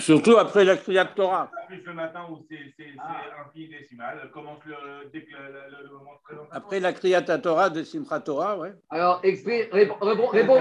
Surtout 0.00 0.36
après 0.38 0.64
la 0.64 0.76
Kriyat 0.76 1.04
Torah. 1.06 1.50
Plus 1.68 1.82
le 1.84 1.92
matin 1.94 2.26
où 2.30 2.38
c'est 2.48 2.56
c'est- 2.76 2.92
c'est 2.94 3.40
infidécimal. 3.46 4.30
Commence 4.32 4.60
le, 4.64 5.08
dès 5.12 5.22
que 5.22 5.32
le, 5.32 5.38
le- 5.52 5.88
le 5.88 5.92
moment 5.94 6.12
de 6.14 6.22
présentation. 6.22 6.52
Après 6.56 6.80
la 6.80 6.92
Kriyat 6.92 7.22
Torah 7.22 7.70
de 7.70 7.82
Simchat 7.82 8.20
Torah, 8.20 8.58
ouais. 8.58 8.72
Alors, 8.90 9.20
exprime, 9.22 9.66
réponds. 9.72 10.60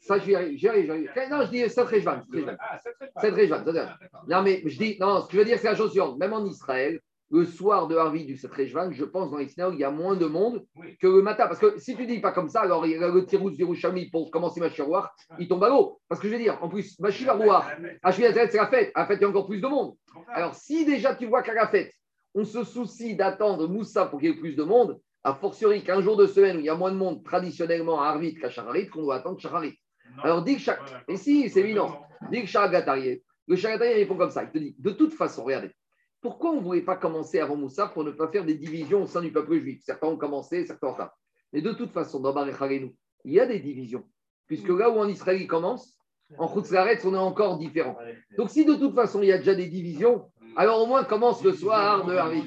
Ça, 0.00 0.18
je 0.18 0.24
vais 0.26 0.32
y 0.32 0.36
arriver, 0.36 0.56
j'y 0.58 0.68
arrive, 0.68 0.84
j'y 0.84 0.90
arrive. 0.90 1.30
Non, 1.30 1.42
je 1.42 1.50
dis 1.50 1.68
7 1.68 1.86
Rejvan. 1.86 2.20
Ah, 2.58 2.78
c'est 2.82 2.92
très 2.94 3.10
7 3.30 3.34
Rejvan, 3.34 3.62
c'est 3.64 3.72
ça. 3.74 3.98
Non, 4.28 4.42
mais 4.42 4.62
je 4.64 4.78
dis, 4.78 4.96
non, 5.00 5.20
ce 5.20 5.26
que 5.26 5.32
je 5.34 5.38
veux 5.38 5.44
dire, 5.44 5.58
c'est 5.58 5.68
la 5.70 5.76
chose 5.76 5.90
suivante. 5.90 6.18
Même 6.18 6.32
en 6.32 6.44
Israël, 6.44 7.00
le 7.32 7.44
soir 7.44 7.86
de 7.86 7.96
Harvey 7.96 8.24
du 8.24 8.36
7 8.36 8.52
Rejvan, 8.52 8.90
je 8.92 9.04
pense 9.04 9.30
dans 9.30 9.36
les 9.36 9.46
synagogues, 9.48 9.74
il 9.76 9.80
y 9.80 9.84
a 9.84 9.90
moins 9.90 10.16
de 10.16 10.26
monde 10.26 10.64
Oui. 10.76 10.96
que 11.00 11.06
le 11.06 11.22
matin. 11.22 11.46
Parce 11.46 11.60
que 11.60 11.78
si 11.78 11.94
tu 11.96 12.04
dis 12.06 12.18
pas 12.20 12.32
comme 12.32 12.48
ça, 12.48 12.62
alors 12.62 12.84
il 12.86 12.92
y 12.92 12.96
a 13.02 13.08
le 13.08 13.24
Tirouz 13.24 13.56
Yerushalmi 13.58 14.10
pour 14.10 14.30
commencer 14.32 14.58
Machiarouar, 14.60 15.14
il 15.38 15.46
tombe 15.46 15.62
à 15.62 15.68
l'eau. 15.68 16.00
Parce 16.08 16.20
que 16.20 16.26
je 16.28 16.32
veux 16.32 16.38
dire, 16.40 16.58
en 16.60 16.68
plus, 16.68 16.98
Machiarouar, 16.98 17.70
à 18.02 18.12
c'est 18.12 18.22
la 18.54 18.66
fête. 18.66 18.90
À 18.94 19.00
la 19.02 19.06
fête, 19.06 19.18
il 19.20 19.22
y 19.22 19.24
a 19.24 19.28
encore 19.28 19.46
plus 19.46 19.60
de 19.60 19.68
monde. 19.68 19.94
Alors, 20.32 20.54
si 20.54 20.84
déjà 20.84 21.14
tu 21.14 21.26
vois 21.26 21.42
qu'à 21.42 21.54
la 21.54 21.68
fête, 21.68 21.92
on 22.34 22.44
se 22.44 22.64
soucie 22.64 23.14
d'attendre 23.16 23.68
Moussa 23.68 24.06
pour 24.06 24.18
qu'il 24.20 24.30
y 24.30 24.32
ait 24.32 24.36
plus 24.36 24.54
de 24.56 24.62
monde, 24.64 25.00
a 25.22 25.34
fortiori 25.34 25.82
qu'un 25.84 26.00
jour 26.00 26.16
de 26.16 26.26
semaine 26.26 26.56
où 26.56 26.60
il 26.60 26.66
y 26.66 26.70
a 26.70 26.74
moins 26.74 26.90
de 26.90 26.96
monde 26.96 27.22
traditionnellement 27.24 28.00
à 28.02 28.06
Arvit 28.08 28.34
qu'à 28.34 28.50
Shacharit, 28.50 28.88
qu'on 28.88 29.02
doit 29.02 29.16
attendre 29.16 29.38
Shacharit. 29.38 29.78
Alors, 30.22 30.42
dis 30.42 30.56
que 30.56 30.62
Shach- 30.62 30.78
Et 31.08 31.16
si, 31.16 31.48
c'est 31.48 31.60
évident. 31.60 32.00
Dis 32.32 32.40
que 32.42 32.48
Shagatarié. 32.48 33.22
Le 33.46 33.56
Shagatarié 33.56 33.94
répond 33.94 34.16
comme 34.16 34.30
ça. 34.30 34.42
Il 34.44 34.50
te 34.50 34.58
dit 34.58 34.74
de 34.78 34.90
toute 34.90 35.12
façon, 35.12 35.44
regardez, 35.44 35.70
pourquoi 36.20 36.50
on 36.50 36.56
ne 36.56 36.60
voulait 36.60 36.82
pas 36.82 36.96
commencer 36.96 37.40
avant 37.40 37.56
Moussa 37.56 37.86
pour 37.86 38.04
ne 38.04 38.10
pas 38.10 38.28
faire 38.28 38.44
des 38.44 38.54
divisions 38.54 39.02
au 39.04 39.06
sein 39.06 39.20
du 39.20 39.32
peuple 39.32 39.58
juif? 39.58 39.80
Certains 39.84 40.08
ont 40.08 40.16
commencé, 40.16 40.66
certains 40.66 40.88
ont 40.88 40.94
pas. 40.94 41.14
Mais 41.52 41.62
de 41.62 41.72
toute 41.72 41.92
façon, 41.92 42.20
dans 42.20 42.32
Baré 42.32 42.52
Harenu, 42.52 42.94
il 43.24 43.32
y 43.32 43.40
a 43.40 43.46
des 43.46 43.58
divisions. 43.60 44.04
Puisque 44.46 44.68
là 44.68 44.90
où 44.90 44.98
en 44.98 45.08
Israël 45.08 45.40
il 45.40 45.46
commence, 45.46 45.96
en 46.38 46.46
Khutzlaretz, 46.48 47.04
on 47.04 47.14
est 47.14 47.18
encore 47.18 47.58
différent. 47.58 47.96
Donc, 48.36 48.50
si 48.50 48.64
de 48.64 48.74
toute 48.74 48.94
façon, 48.94 49.20
il 49.22 49.28
y 49.28 49.32
a 49.32 49.38
déjà 49.38 49.54
des 49.54 49.66
divisions, 49.66 50.30
alors 50.56 50.80
au 50.82 50.86
moins 50.86 51.04
commence 51.04 51.42
le 51.42 51.52
soir 51.52 52.04
de 52.04 52.14
Harvey. 52.14 52.42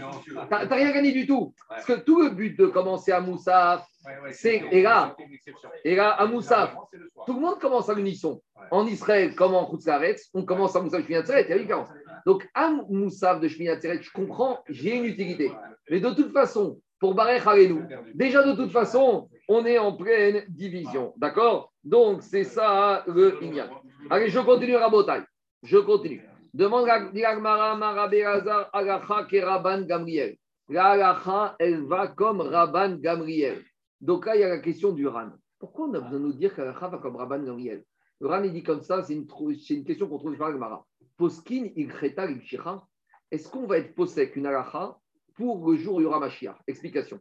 T'as 0.50 0.76
rien 0.76 0.92
gagné 0.92 1.12
du 1.12 1.26
tout. 1.28 1.54
Parce 1.68 1.86
que 1.86 1.94
tout 1.94 2.22
le 2.22 2.30
but 2.30 2.58
de 2.58 2.68
commencer 2.68 3.12
à 3.12 3.20
Moussa, 3.20 3.86
c'est- 4.32 4.64
et 4.72 4.82
là, 4.82 5.16
à 6.18 6.26
Moussa, 6.26 6.74
tout 7.26 7.34
le 7.34 7.40
monde 7.40 7.60
commence 7.60 7.90
à 7.90 7.94
l'unisson. 7.94 8.42
En 8.72 8.86
Israël, 8.88 9.36
comme 9.36 9.54
en 9.54 9.66
Khutzlaretz, 9.70 10.30
on 10.34 10.46
commence 10.46 10.76
à 10.76 10.82
Moussa 10.82 11.00
de 11.00 11.04
Shmini 11.04 11.22
il 11.28 11.34
y 11.34 11.36
a 11.52 11.56
une 11.56 11.62
différence. 11.62 11.90
Donc, 12.26 12.48
à 12.54 12.70
Moussa 12.90 13.36
de 13.38 13.48
Shmini 13.48 13.70
Atzeret, 13.70 14.02
je 14.02 14.12
comprends, 14.12 14.60
j'ai 14.70 14.96
une 14.98 15.06
utilité. 15.06 15.52
Mais 15.90 16.00
de 16.00 16.10
toute 16.12 16.32
façon, 16.32 16.80
pour 17.00 17.14
Barech 17.16 17.46
Harenu, 17.46 17.82
déjà 18.14 18.44
de 18.44 18.56
toute 18.56 18.72
façon, 18.72 19.30
on 19.50 19.66
est 19.66 19.78
en 19.78 19.94
pleine 19.94 20.46
division. 20.48 21.14
D'accord? 21.18 21.74
Donc, 21.84 22.22
c'est 22.24 22.46
ça 22.46 23.04
le 23.08 23.44
Inyan. 23.44 23.68
Allez, 24.10 24.30
je 24.30 24.40
continue, 24.40 24.76
Rabotai. 24.76 25.22
Je 25.64 25.78
continue. 25.78 26.24
Demande 26.54 26.88
à 26.88 27.00
Diagmara 27.12 27.76
Marabéazar 27.76 28.70
Agacha 28.72 29.26
Keraban 29.30 29.82
Gamriel. 29.82 30.38
La 30.70 30.92
halacha, 30.92 31.56
elle 31.60 31.84
va 31.86 32.08
comme 32.08 32.40
Rabban 32.42 32.96
Gamriel. 32.96 33.64
Donc 34.00 34.26
là, 34.26 34.36
il 34.36 34.42
y 34.42 34.44
a 34.44 34.50
la 34.50 34.60
question 34.60 34.92
du 34.94 35.08
Ran. 35.08 35.30
Pourquoi 35.60 35.88
on 35.88 35.94
a 35.96 36.00
besoin 36.00 36.20
de 36.20 36.24
nous 36.26 36.34
dire 36.34 36.56
qu'Alacha 36.56 36.88
va 36.88 36.98
comme 37.00 37.16
Rabban 37.16 37.40
Gamriel? 37.44 37.84
Le 38.22 38.28
Ran, 38.28 38.44
il 38.44 38.54
dit 38.54 38.64
comme 38.64 38.82
ça, 38.82 39.02
c'est 39.02 39.14
une, 39.14 39.26
trou- 39.28 39.54
c'est 39.56 39.74
une 39.74 39.84
question 39.84 40.08
qu'on 40.08 40.18
trouve 40.20 40.38
par 40.38 40.52
Gemara. 40.52 40.86
Poskin 41.18 41.72
ilcheta 41.76 42.30
ilchicha. 42.30 42.84
Est-ce 43.32 43.50
qu'on 43.50 43.66
va 43.66 43.78
être 43.80 43.96
posek 43.96 44.36
une 44.36 44.46
halacha 44.46 44.98
pour 45.36 45.70
le 45.70 45.78
jour 45.78 45.96
où 45.96 46.00
il 46.02 46.04
y 46.04 46.06
aura 46.06 46.20
Mashiach? 46.20 46.58
Explication. 46.68 47.20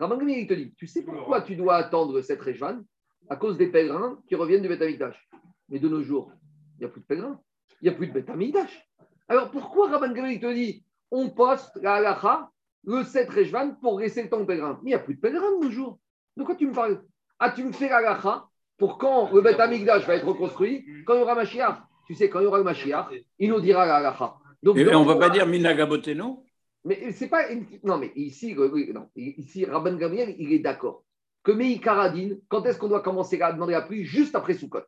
Il 0.00 0.46
te 0.46 0.54
dit, 0.54 0.72
tu 0.74 0.86
sais 0.86 1.02
pourquoi 1.02 1.42
tu 1.42 1.56
dois 1.56 1.76
attendre 1.76 2.20
cette 2.22 2.40
réjouane 2.40 2.84
À 3.28 3.36
cause 3.36 3.58
des 3.58 3.66
pèlerins 3.66 4.18
qui 4.26 4.34
reviennent 4.34 4.62
du 4.62 4.68
Beth 4.68 4.82
Amikdash. 4.82 5.28
Mais 5.68 5.78
de 5.78 5.88
nos 5.88 6.02
jours, 6.02 6.32
il 6.76 6.80
n'y 6.80 6.86
a 6.86 6.88
plus 6.88 7.00
de 7.02 7.06
pèlerins. 7.06 7.40
Il 7.82 7.88
n'y 7.88 7.94
a 7.94 7.96
plus 7.96 8.06
de 8.06 8.12
Beth 8.12 8.30
Amikdash. 8.30 8.88
Alors 9.28 9.50
pourquoi 9.50 9.90
Rabban 9.90 10.12
Gamriel 10.12 10.36
il 10.36 10.40
te 10.40 10.52
dit 10.52 10.84
on 11.10 11.30
poste 11.30 11.78
la 11.82 11.94
halacha 11.94 12.50
le 12.84 13.02
7 13.02 13.28
Rejvan 13.30 13.74
pour 13.80 14.00
laisser 14.00 14.22
le 14.22 14.30
temps 14.30 14.40
de 14.40 14.44
pèlerin 14.44 14.80
Mais 14.82 14.90
il 14.90 14.94
n'y 14.94 14.94
a 14.94 15.00
plus 15.00 15.16
de 15.16 15.20
pèlerins 15.20 15.58
de 15.58 15.64
nos 15.64 15.70
jours. 15.70 15.98
De 16.36 16.44
quoi 16.44 16.54
tu 16.54 16.66
me 16.66 16.72
parles? 16.72 17.02
Ah, 17.38 17.50
tu 17.50 17.64
me 17.64 17.72
fais 17.72 17.88
la 17.88 18.48
pour 18.78 18.96
quand 18.96 19.30
le 19.32 19.42
Beth 19.42 19.60
Amikdash 19.60 20.06
va 20.06 20.16
être 20.16 20.26
reconstruit, 20.26 20.86
quand 21.04 21.14
il 21.14 21.20
y 21.20 21.22
aura 21.22 21.34
Mashiach? 21.34 21.82
Tu 22.10 22.16
sais, 22.16 22.28
quand 22.28 22.40
il 22.40 22.42
y 22.42 22.46
aura 22.46 22.58
le 22.58 22.64
Mashiach, 22.64 23.06
il 23.38 23.50
nous 23.50 23.60
dira 23.60 23.86
la 23.86 23.98
halacha. 23.98 24.34
Donc, 24.64 24.76
Et 24.76 24.92
on 24.92 25.02
ne 25.02 25.06
va 25.06 25.14
pas 25.14 25.30
dire 25.30 25.46
Minagaboteno 25.46 26.44
mais 26.84 27.12
c'est 27.12 27.28
pas. 27.28 27.48
une- 27.52 27.66
Non, 27.84 27.98
mais 27.98 28.10
ici, 28.16 28.52
oui, 28.58 28.90
non, 28.92 29.06
ici 29.14 29.64
Rabban 29.64 29.94
Gamriel, 29.94 30.34
il 30.36 30.52
est 30.52 30.58
d'accord. 30.58 31.04
Que 31.44 31.52
Meïkaradine, 31.52 32.40
quand 32.48 32.64
est-ce 32.66 32.80
qu'on 32.80 32.88
doit 32.88 33.02
commencer 33.02 33.40
à 33.40 33.52
demander 33.52 33.74
la 33.74 33.82
pluie? 33.82 34.02
Juste 34.02 34.34
après 34.34 34.54
Soukot. 34.54 34.80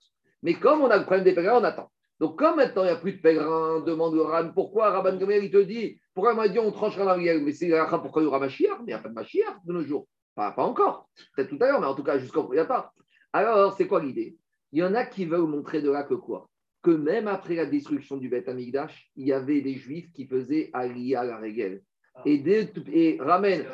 Mais 0.42 0.54
comme 0.54 0.80
on 0.80 0.90
a 0.90 0.96
le 0.96 1.04
problème 1.04 1.22
des 1.22 1.32
pèlerins, 1.32 1.60
on 1.60 1.64
attend. 1.64 1.92
Donc, 2.18 2.36
comme 2.40 2.56
maintenant 2.56 2.82
il 2.82 2.86
n'y 2.86 2.90
a 2.92 2.96
plus 2.96 3.12
de 3.12 3.20
pèlerins, 3.20 3.82
demande 3.86 4.16
le 4.16 4.22
Ran, 4.22 4.50
pourquoi 4.52 4.90
Rabban 4.90 5.16
Gamriel, 5.16 5.44
il 5.44 5.50
te 5.52 5.58
dit 5.62 6.00
Pourquoi 6.12 6.32
il 6.32 6.36
m'a 6.38 6.48
dit 6.48 6.58
on 6.58 6.72
tranche 6.72 6.96
Rabban 6.96 7.12
Gamriel 7.12 7.44
Mais 7.44 7.52
c'est 7.52 7.68
la 7.68 7.84
pourquoi 7.86 8.20
il 8.20 8.24
y 8.24 8.28
aura 8.28 8.40
Mashiach 8.40 8.78
Mais 8.80 8.84
il 8.84 8.86
n'y 8.86 8.92
a 8.94 8.98
pas 8.98 9.10
de 9.10 9.14
Mashiach 9.14 9.64
de 9.64 9.72
nos 9.72 9.84
jours. 9.84 10.08
Pas, 10.34 10.50
pas 10.50 10.64
encore. 10.64 11.08
Peut-être 11.36 11.50
tout 11.50 11.58
à 11.60 11.66
l'heure, 11.68 11.80
mais 11.80 11.86
en 11.86 11.94
tout 11.94 12.02
cas, 12.02 12.18
jusqu'au 12.18 12.48
il 12.50 12.56
n'y 12.56 12.58
a 12.58 12.64
pas. 12.64 12.92
Alors, 13.32 13.74
c'est 13.76 13.86
quoi 13.86 14.02
l'idée? 14.02 14.36
Il 14.72 14.78
y 14.80 14.82
en 14.82 14.94
a 14.94 15.04
qui 15.04 15.26
veulent 15.26 15.42
montrer 15.46 15.82
de 15.82 15.90
là 15.90 16.02
que 16.02 16.14
quoi? 16.14 16.48
Que 16.82 16.90
même 16.90 17.28
après 17.28 17.54
la 17.54 17.66
destruction 17.66 18.16
du 18.16 18.28
Beth 18.28 18.48
Amikdash, 18.48 19.10
il 19.16 19.28
y 19.28 19.32
avait 19.32 19.60
des 19.60 19.74
juifs 19.74 20.12
qui 20.12 20.26
faisaient 20.26 20.70
Aliyah 20.72 21.20
à 21.20 21.24
la. 21.24 21.40
Et, 22.26 22.38
dès- 22.38 22.72
et 22.92 23.18
ramène. 23.20 23.64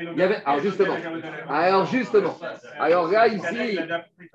Il 0.00 0.18
y 0.18 0.22
avait- 0.22 0.42
alors, 0.44 0.60
justement. 0.60 0.96
Alors, 1.48 1.86
justement. 1.86 2.38
Alors 2.78 3.10
là, 3.10 3.28
ici, 3.28 3.78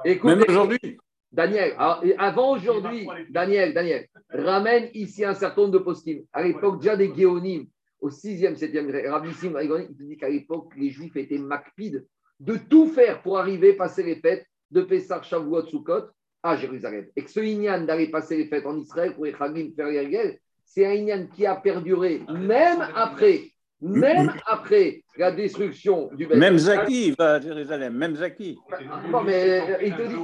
écoute, 0.05 0.29
Même 0.37 0.43
aujourd'hui. 0.47 0.97
Daniel, 1.31 1.73
alors, 1.77 2.01
et 2.05 2.15
avant 2.17 2.51
aujourd'hui, 2.53 3.07
Daniel, 3.29 3.73
Daniel, 3.73 4.07
ramène 4.29 4.89
ici 4.93 5.25
un 5.25 5.33
certain 5.33 5.61
nombre 5.61 5.73
de 5.73 5.79
postim. 5.79 6.19
À 6.31 6.43
l'époque, 6.43 6.79
déjà 6.79 6.95
des 6.95 7.13
Géonim, 7.13 7.65
au 7.99 8.09
6e, 8.09 8.55
7e, 8.55 9.09
Rabissim, 9.09 9.53
il 9.61 9.95
te 9.97 10.03
dit 10.03 10.17
qu'à 10.17 10.29
l'époque, 10.29 10.71
les 10.77 10.89
Juifs 10.89 11.15
étaient 11.15 11.37
macpides 11.39 12.05
de 12.39 12.57
tout 12.57 12.87
faire 12.87 13.21
pour 13.21 13.37
arriver, 13.39 13.73
passer 13.73 14.03
les 14.03 14.15
fêtes 14.15 14.45
de 14.71 14.81
Pessah, 14.81 15.21
Shavuot, 15.21 15.65
Sukkot 15.67 16.07
à 16.43 16.57
Jérusalem. 16.57 17.07
Et 17.15 17.23
que 17.23 17.31
ce 17.31 17.39
Inyan 17.39 17.81
d'aller 17.85 18.09
passer 18.09 18.37
les 18.37 18.45
fêtes 18.47 18.65
en 18.65 18.77
Israël 18.77 19.13
pour 19.15 19.25
les 19.25 19.33
Chagim, 19.33 19.69
faire 19.75 19.87
les 19.87 20.39
c'est 20.65 20.85
un 20.85 20.91
Inyan 20.93 21.27
qui 21.33 21.45
a 21.45 21.55
perduré 21.55 22.21
même 22.29 22.85
après, 22.95 23.43
même 23.79 24.31
après 24.45 25.03
la 25.17 25.31
destruction 25.31 26.09
du 26.13 26.25
Beth 26.27 26.37
Même. 26.37 26.57
Zaki 26.57 27.11
va 27.17 27.35
à 27.35 27.39
Jérusalem. 27.41 27.93
Même 27.95 28.15
Zaki. 28.15 28.57
Non, 29.09 29.23
mais 29.23 29.61
euh, 29.61 29.77
il 29.83 29.95
te 29.95 30.01
dit. 30.01 30.15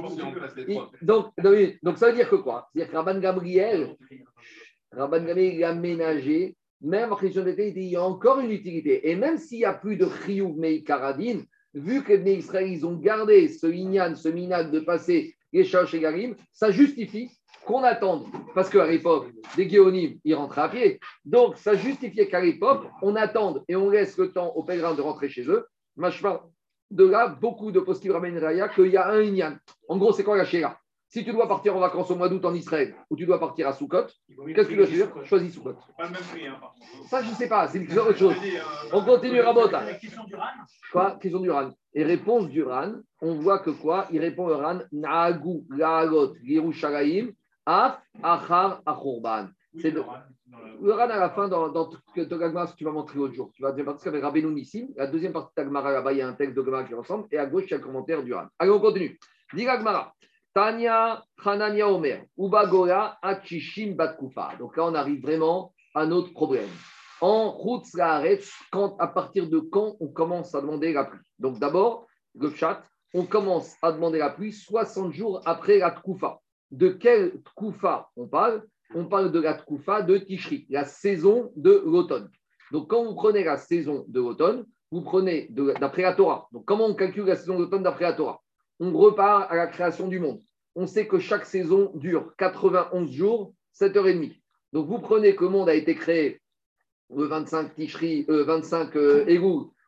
il- 0.68 0.80
donc, 1.06 1.32
donc, 1.82 1.98
ça 1.98 2.08
veut 2.10 2.16
dire 2.16 2.28
que 2.28 2.36
quoi? 2.36 2.68
C'est-à-dire 2.72 2.90
que 2.92 2.96
Rabban 2.96 3.20
Gabriel, 3.20 3.96
Rabban 4.92 5.24
Gabriel, 5.24 5.54
il 5.54 5.64
a 5.64 5.74
ménagé, 5.74 6.56
même 6.80 7.12
en 7.12 7.16
question 7.16 7.44
d'été, 7.44 7.68
il 7.68 7.74
dit, 7.74 7.80
il 7.82 7.90
y 7.92 7.96
a 7.96 8.02
encore 8.02 8.40
une 8.40 8.50
utilité. 8.50 9.08
Et 9.10 9.14
même 9.16 9.38
s'il 9.38 9.58
n'y 9.58 9.64
a 9.64 9.74
plus 9.74 9.96
de 9.96 10.06
Chiyuv 10.24 10.56
Mei 10.58 10.82
Karadin, 10.82 11.42
vu 11.72 12.02
que 12.02 12.12
les 12.14 12.34
Israël, 12.34 12.68
ils 12.68 12.84
ont 12.84 12.96
gardé 12.96 13.46
ce 13.48 13.66
Inyan, 13.68 14.14
ce 14.16 14.28
minag 14.28 14.70
de 14.72 14.80
passer 14.80 15.34
les 15.52 15.64
Shach 15.64 15.92
et 15.94 16.00
Garim, 16.00 16.34
ça 16.52 16.70
justifie 16.70 17.30
qu'on 17.66 17.82
attende. 17.82 18.26
Parce 18.54 18.70
qu'à 18.70 18.86
l'époque, 18.86 19.28
des 19.56 19.68
Géonim, 19.68 20.18
ils 20.24 20.34
rentraient 20.34 20.62
à 20.62 20.68
pied. 20.68 21.00
Donc, 21.24 21.56
ça 21.58 21.74
justifiait 21.74 22.28
qu'à 22.28 22.40
l'époque, 22.40 22.86
on 23.02 23.16
attende 23.16 23.64
et 23.68 23.76
on 23.76 23.90
laisse 23.90 24.16
le 24.18 24.32
temps 24.32 24.48
aux 24.54 24.62
pèlerins 24.64 24.94
de 24.94 25.02
rentrer 25.02 25.28
chez 25.28 25.42
eux. 25.48 25.66
Machma, 25.96 26.42
de 26.90 27.06
là, 27.06 27.28
beaucoup 27.28 27.70
de 27.70 27.80
postes 27.80 28.06
ramènent 28.10 28.38
Raya 28.38 28.68
qu'il 28.68 28.86
y 28.88 28.96
a 28.96 29.08
un 29.08 29.20
Inyan. 29.20 29.56
En 29.88 29.96
gros, 29.98 30.12
c'est 30.12 30.24
quoi 30.24 30.36
la 30.36 30.44
Shéra 30.44 30.78
Si 31.08 31.24
tu 31.24 31.32
dois 31.32 31.46
partir 31.46 31.76
en 31.76 31.80
vacances 31.80 32.10
au 32.10 32.16
mois 32.16 32.28
d'août 32.28 32.44
en 32.44 32.54
Israël 32.54 32.94
ou 33.10 33.16
tu 33.16 33.26
dois 33.26 33.38
partir 33.38 33.68
à 33.68 33.72
Soukot, 33.72 34.06
qu'est-ce 34.06 34.68
que 34.68 34.72
tu 34.72 34.76
dois 34.76 34.86
faire? 34.86 35.26
Choisis 35.26 35.54
Soukot. 35.54 35.74
Pas 35.96 36.04
le 36.06 36.10
même 36.10 36.22
prix, 36.22 36.46
hein. 36.46 36.58
Ça, 37.08 37.22
je 37.22 37.30
ne 37.30 37.34
sais 37.34 37.48
pas, 37.48 37.68
c'est 37.68 37.78
une 37.78 37.98
autre 37.98 38.16
chose. 38.16 38.34
Euh, 38.42 38.58
On 38.92 39.04
continue, 39.04 39.40
Rabota. 39.40 39.84
la 39.84 39.94
question 39.94 40.24
du 40.24 40.34
RAN 40.34 40.46
Quoi? 40.90 41.18
Question 41.20 41.40
du 41.40 41.50
Ran. 41.50 41.70
Et 41.94 42.04
réponse 42.04 42.48
du 42.48 42.62
Ran, 42.62 42.92
on 43.20 43.34
voit 43.34 43.58
que 43.58 43.70
quoi? 43.70 44.06
Il 44.12 44.20
répond 44.20 44.48
au 44.48 44.56
Ran 44.56 44.78
Naagu, 44.92 45.62
Laagot, 45.76 46.34
Yerushalayim, 46.42 47.30
Af, 47.66 48.00
Achar, 48.22 48.80
Achurban. 48.86 49.48
C'est 49.80 49.90
le 49.90 50.00
le- 50.00 50.06
Le 50.86 50.92
Ran 50.92 51.08
à 51.10 51.16
la 51.18 51.30
fin, 51.30 51.46
dans, 51.48 51.68
dans 51.68 51.86
tout 51.86 51.98
le 52.16 52.24
Gagmara, 52.24 52.66
ce 52.66 52.72
que 52.72 52.78
tu 52.78 52.84
vas 52.84 52.90
montrer 52.92 53.18
l'autre 53.18 53.34
jour. 53.34 53.50
Tu 53.54 53.62
vas 53.62 53.72
dire 53.72 53.84
parce 53.84 54.02
qu'avec 54.02 54.22
Rabbeinu 54.22 54.52
Nissim, 54.52 54.88
la 54.96 55.06
deuxième 55.06 55.32
partie 55.32 55.52
de 55.56 55.62
Gagmara, 55.62 55.92
là-bas, 55.92 56.12
il 56.12 56.18
y 56.18 56.22
a 56.22 56.28
un 56.28 56.32
texte 56.32 56.56
de 56.56 56.62
Gagmara 56.62 56.84
qui 56.84 56.94
ressemble, 56.94 57.26
et 57.30 57.38
à 57.38 57.46
gauche, 57.46 57.64
il 57.66 57.70
y 57.70 57.74
a 57.74 57.76
un 57.76 57.80
commentaire 57.80 58.22
du 58.22 58.32
Ran. 58.34 58.46
Allez, 58.58 58.70
on 58.70 58.80
continue. 58.80 59.18
Dis 59.54 59.64
Gagmara. 59.64 60.12
Tanya 60.54 61.22
Hanania 61.44 61.88
Omer, 61.88 62.24
Ubagora 62.36 63.18
Achishim 63.22 63.94
Batkufa. 63.94 64.56
Donc 64.58 64.76
là, 64.76 64.86
on 64.86 64.94
arrive 64.94 65.22
vraiment 65.22 65.72
à 65.94 66.04
notre 66.06 66.32
problème. 66.32 66.68
En 67.20 67.50
route 67.50 67.84
quand 68.70 68.96
à 68.98 69.06
partir 69.06 69.48
de 69.48 69.58
quand 69.58 69.96
on 70.00 70.08
commence 70.08 70.54
à 70.54 70.62
demander 70.62 70.92
la 70.92 71.04
pluie 71.04 71.20
Donc 71.38 71.58
d'abord, 71.58 72.06
le 72.34 72.50
chat, 72.50 72.82
on 73.12 73.24
commence 73.24 73.74
à 73.82 73.92
demander 73.92 74.18
la 74.18 74.30
pluie 74.30 74.52
60 74.52 75.12
jours 75.12 75.42
après 75.44 75.78
la 75.78 75.90
Tkoufa. 75.90 76.40
De 76.70 76.88
quelle 76.88 77.42
Tkoufa 77.42 78.08
on 78.16 78.26
parle? 78.26 78.64
On 78.94 79.06
parle 79.06 79.32
de 79.32 79.40
la 79.40 79.54
Tkoufa 79.54 80.02
de 80.02 80.16
Tishri, 80.16 80.66
la 80.70 80.84
saison 80.84 81.52
de 81.56 81.82
l'automne. 81.84 82.30
Donc 82.72 82.88
quand 82.88 83.04
vous 83.04 83.14
prenez 83.14 83.44
la 83.44 83.56
saison 83.56 84.04
de 84.08 84.20
l'automne, 84.20 84.64
vous 84.90 85.02
prenez 85.02 85.48
d'après 85.50 86.02
la 86.02 86.14
Torah. 86.14 86.48
Donc 86.52 86.64
comment 86.64 86.86
on 86.86 86.94
calcule 86.94 87.26
la 87.26 87.36
saison 87.36 87.54
de 87.56 87.64
l'automne 87.64 87.82
d'après 87.82 88.04
la 88.04 88.14
Torah? 88.14 88.40
On 88.78 88.96
repart 88.96 89.50
à 89.50 89.56
la 89.56 89.66
création 89.66 90.08
du 90.08 90.20
monde. 90.20 90.40
On 90.74 90.86
sait 90.86 91.06
que 91.06 91.18
chaque 91.18 91.44
saison 91.44 91.92
dure 91.94 92.32
91 92.38 93.10
jours, 93.10 93.52
7h30. 93.78 94.40
Donc 94.72 94.86
vous 94.86 95.00
prenez 95.00 95.34
que 95.34 95.44
le 95.44 95.50
monde 95.50 95.68
a 95.68 95.74
été 95.74 95.94
créé 95.94 96.40
le 97.14 97.24
25 97.24 97.74
Tishri, 97.74 98.26
euh, 98.28 98.44
25 98.44 98.96
euh, 98.96 99.38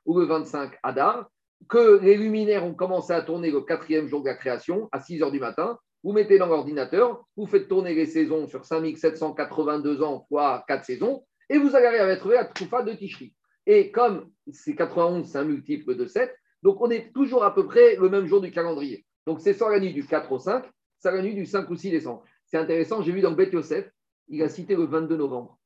ou 0.05 0.19
le 0.19 0.25
25 0.27 0.73
Adar, 0.83 1.31
que 1.69 2.01
les 2.03 2.17
luminaires 2.17 2.65
ont 2.65 2.75
commencé 2.75 3.13
à 3.13 3.23
tourner 3.23 3.51
le 3.51 3.61
quatrième 3.61 4.09
jour 4.09 4.23
de 4.23 4.29
la 4.29 4.35
création, 4.35 4.89
à 4.93 5.01
6 5.01 5.23
heures 5.23 5.31
du 5.31 5.39
matin. 5.39 5.79
Vous 6.03 6.13
mettez 6.13 6.39
dans 6.39 6.49
l'ordinateur, 6.49 7.25
vous 7.37 7.47
faites 7.47 7.69
tourner 7.69 7.95
les 7.95 8.07
saisons 8.07 8.49
sur 8.49 8.65
5782 8.65 10.03
ans 10.03 10.27
fois 10.29 10.65
4 10.67 10.85
saisons, 10.85 11.25
et 11.49 11.59
vous 11.59 11.77
allez 11.77 11.87
à 11.87 12.17
trouver 12.17 12.37
la 12.37 12.45
Troufa 12.45 12.83
de 12.83 12.93
Tishri. 12.93 13.33
Et 13.67 13.93
comme 13.93 14.29
c'est 14.51 14.75
91, 14.75 15.31
c'est 15.31 15.39
un 15.39 15.45
multiple 15.45 15.95
de 15.95 16.07
7, 16.07 16.35
donc 16.65 16.81
on 16.81 16.91
est 16.91 17.13
toujours 17.13 17.45
à 17.45 17.55
peu 17.55 17.67
près 17.67 17.97
le 17.97 18.09
même 18.09 18.27
jour 18.27 18.41
du 18.41 18.51
calendrier. 18.51 19.05
Donc 19.27 19.41
c'est 19.41 19.53
soit 19.53 19.71
la 19.71 19.79
nuit 19.79 19.93
du 19.93 20.05
4 20.05 20.33
au 20.33 20.41
5, 20.41 20.65
soit 21.01 21.13
la 21.13 21.23
nuit 21.23 21.35
du 21.35 21.47
5 21.47 21.71
ou 21.71 21.77
6 21.77 21.91
décembre. 21.91 22.25
C'est 22.47 22.59
intéressant, 22.59 23.03
j'ai 23.03 23.13
vu 23.13 23.21
dans 23.21 23.33
Beth 23.33 23.53
Yosef, 23.53 23.89
il 24.29 24.43
a 24.43 24.49
cité 24.49 24.75
le 24.75 24.85
22 24.85 25.17
novembre. 25.17 25.59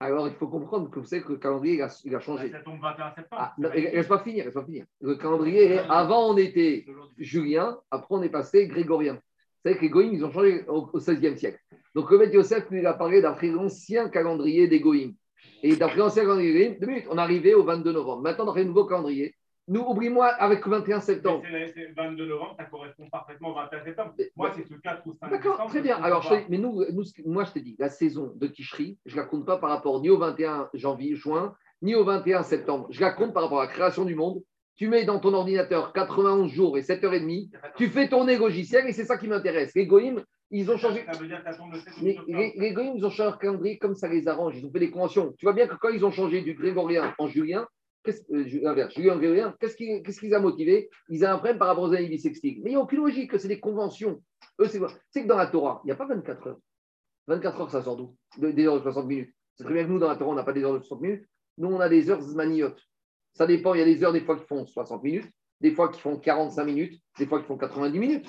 Alors 0.00 0.28
il 0.28 0.34
faut 0.34 0.46
comprendre 0.46 0.90
que 0.90 1.00
vous 1.00 1.06
savez 1.06 1.22
que 1.22 1.32
le 1.32 1.38
calendrier 1.38 1.74
il 1.74 1.82
a, 1.82 2.00
il 2.04 2.14
a 2.14 2.20
changé. 2.20 2.50
Ça 2.50 2.60
tombe 2.60 2.80
21 2.80 3.14
septembre. 3.14 3.42
Ah, 3.42 3.54
non, 3.58 3.70
laisse-moi 3.70 4.20
finir, 4.20 4.44
laisse-moi 4.44 4.64
finir. 4.64 4.84
Le 5.00 5.16
calendrier, 5.16 5.78
avant 5.90 6.32
on 6.32 6.36
était 6.36 6.86
julien, 7.18 7.78
après 7.90 8.14
on 8.14 8.22
est 8.22 8.28
passé 8.28 8.68
grégorien. 8.68 9.14
Vous 9.14 9.70
savez 9.70 9.76
que 9.76 9.82
les 9.82 9.90
Goïms, 9.90 10.14
ils 10.14 10.24
ont 10.24 10.30
changé 10.30 10.64
au, 10.68 10.86
16e 10.98 11.36
siècle. 11.36 11.58
Donc 11.94 12.10
le 12.12 12.18
Beth 12.18 12.32
Yosef, 12.32 12.70
lui, 12.70 12.78
il 12.78 12.86
a 12.86 12.94
parlé 12.94 13.20
d'après 13.20 13.48
l'ancien 13.48 14.08
calendrier 14.08 14.68
des 14.68 14.78
Goïms. 14.78 15.14
Et 15.64 15.74
d'après 15.74 15.98
l'ancien 15.98 16.22
calendrier 16.22 16.78
deux 16.80 16.86
minutes, 16.86 17.06
on 17.10 17.18
arrivé 17.18 17.54
au 17.54 17.64
22 17.64 17.92
novembre. 17.92 18.22
Maintenant, 18.22 18.44
d'après 18.44 18.62
le 18.62 18.68
nouveau 18.68 18.84
calendrier, 18.84 19.34
nous, 19.68 19.80
oublie-moi 19.80 20.26
avec 20.26 20.64
le 20.64 20.70
21 20.70 21.00
septembre. 21.00 21.42
C'est- 21.50 21.68
c'est 21.74 21.88
le 21.88 21.94
22 21.94 22.26
novembre, 22.26 22.54
ça 22.58 22.64
correspond 22.64 23.08
parfaitement 23.10 23.50
au 23.50 23.54
21 23.54 23.84
septembre. 23.84 24.14
Moi, 24.36 24.50
c'est 24.56 24.68
le 24.68 24.78
4 24.78 25.06
ou 25.06 25.14
5 25.14 25.30
D'accord, 25.30 25.66
très 25.68 25.80
bien. 25.80 25.96
Alors, 26.02 26.22
je 26.22 26.34
mais 26.48 26.58
nous, 26.58 26.84
moi, 27.26 27.44
je 27.44 27.52
te 27.52 27.58
dis, 27.58 27.76
la 27.78 27.88
saison 27.90 28.32
de 28.34 28.46
Tishri, 28.46 28.98
je 29.06 29.14
ne 29.16 29.20
la 29.20 29.26
compte 29.26 29.46
pas 29.46 29.58
par 29.58 29.70
rapport 29.70 30.00
ni 30.00 30.10
au 30.10 30.18
21 30.18 30.68
janvier, 30.74 31.14
juin, 31.14 31.54
ni 31.82 31.94
au 31.94 32.04
21 32.04 32.42
septembre. 32.42 32.86
Je 32.90 33.00
la 33.00 33.12
compte 33.12 33.32
par 33.34 33.42
rapport 33.44 33.60
à 33.60 33.66
la 33.66 33.70
création 33.70 34.04
du 34.04 34.14
monde. 34.14 34.42
Tu 34.76 34.88
mets 34.88 35.04
dans 35.04 35.18
ton 35.18 35.34
ordinateur 35.34 35.92
91 35.92 36.50
jours 36.52 36.78
et 36.78 36.82
7h30, 36.82 37.50
tu 37.76 37.88
fais 37.88 38.08
tourner 38.08 38.34
le 38.34 38.40
logiciel 38.40 38.86
et 38.86 38.92
c'est 38.92 39.04
ça 39.04 39.18
qui 39.18 39.26
m'intéresse. 39.26 39.72
Les 39.74 39.86
Goïms, 39.86 40.22
ils 40.52 40.70
ont 40.70 40.76
changé. 40.78 41.04
Ça 41.04 41.18
veut 41.18 41.26
dire 41.26 41.42
que 41.44 41.50
ça 41.50 41.56
tombe 41.58 41.72
le 41.72 41.78
7 41.80 41.92
Les, 42.00 42.18
les, 42.28 42.52
les 42.56 42.72
Goïms, 42.72 42.92
ils 42.96 43.04
ont 43.04 43.10
changé 43.10 43.24
leur 43.24 43.38
calendrier 43.38 43.76
comme 43.78 43.94
ça 43.96 44.08
les 44.08 44.28
arrange. 44.28 44.56
Ils 44.56 44.64
ont 44.64 44.70
fait 44.70 44.78
des 44.78 44.90
conventions. 44.90 45.34
Tu 45.36 45.46
vois 45.46 45.52
bien 45.52 45.66
que 45.66 45.74
quand 45.74 45.88
ils 45.88 46.04
ont 46.04 46.12
changé 46.12 46.42
du 46.42 46.54
grégorien 46.54 47.12
en 47.18 47.26
julien, 47.26 47.66
qu'est-ce, 48.04 48.22
euh, 48.32 48.44
julien 48.46 49.54
qu'est-ce 49.60 49.76
qui, 49.76 50.02
qui 50.02 50.26
les 50.26 50.34
a 50.34 50.40
motivés? 50.40 50.88
Ils 51.08 51.24
ont 51.24 51.28
un 51.28 51.36
problème 51.36 51.58
par 51.58 51.68
rapport 51.68 51.84
aux 51.84 51.92
années 51.92 52.08
bissextiles. 52.08 52.60
Mais 52.62 52.70
il 52.70 52.74
n'y 52.74 52.76
a 52.76 52.80
aucune 52.80 52.98
logique, 53.00 53.38
c'est 53.38 53.48
des 53.48 53.60
conventions. 53.60 54.22
Eux, 54.60 54.66
c'est 54.68 55.22
que 55.22 55.26
dans 55.28 55.36
la 55.36 55.46
Torah, 55.46 55.80
il 55.84 55.88
n'y 55.88 55.92
a 55.92 55.96
pas 55.96 56.06
24 56.06 56.46
heures. 56.48 56.58
24 57.26 57.60
heures, 57.60 57.70
ça 57.70 57.82
sort 57.82 57.96
d'où? 57.96 58.16
De- 58.38 58.50
Des 58.50 58.66
heures 58.66 58.76
de 58.76 58.82
60 58.82 59.06
minutes. 59.06 59.32
C'est 59.56 59.64
très 59.64 59.74
bien 59.74 59.84
que 59.84 59.88
nous, 59.90 59.98
dans 59.98 60.08
la 60.08 60.16
Torah, 60.16 60.30
on 60.30 60.34
n'a 60.34 60.44
pas 60.44 60.52
des 60.52 60.62
heures 60.64 60.72
de 60.74 60.78
60 60.80 61.00
minutes. 61.02 61.24
Nous, 61.58 61.68
on 61.68 61.80
a 61.80 61.88
des 61.88 62.08
heures 62.10 62.22
zmaniotes. 62.22 62.80
Ça 63.34 63.46
dépend. 63.46 63.74
Il 63.74 63.80
y 63.80 63.82
a 63.82 63.86
des 63.86 64.02
heures, 64.04 64.12
des 64.12 64.20
fois, 64.20 64.36
qui 64.38 64.46
font 64.46 64.64
60 64.66 65.02
minutes, 65.02 65.28
des 65.60 65.72
fois, 65.72 65.88
qui 65.90 66.00
font 66.00 66.16
45 66.18 66.64
minutes, 66.64 67.00
des 67.18 67.26
fois, 67.26 67.40
qui 67.40 67.46
font 67.46 67.58
90 67.58 67.98
minutes. 67.98 68.26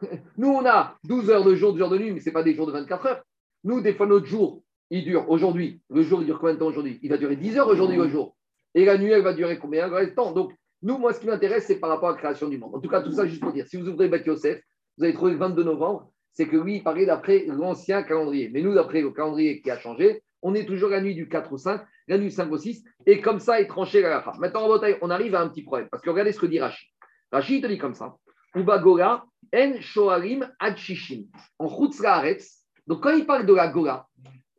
Nous, 0.36 0.48
on 0.48 0.64
a 0.66 0.96
12 1.04 1.30
heures 1.30 1.44
de 1.44 1.54
jour, 1.54 1.72
12 1.72 1.82
heures 1.82 1.90
de 1.90 1.98
nuit, 1.98 2.12
mais 2.12 2.20
ce 2.20 2.26
n'est 2.26 2.32
pas 2.32 2.42
des 2.42 2.54
jours 2.54 2.66
de 2.66 2.72
24 2.72 3.06
heures. 3.06 3.22
Nous, 3.64 3.80
des 3.80 3.94
fois, 3.94 4.06
notre 4.06 4.26
jour, 4.26 4.62
il 4.90 5.04
dure 5.04 5.28
aujourd'hui. 5.30 5.80
Le 5.90 6.02
jour, 6.02 6.20
il 6.22 6.26
dure 6.26 6.38
combien 6.40 6.54
de 6.54 6.58
temps 6.58 6.66
aujourd'hui? 6.66 6.98
Il 7.02 7.10
va 7.10 7.18
durer 7.18 7.36
10 7.36 7.58
heures 7.58 7.68
aujourd'hui 7.68 7.96
le 7.96 8.08
jour. 8.08 8.36
Et 8.74 8.84
la 8.84 8.98
nuit, 8.98 9.10
elle 9.10 9.22
va 9.22 9.34
durer 9.34 9.58
combien? 9.58 9.88
Le 9.88 9.94
reste 9.94 10.10
de 10.10 10.14
temps 10.14 10.32
Donc, 10.32 10.52
nous, 10.82 10.98
moi, 10.98 11.12
ce 11.12 11.20
qui 11.20 11.26
m'intéresse, 11.26 11.66
c'est 11.66 11.78
par 11.78 11.90
rapport 11.90 12.10
à 12.10 12.12
la 12.12 12.18
création 12.18 12.48
du 12.48 12.58
monde. 12.58 12.74
En 12.74 12.80
tout 12.80 12.88
cas, 12.88 13.02
tout 13.02 13.12
ça, 13.12 13.26
juste 13.26 13.40
pour 13.40 13.52
dire, 13.52 13.66
si 13.66 13.76
vous 13.76 13.88
ouvrez 13.88 14.08
Beth 14.08 14.26
Yosef, 14.26 14.62
vous 14.96 15.04
allez 15.04 15.12
trouver 15.12 15.32
le 15.32 15.38
22 15.38 15.62
novembre, 15.62 16.10
c'est 16.32 16.46
que 16.46 16.56
lui, 16.56 16.76
il 16.76 16.82
parlait 16.82 17.06
d'après 17.06 17.44
l'ancien 17.46 18.02
calendrier. 18.02 18.50
Mais 18.52 18.62
nous, 18.62 18.74
d'après 18.74 19.02
le 19.02 19.10
calendrier 19.10 19.60
qui 19.60 19.70
a 19.70 19.78
changé, 19.78 20.22
on 20.42 20.54
est 20.54 20.64
toujours 20.64 20.90
la 20.90 21.00
nuit 21.00 21.14
du 21.14 21.28
4 21.28 21.52
au 21.52 21.58
5, 21.58 21.82
la 22.08 22.18
nuit 22.18 22.28
du 22.28 22.34
5 22.34 22.50
au 22.50 22.56
6, 22.56 22.84
et 23.06 23.20
comme 23.20 23.40
ça 23.40 23.60
est 23.60 23.66
tranché 23.66 24.00
la 24.00 24.22
fin. 24.22 24.32
Maintenant, 24.38 24.66
on 25.02 25.10
arrive 25.10 25.34
à 25.34 25.40
un 25.40 25.48
petit 25.48 25.62
problème. 25.62 25.88
Parce 25.90 26.02
que 26.02 26.10
regardez 26.10 26.32
ce 26.32 26.40
que 26.40 26.46
dit 26.46 26.60
Rachid. 26.60 26.88
Rachid, 27.30 27.56
il 27.56 27.62
te 27.62 27.66
dit 27.66 27.78
comme 27.78 27.94
ça. 27.94 28.16
Ubagola, 28.54 29.24
en 29.54 29.80
shoarim 29.80 30.48
ad 30.58 30.76
shishim. 30.76 31.24
En 31.58 31.68
chutz 31.68 32.00
laaretz. 32.00 32.60
Donc, 32.86 33.02
quand 33.02 33.10
il 33.10 33.26
parle 33.26 33.46
de 33.46 33.54
la 33.54 33.68
Gola, 33.68 34.06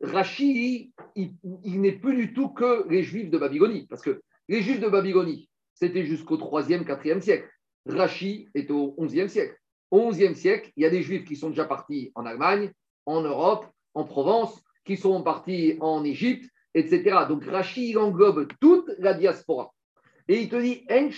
Rachid, 0.02 0.90
il, 1.14 1.80
n'est 1.80 1.92
plus 1.92 2.16
du 2.16 2.34
tout 2.34 2.48
que 2.48 2.88
les 2.88 3.02
Juifs 3.02 3.30
de 3.30 3.38
Babylonie. 3.38 3.86
Parce 3.86 4.02
que 4.02 4.20
les 4.48 4.60
Juifs 4.60 4.80
de 4.80 4.88
Babylonie, 4.88 5.48
c'était 5.74 6.04
jusqu'au 6.04 6.36
3e, 6.36 6.84
4e 6.84 7.20
siècle. 7.20 7.48
Rachid 7.86 8.48
est 8.54 8.70
au 8.70 8.94
11e 8.98 9.28
siècle. 9.28 9.56
Au 9.90 10.10
11e 10.10 10.34
siècle, 10.34 10.72
il 10.76 10.82
y 10.82 10.86
a 10.86 10.90
des 10.90 11.02
Juifs 11.02 11.24
qui 11.24 11.36
sont 11.36 11.50
déjà 11.50 11.64
partis 11.64 12.10
en 12.14 12.26
Allemagne, 12.26 12.72
en 13.06 13.22
Europe, 13.22 13.66
en 13.94 14.04
Provence, 14.04 14.62
qui 14.84 14.96
sont 14.96 15.22
partis 15.22 15.76
en 15.80 16.02
Égypte, 16.04 16.50
etc. 16.74 17.20
Donc 17.28 17.44
Rachid 17.44 17.90
il 17.90 17.98
englobe 17.98 18.48
toute 18.60 18.90
la 18.98 19.14
diaspora. 19.14 19.72
Et 20.28 20.40
il 20.40 20.48
te 20.48 20.56
dit 20.56 20.84
En 20.90 21.08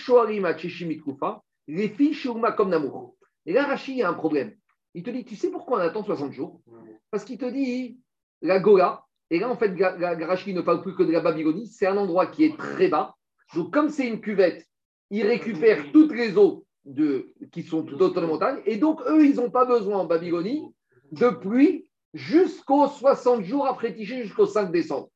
les 1.67 1.89
filles 1.89 2.21
comme 2.55 2.69
Namour. 2.69 3.15
Et 3.47 3.53
là, 3.53 3.65
Rachid, 3.65 3.97
il 3.97 4.03
a 4.03 4.09
un 4.09 4.13
problème. 4.13 4.55
Il 4.93 5.03
te 5.03 5.09
dit 5.09 5.25
Tu 5.25 5.35
sais 5.35 5.49
pourquoi 5.49 5.77
on 5.77 5.81
attend 5.81 6.03
60 6.03 6.31
jours? 6.33 6.61
Parce 7.09 7.23
qu'il 7.23 7.37
te 7.37 7.49
dit 7.49 7.99
la 8.45 8.59
Gola, 8.59 9.03
et 9.31 9.39
là, 9.39 9.49
en 9.49 9.57
fait, 9.57 9.75
Ga- 9.75 9.97
Rachid 10.27 10.55
ne 10.55 10.61
parle 10.61 10.81
plus 10.81 10.95
que 10.95 11.03
de 11.03 11.11
la 11.11 11.19
Babylonie, 11.19 11.67
c'est 11.67 11.87
un 11.87 11.97
endroit 11.97 12.27
qui 12.27 12.45
est 12.45 12.57
très 12.57 12.87
bas. 12.87 13.15
Donc, 13.55 13.73
comme 13.73 13.89
c'est 13.89 14.07
une 14.07 14.21
cuvette, 14.21 14.65
il 15.09 15.25
récupère 15.25 15.91
toutes 15.91 16.13
les 16.13 16.37
eaux 16.37 16.65
de, 16.85 17.33
qui 17.51 17.63
sont 17.63 17.83
tout 17.83 17.95
autour 17.95 18.15
de 18.15 18.21
la 18.21 18.27
montagne. 18.27 18.61
Et 18.65 18.77
donc, 18.77 19.01
eux, 19.07 19.25
ils 19.25 19.35
n'ont 19.35 19.49
pas 19.49 19.65
besoin 19.65 19.97
en 19.99 20.05
Babylonie 20.05 20.73
de 21.11 21.29
pluie 21.29 21.89
jusqu'aux 22.13 22.87
60 22.87 23.43
jours 23.43 23.67
après 23.67 23.93
Tiché, 23.93 24.23
jusqu'au 24.23 24.45
5 24.45 24.71
décembre. 24.71 25.09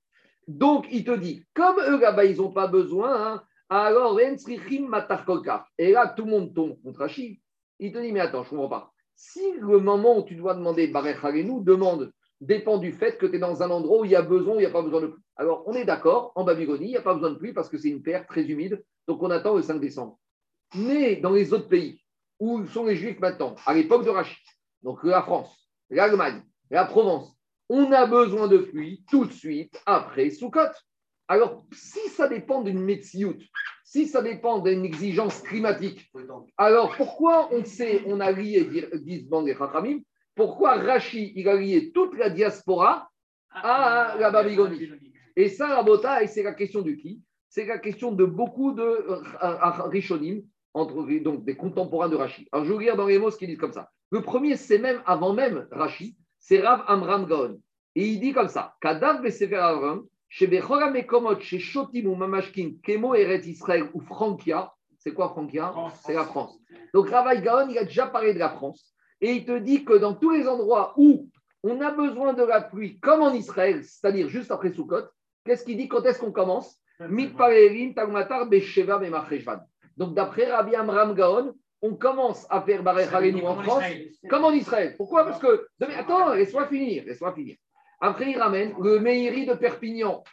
Donc, 0.47 0.87
il 0.91 1.03
te 1.03 1.15
dit, 1.15 1.45
comme 1.53 1.79
eux 1.79 1.99
là-bas, 1.99 2.25
ils 2.25 2.37
n'ont 2.37 2.51
pas 2.51 2.67
besoin, 2.67 3.33
hein, 3.33 3.43
alors, 3.69 4.19
et 4.19 5.91
là, 5.91 6.07
tout 6.07 6.25
le 6.25 6.31
monde 6.31 6.55
tombe 6.55 6.81
contre 6.81 6.99
Rachid. 6.99 7.37
Il 7.77 7.91
te 7.91 7.99
dit, 7.99 8.11
mais 8.11 8.19
attends, 8.19 8.43
je 8.43 8.47
ne 8.55 8.59
comprends 8.61 8.79
pas. 8.79 8.91
Si 9.15 9.41
le 9.59 9.79
moment 9.79 10.17
où 10.17 10.23
tu 10.23 10.35
dois 10.35 10.55
demander 10.55 10.87
Barech 10.87 11.21
demande 11.21 12.11
dépend 12.41 12.77
du 12.77 12.91
fait 12.93 13.17
que 13.17 13.25
tu 13.25 13.35
es 13.35 13.39
dans 13.39 13.61
un 13.61 13.69
endroit 13.69 14.01
où 14.01 14.05
il 14.05 14.11
y 14.11 14.15
a 14.15 14.21
besoin 14.21 14.55
il 14.55 14.59
n'y 14.59 14.65
a 14.65 14.71
pas 14.71 14.81
besoin 14.81 15.01
de 15.01 15.07
pluie. 15.07 15.23
Alors, 15.35 15.63
on 15.67 15.73
est 15.73 15.85
d'accord, 15.85 16.31
en 16.35 16.43
Babylonie, 16.43 16.85
il 16.85 16.91
n'y 16.91 16.97
a 16.97 17.01
pas 17.01 17.13
besoin 17.13 17.31
de 17.31 17.37
pluie 17.37 17.53
parce 17.53 17.69
que 17.69 17.77
c'est 17.77 17.89
une 17.89 18.03
terre 18.03 18.25
très 18.27 18.43
humide, 18.43 18.83
donc 19.07 19.21
on 19.21 19.29
attend 19.31 19.55
le 19.55 19.61
5 19.61 19.79
décembre. 19.79 20.19
Mais 20.75 21.17
dans 21.17 21.31
les 21.31 21.53
autres 21.53 21.67
pays, 21.67 22.01
où 22.39 22.65
sont 22.67 22.85
les 22.85 22.95
Juifs 22.95 23.19
maintenant, 23.19 23.55
à 23.65 23.73
l'époque 23.73 24.05
de 24.05 24.09
Rachid, 24.09 24.37
donc 24.81 25.03
la 25.03 25.21
France, 25.21 25.69
l'Allemagne, 25.89 26.41
la 26.69 26.85
Provence, 26.85 27.35
on 27.67 27.91
a 27.91 28.05
besoin 28.05 28.47
de 28.47 28.57
pluie 28.57 29.03
tout 29.09 29.25
de 29.25 29.33
suite 29.33 29.81
après 29.85 30.29
Sukkot. 30.29 30.71
Alors, 31.27 31.63
si 31.71 31.99
ça 32.09 32.27
dépend 32.27 32.61
d'une 32.61 32.79
médecine, 32.79 33.37
si 33.83 34.07
ça 34.07 34.21
dépend 34.21 34.59
d'une 34.59 34.85
exigence 34.85 35.41
climatique, 35.41 36.11
alors 36.57 36.95
pourquoi 36.95 37.49
on 37.53 37.63
sait, 37.63 38.03
on 38.07 38.19
a 38.19 38.31
lié, 38.31 38.67
disent 38.95 39.27
Bang 39.27 39.47
et 39.47 39.55
Chachamim, 39.55 39.99
pourquoi 40.39 40.75
Rachid, 40.75 41.33
il 41.35 41.49
a 41.49 41.55
lié 41.57 41.91
toute 41.91 42.17
la 42.17 42.29
diaspora 42.29 43.09
à 43.51 44.15
la 44.17 44.31
Babylonie 44.31 44.89
Et 45.35 45.49
ça, 45.49 45.75
Rabota, 45.75 46.23
et 46.23 46.27
c'est 46.27 46.43
la 46.43 46.53
question 46.53 46.81
de 46.81 46.91
qui? 46.91 47.21
C'est 47.49 47.65
la 47.65 47.77
question 47.77 48.13
de 48.13 48.23
beaucoup 48.23 48.71
de 48.71 48.81
euh, 48.81 49.19
Rishonim, 49.89 50.43
entre, 50.73 51.05
donc 51.19 51.43
des 51.43 51.57
contemporains 51.57 52.07
de 52.07 52.15
Rachid. 52.15 52.47
Alors, 52.53 52.63
je 52.63 52.69
vais 52.69 52.75
vous 52.75 52.79
lire 52.79 52.95
dans 52.95 53.07
les 53.07 53.19
mots 53.19 53.31
ce 53.31 53.37
qu'ils 53.37 53.49
disent 53.49 53.57
comme 53.57 53.73
ça. 53.73 53.89
Le 54.11 54.21
premier, 54.21 54.55
c'est 54.55 54.77
même 54.77 55.01
avant 55.05 55.33
même 55.33 55.67
Rachid, 55.71 56.15
c'est 56.39 56.61
Rav 56.61 56.85
Amram 56.87 57.25
Gaon. 57.25 57.59
Et 57.95 58.07
il 58.07 58.21
dit 58.21 58.31
comme 58.31 58.47
ça 58.47 58.75
Kadav 58.79 59.21
Besefer 59.21 59.57
Avram, 59.57 60.05
chez 60.29 60.47
Bechora 60.47 60.89
Mekomot, 60.89 61.41
chez 61.41 61.59
Shotim 61.59 62.07
ou 62.07 62.15
Mamashkin, 62.15 62.75
Kemo 62.81 63.13
Eret 63.13 63.41
Israël 63.41 63.89
ou 63.93 63.99
Frankia. 63.99 64.71
C'est 64.99 65.13
quoi 65.13 65.27
Frankia. 65.27 65.73
C'est 66.05 66.13
la 66.13 66.23
France. 66.23 66.57
Donc 66.93 67.09
Ravaï 67.09 67.41
Gaon, 67.41 67.67
il 67.69 67.77
a 67.77 67.83
déjà 67.83 68.07
parlé 68.07 68.33
de 68.33 68.39
la 68.39 68.51
France. 68.51 68.95
Et 69.21 69.33
il 69.33 69.45
te 69.45 69.57
dit 69.57 69.83
que 69.83 69.93
dans 69.93 70.13
tous 70.13 70.31
les 70.31 70.47
endroits 70.47 70.93
où 70.97 71.29
On 71.61 71.81
a 71.81 71.91
besoin 71.91 72.33
de 72.33 72.43
la 72.43 72.61
pluie 72.61 72.99
comme 72.99 73.21
en 73.21 73.33
Israël, 73.33 73.83
c'est-à-dire 73.83 74.29
juste 74.29 74.49
après 74.49 74.71
Sukkot. 74.71 75.07
Qu'est-ce 75.43 75.65
qu'il 75.65 75.75
dit 75.77 75.89
Quand 75.89 76.03
est-ce 76.05 76.19
qu'on 76.19 76.31
commence. 76.31 76.79
Donc, 79.97 80.13
d'après 80.13 80.51
Rabbi 80.51 80.75
Amram 80.75 81.13
Gaon, 81.13 81.53
on 81.81 81.95
commence 81.95 82.45
à 82.49 82.61
faire 82.61 82.83
Barech 82.83 83.13
en 83.13 83.63
France 83.63 83.83
comme 84.29 84.45
en 84.45 84.51
Israël. 84.51 84.95
Pourquoi? 84.97 85.25
Parce 85.25 85.39
que. 85.39 85.67
Attends, 85.81 86.33
laisse-moi 86.33 86.67
finir. 86.67 87.03
Laisse-moi 87.05 87.33
finir. 87.33 87.55
Après, 88.01 88.31
il 88.31 88.37
ramène 88.37 88.73
le 88.81 88.99
Meiri 88.99 89.45
de 89.45 89.53
Perpignan. 89.53 90.23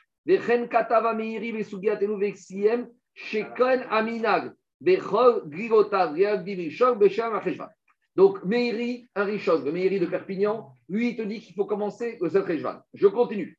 Aminag, 3.90 4.52
Bechol 4.80 5.42
Grigotav, 5.48 6.14
Besham 6.14 7.34
Acheshvan. 7.36 7.68
Donc, 8.16 8.42
Meiri, 8.44 9.06
un 9.14 9.24
Rishon, 9.24 9.62
le 9.62 9.70
Meiri 9.70 10.00
de 10.00 10.06
Perpignan, 10.06 10.72
lui, 10.88 11.10
il 11.10 11.16
te 11.16 11.22
dit 11.22 11.40
qu'il 11.40 11.54
faut 11.54 11.66
commencer 11.66 12.16
le 12.20 12.30
Zecheshvan. 12.30 12.80
Je 12.94 13.06
continue. 13.06 13.58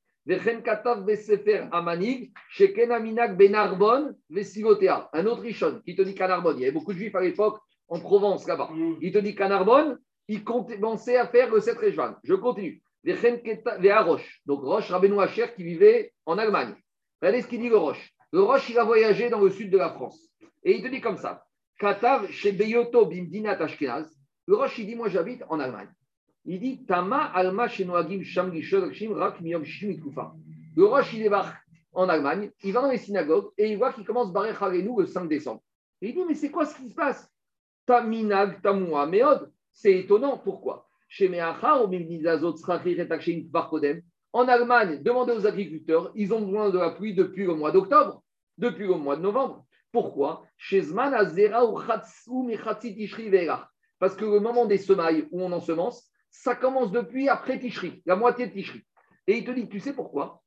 Vesivotea. 4.30 5.10
Un 5.14 5.26
autre 5.28 5.42
Rishon 5.42 5.82
qui 5.86 5.96
te 5.96 6.02
dit 6.02 6.16
qu'à 6.16 6.28
Narbonne, 6.28 6.58
il 6.58 6.62
y 6.62 6.64
avait 6.64 6.74
beaucoup 6.74 6.92
de 6.92 6.98
juifs 6.98 7.16
à 7.16 7.22
l'époque 7.22 7.60
en 7.88 8.00
Provence 8.00 8.48
là-bas. 8.48 8.70
Il 9.00 9.12
te 9.12 9.20
dit 9.20 9.36
qu'à 9.36 9.48
Narbonne, 9.48 10.00
il 10.28 10.44
commençait 10.44 11.18
à 11.18 11.28
faire 11.28 11.54
le 11.54 11.62
7 11.62 11.78
Je 12.24 12.34
continue. 12.34 12.82
Roche. 13.06 14.42
Donc 14.46 14.62
Roche, 14.64 14.90
Rabbeinu 14.90 15.22
Hacher 15.22 15.46
qui 15.56 15.64
vivait 15.64 16.14
en 16.26 16.38
Allemagne. 16.38 16.76
Regardez 17.22 17.44
ce 17.44 17.48
qu'il 17.48 17.62
dit 17.62 17.70
le 17.70 17.78
Roche. 17.78 18.12
Le 18.34 18.42
Roche, 18.42 18.70
il 18.70 18.78
a 18.78 18.84
voyagé 18.84 19.30
dans 19.30 19.40
le 19.40 19.50
sud 19.50 19.70
de 19.70 19.78
la 19.78 19.92
France. 19.92 20.20
Et 20.64 20.76
il 20.76 20.84
te 20.84 20.88
dit 20.90 21.00
comme 21.00 21.18
ça. 21.18 21.46
Katav 21.80 22.30
chez 22.32 22.52
Beyoto 22.52 23.06
Bimdinat 23.06 23.62
Ashkenaz. 23.62 24.17
Le 24.48 24.56
Roche, 24.56 24.80
il 24.80 24.86
dit 24.86 24.96
Moi, 24.96 25.10
j'habite 25.10 25.44
en 25.50 25.60
Allemagne. 25.60 25.90
Il 26.46 26.60
dit 26.62 26.86
Tama 26.86 27.26
Alma 27.26 27.68
Shenoagim 27.68 28.24
Sham 28.24 28.52
Rak 29.14 29.42
Miyom 29.42 29.64
Le 30.76 30.86
Roche, 30.86 31.14
il 31.14 31.24
débarque 31.24 31.58
en 31.92 32.08
Allemagne. 32.08 32.52
Il 32.64 32.72
va 32.72 32.82
dans 32.82 32.92
les 32.92 32.98
synagogues 32.98 33.50
et 33.58 33.70
il 33.70 33.78
voit 33.78 33.92
qu'il 33.92 34.06
commence 34.06 34.32
Barech 34.32 34.62
Harenu 34.62 34.92
le 34.98 35.06
5 35.06 35.28
décembre. 35.28 35.62
Il 36.02 36.14
dit 36.14 36.24
Mais 36.26 36.36
c'est 36.36 36.50
quoi 36.50 36.66
ce 36.66 36.78
qui 36.78 36.90
se 36.90 36.96
passe? 36.96 37.30
Taminag 37.86 38.62
Tamua 38.62 39.06
Meod. 39.06 39.52
C'est 39.74 40.00
étonnant. 40.00 40.38
Pourquoi? 40.38 40.88
En 44.34 44.48
Allemagne, 44.48 45.02
demandez 45.04 45.34
aux 45.34 45.48
agriculteurs, 45.48 46.12
ils 46.16 46.34
ont 46.34 46.42
besoin 46.42 46.70
de 46.70 46.78
la 46.78 46.92
pluie 46.92 47.14
depuis 47.14 47.46
le 47.46 47.56
mois 47.56 47.72
d'octobre, 47.72 48.22
depuis 48.58 48.86
le 48.86 48.96
mois 48.96 49.16
de 49.16 49.22
novembre. 49.22 49.66
Pourquoi? 49.92 50.46
Parce 54.00 54.16
que 54.16 54.26
le 54.26 54.40
moment 54.40 54.66
des 54.66 54.78
semailles 54.78 55.28
où 55.32 55.42
on 55.42 55.52
ensemence, 55.52 56.10
ça 56.30 56.56
commence 56.56 56.92
depuis 56.92 57.30
après 57.30 57.60
Tishri, 57.60 58.02
la 58.06 58.16
moitié 58.16 58.48
de 58.48 58.54
Tishri. 58.54 58.84
Et 59.28 59.38
il 59.38 59.46
te 59.46 59.52
dit, 59.52 59.68
tu 59.68 59.80
sais 59.80 59.94
pourquoi? 59.94 60.42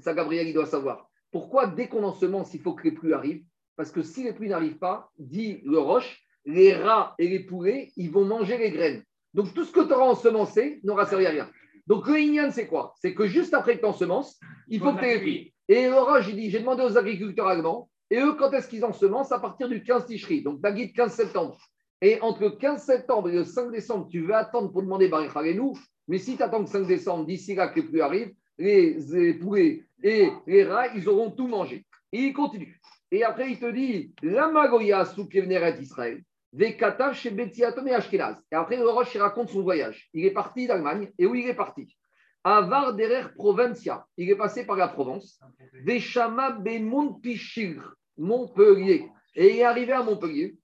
Ça, 0.00 0.14
Gabriel, 0.14 0.48
il 0.48 0.54
doit 0.54 0.66
savoir. 0.66 1.08
Pourquoi, 1.30 1.66
dès 1.66 1.88
qu'on 1.88 2.04
ensemence, 2.04 2.54
il 2.54 2.60
faut 2.60 2.74
que 2.74 2.84
les 2.84 2.92
pluies 2.92 3.12
arrivent? 3.12 3.44
Parce 3.76 3.92
que 3.92 4.02
si 4.02 4.24
les 4.24 4.32
pluies 4.32 4.48
n'arrivent 4.48 4.78
pas, 4.78 5.10
dit 5.18 5.60
le 5.64 5.78
roche, 5.78 6.20
les 6.44 6.74
rats 6.74 7.14
et 7.18 7.28
les 7.28 7.40
poulets, 7.40 7.92
ils 7.96 8.10
vont 8.10 8.24
manger 8.24 8.58
les 8.58 8.70
graines. 8.70 9.04
Donc 9.34 9.52
tout 9.54 9.64
ce 9.64 9.72
que 9.72 9.80
tu 9.80 9.92
auras 9.92 10.06
ensemencé 10.06 10.80
n'aura 10.82 11.06
servi 11.06 11.26
à 11.26 11.30
rien. 11.30 11.50
Donc 11.86 12.06
le 12.06 12.18
Inyan, 12.18 12.50
c'est 12.50 12.66
quoi? 12.66 12.94
C'est 13.00 13.14
que 13.14 13.26
juste 13.26 13.54
après 13.54 13.76
que 13.76 13.80
tu 13.80 13.86
ensemences, 13.86 14.40
il 14.68 14.80
faut 14.80 14.92
que 14.94 15.00
tu 15.00 15.04
aies 15.04 15.14
les 15.14 15.20
pluies. 15.20 15.54
Et 15.68 15.88
Laura, 15.88 16.20
j'ai 16.20 16.32
dit, 16.32 16.50
j'ai 16.50 16.60
demandé 16.60 16.82
aux 16.82 16.96
agriculteurs 16.96 17.46
allemands, 17.46 17.90
et 18.10 18.18
eux, 18.18 18.34
quand 18.34 18.50
est-ce 18.52 18.68
qu'ils 18.68 18.84
ensemencent? 18.84 19.32
À 19.32 19.38
partir 19.38 19.68
du 19.68 19.82
15 19.82 20.06
Ticherie, 20.06 20.42
donc 20.42 20.60
guide 20.62 20.94
15 20.94 21.12
septembre. 21.12 21.58
Et 22.00 22.20
entre 22.20 22.42
le 22.42 22.50
15 22.50 22.82
septembre 22.82 23.28
et 23.28 23.32
le 23.32 23.44
5 23.44 23.72
décembre, 23.72 24.08
tu 24.08 24.20
veux 24.20 24.34
attendre 24.34 24.70
pour 24.70 24.82
demander 24.82 25.08
Baruch 25.08 25.34
nous 25.54 25.74
mais 26.08 26.18
si 26.18 26.36
tu 26.36 26.42
attends 26.42 26.60
le 26.60 26.66
5 26.66 26.86
décembre, 26.86 27.26
d'ici 27.26 27.54
là 27.54 27.68
que 27.68 27.80
les 27.80 27.86
pluies 27.86 28.00
arrivent, 28.00 28.34
les, 28.56 29.34
poulets 29.34 29.84
et 30.02 30.30
les 30.46 30.64
rats, 30.64 30.88
ils 30.88 31.08
auront 31.08 31.30
tout 31.30 31.46
mangé. 31.46 31.86
Et 32.10 32.22
il 32.22 32.32
continue. 32.32 32.80
Et 33.10 33.22
après, 33.22 33.50
il 33.52 33.58
te 33.58 33.70
dit, 33.70 34.14
la 34.22 34.48
Magoya 34.48 35.04
sous 35.04 35.28
Israël, 35.30 36.22
Vekatav 36.52 37.14
chez 37.14 37.30
Betiatom 37.30 37.86
et 37.88 37.94
Ashkenaz. 37.94 38.38
Et 38.50 38.54
après, 38.54 38.76
le 38.76 38.88
Roche, 38.88 39.14
il 39.14 39.20
raconte 39.20 39.50
son 39.50 39.62
voyage. 39.62 40.08
Il 40.14 40.24
est 40.24 40.30
parti 40.30 40.66
d'Allemagne. 40.66 41.10
Et 41.18 41.26
où 41.26 41.34
il 41.34 41.46
est 41.46 41.54
parti? 41.54 41.94
Avar 42.42 42.94
derer 42.94 43.34
Provencia. 43.34 44.06
Il 44.16 44.30
est 44.30 44.36
passé 44.36 44.64
par 44.64 44.76
la 44.76 44.88
Provence. 44.88 45.38
Veshama 45.84 46.52
Bemontpichir, 46.52 47.94
Montpellier. 48.16 49.10
Et 49.34 49.50
il 49.50 49.56
est 49.58 49.64
arrivé 49.64 49.92
à 49.92 50.02
Montpellier. 50.02 50.56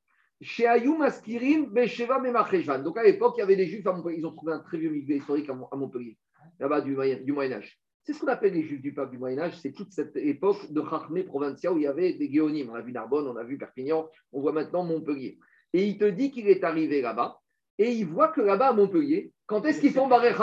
Chez 0.45 0.67
Ayum 0.67 1.01
Askirim. 1.01 1.73
Donc 1.73 2.99
à 2.99 3.03
l'époque, 3.03 3.35
il 3.37 3.41
y 3.41 3.43
avait 3.43 3.57
des 3.57 3.67
Juifs 3.67 3.87
à 3.87 3.93
Montpellier. 3.93 4.19
Ils 4.19 4.27
ont 4.27 4.33
trouvé 4.33 4.53
un 4.53 4.59
très 4.59 4.77
vieux 4.77 4.91
milieu 4.91 5.17
historique 5.17 5.49
à 5.49 5.77
Montpellier, 5.77 6.19
là-bas 6.61 6.83
du, 6.83 6.97
du 7.25 7.33
Moyen-Âge. 7.33 7.81
C'est 8.03 8.13
ce 8.13 8.21
qu'on 8.21 8.29
appelle 8.29 8.53
les 8.53 8.63
Juifs 8.63 8.83
du 8.83 8.93
peuple 8.93 9.13
du 9.13 9.19
Moyen-Âge. 9.19 9.59
C'est 9.61 9.73
toute 9.73 9.91
cette 9.93 10.17
époque 10.17 10.71
de 10.71 10.83
Chachmé 10.83 11.23
Provencia 11.23 11.73
où 11.73 11.79
il 11.79 11.85
y 11.85 11.87
avait 11.87 12.13
des 12.13 12.31
Géonimes. 12.31 12.69
On 12.71 12.75
a 12.75 12.83
vu 12.83 12.93
Narbonne, 12.93 13.27
on 13.27 13.37
a 13.37 13.45
vu 13.45 13.57
Perpignan, 13.57 14.07
on 14.33 14.43
voit 14.43 14.53
maintenant 14.53 14.85
Montpellier. 14.85 15.39
Et 15.73 15.87
il 15.87 15.97
te 15.97 16.05
dit 16.05 16.31
qu'il 16.31 16.47
est 16.49 16.63
arrivé 16.63 17.01
là-bas 17.01 17.41
et 17.79 17.91
il 17.93 18.07
voit 18.07 18.29
que 18.29 18.43
là-bas 18.43 18.69
à 18.69 18.73
Montpellier, 18.75 19.33
quand 19.47 19.65
est-ce 19.65 19.81
qu'ils 19.81 19.93
font 19.93 20.09
Baré 20.09 20.35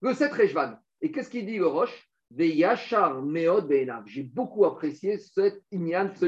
Le 0.00 0.14
7 0.14 0.32
Rejvan. 0.32 0.76
Et 1.02 1.10
qu'est-ce 1.10 1.28
qu'il 1.28 1.46
dit 1.46 1.58
le 1.58 1.66
Roche? 1.66 2.08
Yachar 2.38 3.22
Meod 3.22 3.72
J'ai 4.06 4.22
beaucoup 4.22 4.64
apprécié 4.64 5.18
cet 5.18 5.62
Inyan, 5.72 6.10
ce 6.14 6.26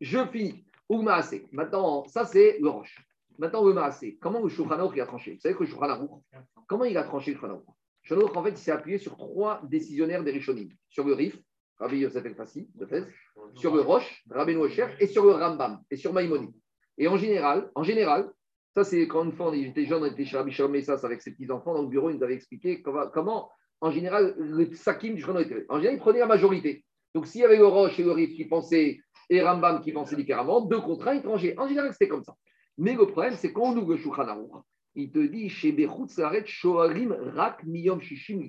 Je 0.00 0.26
finis. 0.26 0.67
Maintenant, 0.90 2.06
ça 2.06 2.24
c'est 2.24 2.58
le 2.60 2.68
Roche. 2.68 3.04
Maintenant, 3.38 3.64
le 3.64 3.72
Maase. 3.72 4.04
Comment 4.20 4.40
le 4.40 4.48
Shulchan 4.48 4.78
a 4.78 5.06
tranché? 5.06 5.34
Vous 5.34 5.40
savez 5.40 5.54
que 5.54 5.60
le 5.60 5.66
Shulchan 5.66 6.22
comment 6.66 6.84
il 6.84 6.96
a 6.96 7.04
tranché 7.04 7.32
le 7.32 7.38
Shulchan 7.38 7.62
en 8.10 8.42
fait, 8.42 8.50
il 8.50 8.56
s'est 8.56 8.70
appuyé 8.70 8.98
sur 8.98 9.16
trois 9.16 9.60
décisionnaires 9.64 10.24
des 10.24 10.30
Rishonim. 10.30 10.68
Sur 10.88 11.04
le 11.04 11.12
Rif, 11.12 11.38
Rabbi 11.78 11.98
Yosef 11.98 12.24
El 12.24 12.34
Fassi, 12.34 12.68
de 12.74 12.86
Fès, 12.86 13.04
sur 13.54 13.74
le 13.74 13.82
Roche, 13.82 14.24
Rabbi 14.30 14.54
Noacher, 14.54 14.86
et 14.98 15.06
sur 15.06 15.24
le 15.24 15.32
Rambam, 15.32 15.82
et 15.90 15.96
sur 15.96 16.12
Maïmoni. 16.12 16.54
Et 16.96 17.06
en 17.06 17.16
général, 17.16 17.70
en 17.74 17.82
général, 17.82 18.30
ça 18.74 18.84
c'est 18.84 19.06
quand 19.06 19.24
une 19.24 19.32
fois 19.32 19.50
on 19.50 19.52
était 19.52 19.84
jeune, 19.84 20.02
on 20.02 20.06
était 20.06 20.24
chez 20.24 20.36
Rabbi 20.36 20.52
Shalom 20.52 20.80
ça 20.82 20.96
avec 21.02 21.22
ses 21.22 21.32
petits-enfants 21.32 21.74
dans 21.74 21.82
le 21.82 21.88
bureau, 21.88 22.10
il 22.10 22.16
nous 22.16 22.24
avait 22.24 22.34
expliqué 22.34 22.82
comment, 22.82 23.50
en 23.80 23.90
général, 23.90 24.34
le 24.38 24.72
sakim 24.72 25.14
du 25.14 25.20
Shulchan. 25.20 25.44
En 25.68 25.76
général, 25.76 25.96
il 25.96 26.00
prenait 26.00 26.20
la 26.20 26.26
majorité. 26.26 26.84
Donc 27.14 27.26
s'il 27.26 27.42
y 27.42 27.44
avait 27.44 27.58
le 27.58 27.66
Roche 27.66 27.98
et 27.98 28.04
le 28.04 28.12
Rif 28.12 28.34
qui 28.34 28.46
pensaient, 28.46 29.00
et 29.30 29.42
Rambam 29.42 29.80
qui 29.80 29.92
pensaient 29.92 30.16
différemment, 30.16 30.62
deux 30.62 30.78
ils 30.78 31.22
tranchaient. 31.22 31.58
En 31.58 31.68
général, 31.68 31.92
c'était 31.92 32.08
comme 32.08 32.24
ça. 32.24 32.34
Mais 32.76 32.94
le 32.94 33.06
problème, 33.06 33.34
c'est 33.36 33.52
quand 33.52 33.72
on 33.72 33.76
ouvre 33.76 33.94
le 33.94 34.00
il 34.94 35.12
te 35.12 35.18
dit 35.18 35.48
chez 35.48 35.76
Saret 36.08 36.44
Shoarim 36.46 37.12
Rak 37.12 37.64
Miyom 37.64 38.00
Shishim 38.00 38.48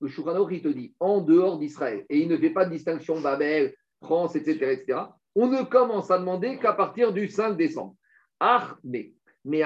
Le 0.00 0.08
Shulchan 0.08 0.48
il 0.48 0.62
te 0.62 0.68
dit 0.68 0.94
en 1.00 1.20
dehors 1.20 1.58
d'Israël, 1.58 2.04
et 2.08 2.18
il 2.18 2.28
ne 2.28 2.36
fait 2.36 2.50
pas 2.50 2.64
de 2.64 2.70
distinction 2.70 3.20
Babel, 3.20 3.74
France, 4.00 4.36
etc., 4.36 4.72
etc 4.72 5.00
on 5.34 5.48
ne 5.48 5.62
commence 5.62 6.10
à 6.10 6.18
demander 6.18 6.58
qu'à 6.58 6.72
partir 6.72 7.12
du 7.12 7.28
5 7.28 7.56
décembre. 7.56 7.96
Ah, 8.40 8.76
mais, 8.84 9.12
mais 9.44 9.62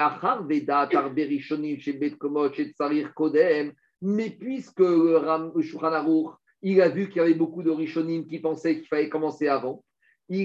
mais 4.01 4.29
puisque 4.29 4.79
le 4.79 5.61
Shulchan 5.61 6.37
il 6.61 6.81
a 6.81 6.89
vu 6.89 7.07
qu'il 7.07 7.17
y 7.17 7.19
avait 7.21 7.33
beaucoup 7.33 7.63
de 7.63 7.69
Rishonim 7.69 8.25
qui 8.25 8.39
pensaient 8.39 8.77
qu'il 8.77 8.87
fallait 8.87 9.09
commencer 9.09 9.47
avant, 9.47 9.83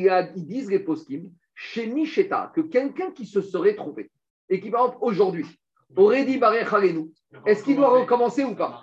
a, 0.09 0.29
ils 0.35 0.47
disent 0.47 0.71
les 0.71 0.79
poskim, 0.79 1.31
chez 1.55 1.87
Micheta, 1.87 2.53
que 2.55 2.63
quelqu'un 2.63 3.13
qui 3.13 3.27
se 3.27 3.41
serait 3.41 3.77
trompé 3.77 4.11
et 4.49 4.61
qui, 4.61 4.71
par 4.71 4.87
exemple, 4.87 4.99
aujourd'hui, 5.03 5.47
aurait 5.97 6.25
dit 6.25 6.39
Baré 6.39 6.65
est-ce 7.47 7.65
qu'il 7.65 7.77
doit 7.77 8.01
recommencer 8.01 8.45
ou 8.45 8.55
pas 8.55 8.83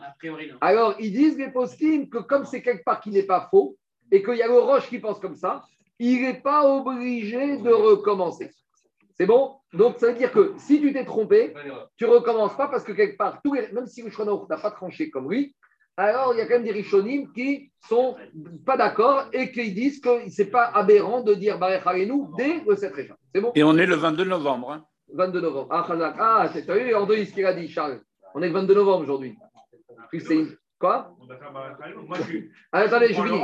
Alors, 0.62 0.95
ils 0.99 1.12
disent 1.12 1.38
les 1.38 1.52
poskim 1.52 2.10
que 2.10 2.20
comme 2.20 2.45
c'est 2.45 2.62
quelque 2.62 2.84
part 2.84 3.02
qui 3.02 3.10
n'est 3.10 3.24
pas 3.24 3.47
faux 3.49 3.78
et 4.12 4.24
qu'il 4.24 4.36
y 4.36 4.41
a 4.41 4.47
le 4.47 4.60
Roche 4.60 4.88
qui 4.89 4.99
pense 4.99 5.20
comme 5.20 5.36
ça, 5.36 5.64
il 5.99 6.22
n'est 6.22 6.41
pas 6.41 6.68
obligé 6.68 7.58
de 7.58 7.72
recommencer. 7.72 8.52
C'est 9.14 9.26
bon? 9.26 9.56
Donc, 9.74 9.99
ça 9.99 10.08
veut 10.08 10.18
dire 10.18 10.32
que 10.32 10.54
si 10.58 10.82
tu 10.82 10.91
t'es 10.93 11.06
trompé, 11.06 11.54
tu 11.97 12.06
ne 12.06 12.10
recommences 12.10 12.58
pas 12.58 12.68
parce 12.68 12.84
que 12.84 12.91
quelque 12.91 13.18
part, 13.18 13.39
même 13.45 13.88
si 13.88 14.02
le 14.02 14.47
n'a 14.49 14.58
pas 14.58 14.72
tranché 14.72 15.10
comme 15.10 15.30
lui, 15.30 15.56
alors 15.97 16.33
il 16.33 16.37
y 16.37 16.41
a 16.41 16.45
quand 16.45 16.55
même 16.55 16.63
des 16.63 16.71
Rishonim 16.71 17.31
qui 17.33 17.71
sont 17.87 18.15
pas 18.65 18.77
d'accord 18.77 19.25
et 19.33 19.51
qui 19.51 19.71
disent 19.73 19.99
que 19.99 20.29
ce 20.29 20.41
n'est 20.41 20.49
pas 20.49 20.65
aberrant 20.65 21.21
de 21.21 21.33
dire 21.33 21.59
Barech 21.59 21.83
dès 22.37 22.61
le 22.67 22.75
7 22.75 22.93
région. 22.93 23.15
C'est 23.33 23.41
bon? 23.41 23.51
Et 23.55 23.63
on 23.63 23.77
est 23.77 23.85
le 23.85 23.95
22 23.95 24.23
novembre. 24.23 24.87
22 25.13 25.39
hein. 25.39 25.41
novembre. 25.41 25.67
Ah, 25.71 25.85
ah 26.19 26.49
tu 26.49 26.71
as 26.71 26.75
vu 26.75 27.25
ce 27.25 27.33
qu'il 27.33 27.45
a 27.45 27.53
dit, 27.53 27.67
Charles 27.67 28.01
On 28.33 28.41
est 28.41 28.47
le 28.47 28.53
22 28.53 28.73
novembre 28.73 29.03
aujourd'hui. 29.03 29.35
Quoi? 30.79 31.15
Ah, 32.71 32.79
Attendez, 32.79 33.09
je 33.09 33.21
finis. 33.21 33.41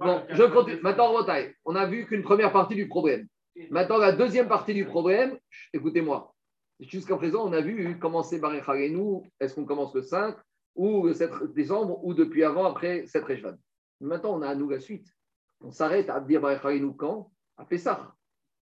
Bon, 0.00 0.22
je 0.30 0.42
continue. 0.44 0.80
Maintenant, 0.82 1.12
on 1.64 1.74
a 1.74 1.86
vu 1.86 2.06
qu'une 2.06 2.22
première 2.22 2.52
partie 2.52 2.76
du 2.76 2.86
problème. 2.86 3.26
Maintenant, 3.70 3.98
la 3.98 4.12
deuxième 4.12 4.48
partie 4.48 4.74
du 4.74 4.84
problème, 4.84 5.36
écoutez-moi. 5.72 6.32
Jusqu'à 6.78 7.16
présent, 7.16 7.42
on 7.44 7.52
a 7.52 7.60
vu 7.60 7.98
commencer 7.98 8.40
nous. 8.90 9.26
Est-ce 9.40 9.54
qu'on 9.54 9.64
commence 9.64 9.94
le 9.94 10.02
5 10.02 10.36
ou 10.76 11.12
7 11.12 11.52
décembre 11.54 12.04
ou 12.04 12.14
depuis 12.14 12.44
avant, 12.44 12.64
après 12.64 13.06
7 13.06 13.24
Rejvan 13.24 13.56
Maintenant, 14.00 14.38
on 14.38 14.42
a 14.42 14.48
à 14.48 14.54
nous 14.54 14.68
la 14.68 14.78
suite. 14.78 15.08
On 15.60 15.70
s'arrête 15.70 16.10
à 16.10 16.20
dire 16.20 16.42
nous 16.80 16.92
quand 16.92 17.30
À 17.56 17.64
Pessah. 17.64 18.14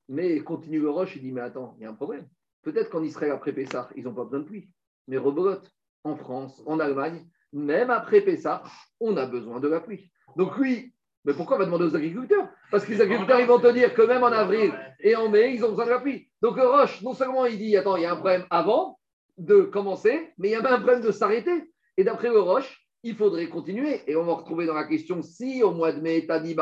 Mais 0.08 0.40
continue 0.40 0.80
le 0.80 0.90
roche, 0.90 1.16
il 1.16 1.22
dit 1.22 1.32
Mais 1.32 1.42
attends, 1.42 1.76
il 1.78 1.84
y 1.84 1.86
a 1.86 1.90
un 1.90 1.94
problème. 1.94 2.28
Peut-être 2.64 2.90
qu'en 2.90 3.04
Israël, 3.04 3.32
après 3.32 3.54
Pessah, 3.54 3.90
ils 3.96 4.04
n'ont 4.04 4.14
pas 4.14 4.24
besoin 4.24 4.40
de 4.40 4.46
pluie. 4.46 4.70
Mais 5.08 5.18
rebolote. 5.18 5.72
en 6.04 6.16
France, 6.16 6.64
en 6.66 6.80
Allemagne, 6.80 7.28
même 7.54 7.90
après 7.90 8.22
Pessah, 8.22 8.64
on 9.00 9.16
a 9.18 9.26
besoin 9.26 9.60
de 9.60 9.68
la 9.68 9.80
pluie. 9.80 10.12
Donc 10.36 10.58
lui, 10.58 10.94
mais 11.26 11.34
pourquoi 11.34 11.58
on 11.58 11.60
va 11.60 11.66
demander 11.66 11.86
aux 11.86 11.96
agriculteurs? 11.96 12.50
Parce 12.72 12.86
que 12.86 12.92
les 12.92 13.02
agriculteurs, 13.02 13.40
ils 13.40 13.48
vont 13.48 13.60
te 13.60 13.72
dire 13.72 13.94
que 13.94 14.02
même 14.02 14.24
en 14.24 14.28
avril 14.28 14.74
et 15.00 15.16
en 15.16 15.30
mai, 15.30 15.54
ils 15.54 15.64
ont 15.66 15.70
besoin 15.70 15.86
de 15.86 15.92
la 15.92 16.00
pluie. 16.00 16.30
Donc 16.42 16.58
Roche, 16.58 17.02
non 17.02 17.14
seulement 17.14 17.46
il 17.46 17.58
dit, 17.58 17.76
attends, 17.76 17.98
il 17.98 18.04
y 18.04 18.06
a 18.06 18.14
un 18.14 18.16
problème 18.16 18.46
avant 18.50 19.00
de 19.38 19.62
commencer, 19.62 20.34
mais 20.38 20.50
il 20.50 20.52
y 20.52 20.56
a 20.56 20.62
même 20.62 20.74
un 20.74 20.80
problème 20.80 21.02
de 21.02 21.12
s'arrêter. 21.12 21.72
Et 22.00 22.06
d'après 22.06 22.30
le 22.30 22.40
Roche, 22.40 22.88
il 23.04 23.14
faudrait 23.14 23.50
continuer. 23.50 24.10
Et 24.10 24.16
on 24.16 24.24
va 24.24 24.36
retrouver 24.36 24.66
dans 24.66 24.74
la 24.74 24.86
question 24.86 25.22
si 25.22 25.62
au 25.62 25.72
mois 25.72 25.92
de 25.92 26.00
mai, 26.00 26.26
tu 26.26 26.32
as 26.32 26.40
dit 26.40 26.56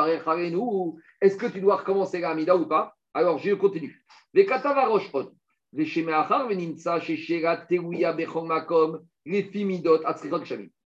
ou 0.56 0.98
est-ce 1.20 1.36
que 1.36 1.46
tu 1.46 1.60
dois 1.60 1.76
recommencer 1.76 2.18
la 2.18 2.30
Amida 2.30 2.56
ou 2.56 2.66
pas? 2.66 2.96
Alors, 3.14 3.38
je 3.38 3.54
continue. 3.54 4.04
Les 4.34 4.48
Roche 4.48 5.12
les 5.72 5.84
Fimidot, 9.44 10.00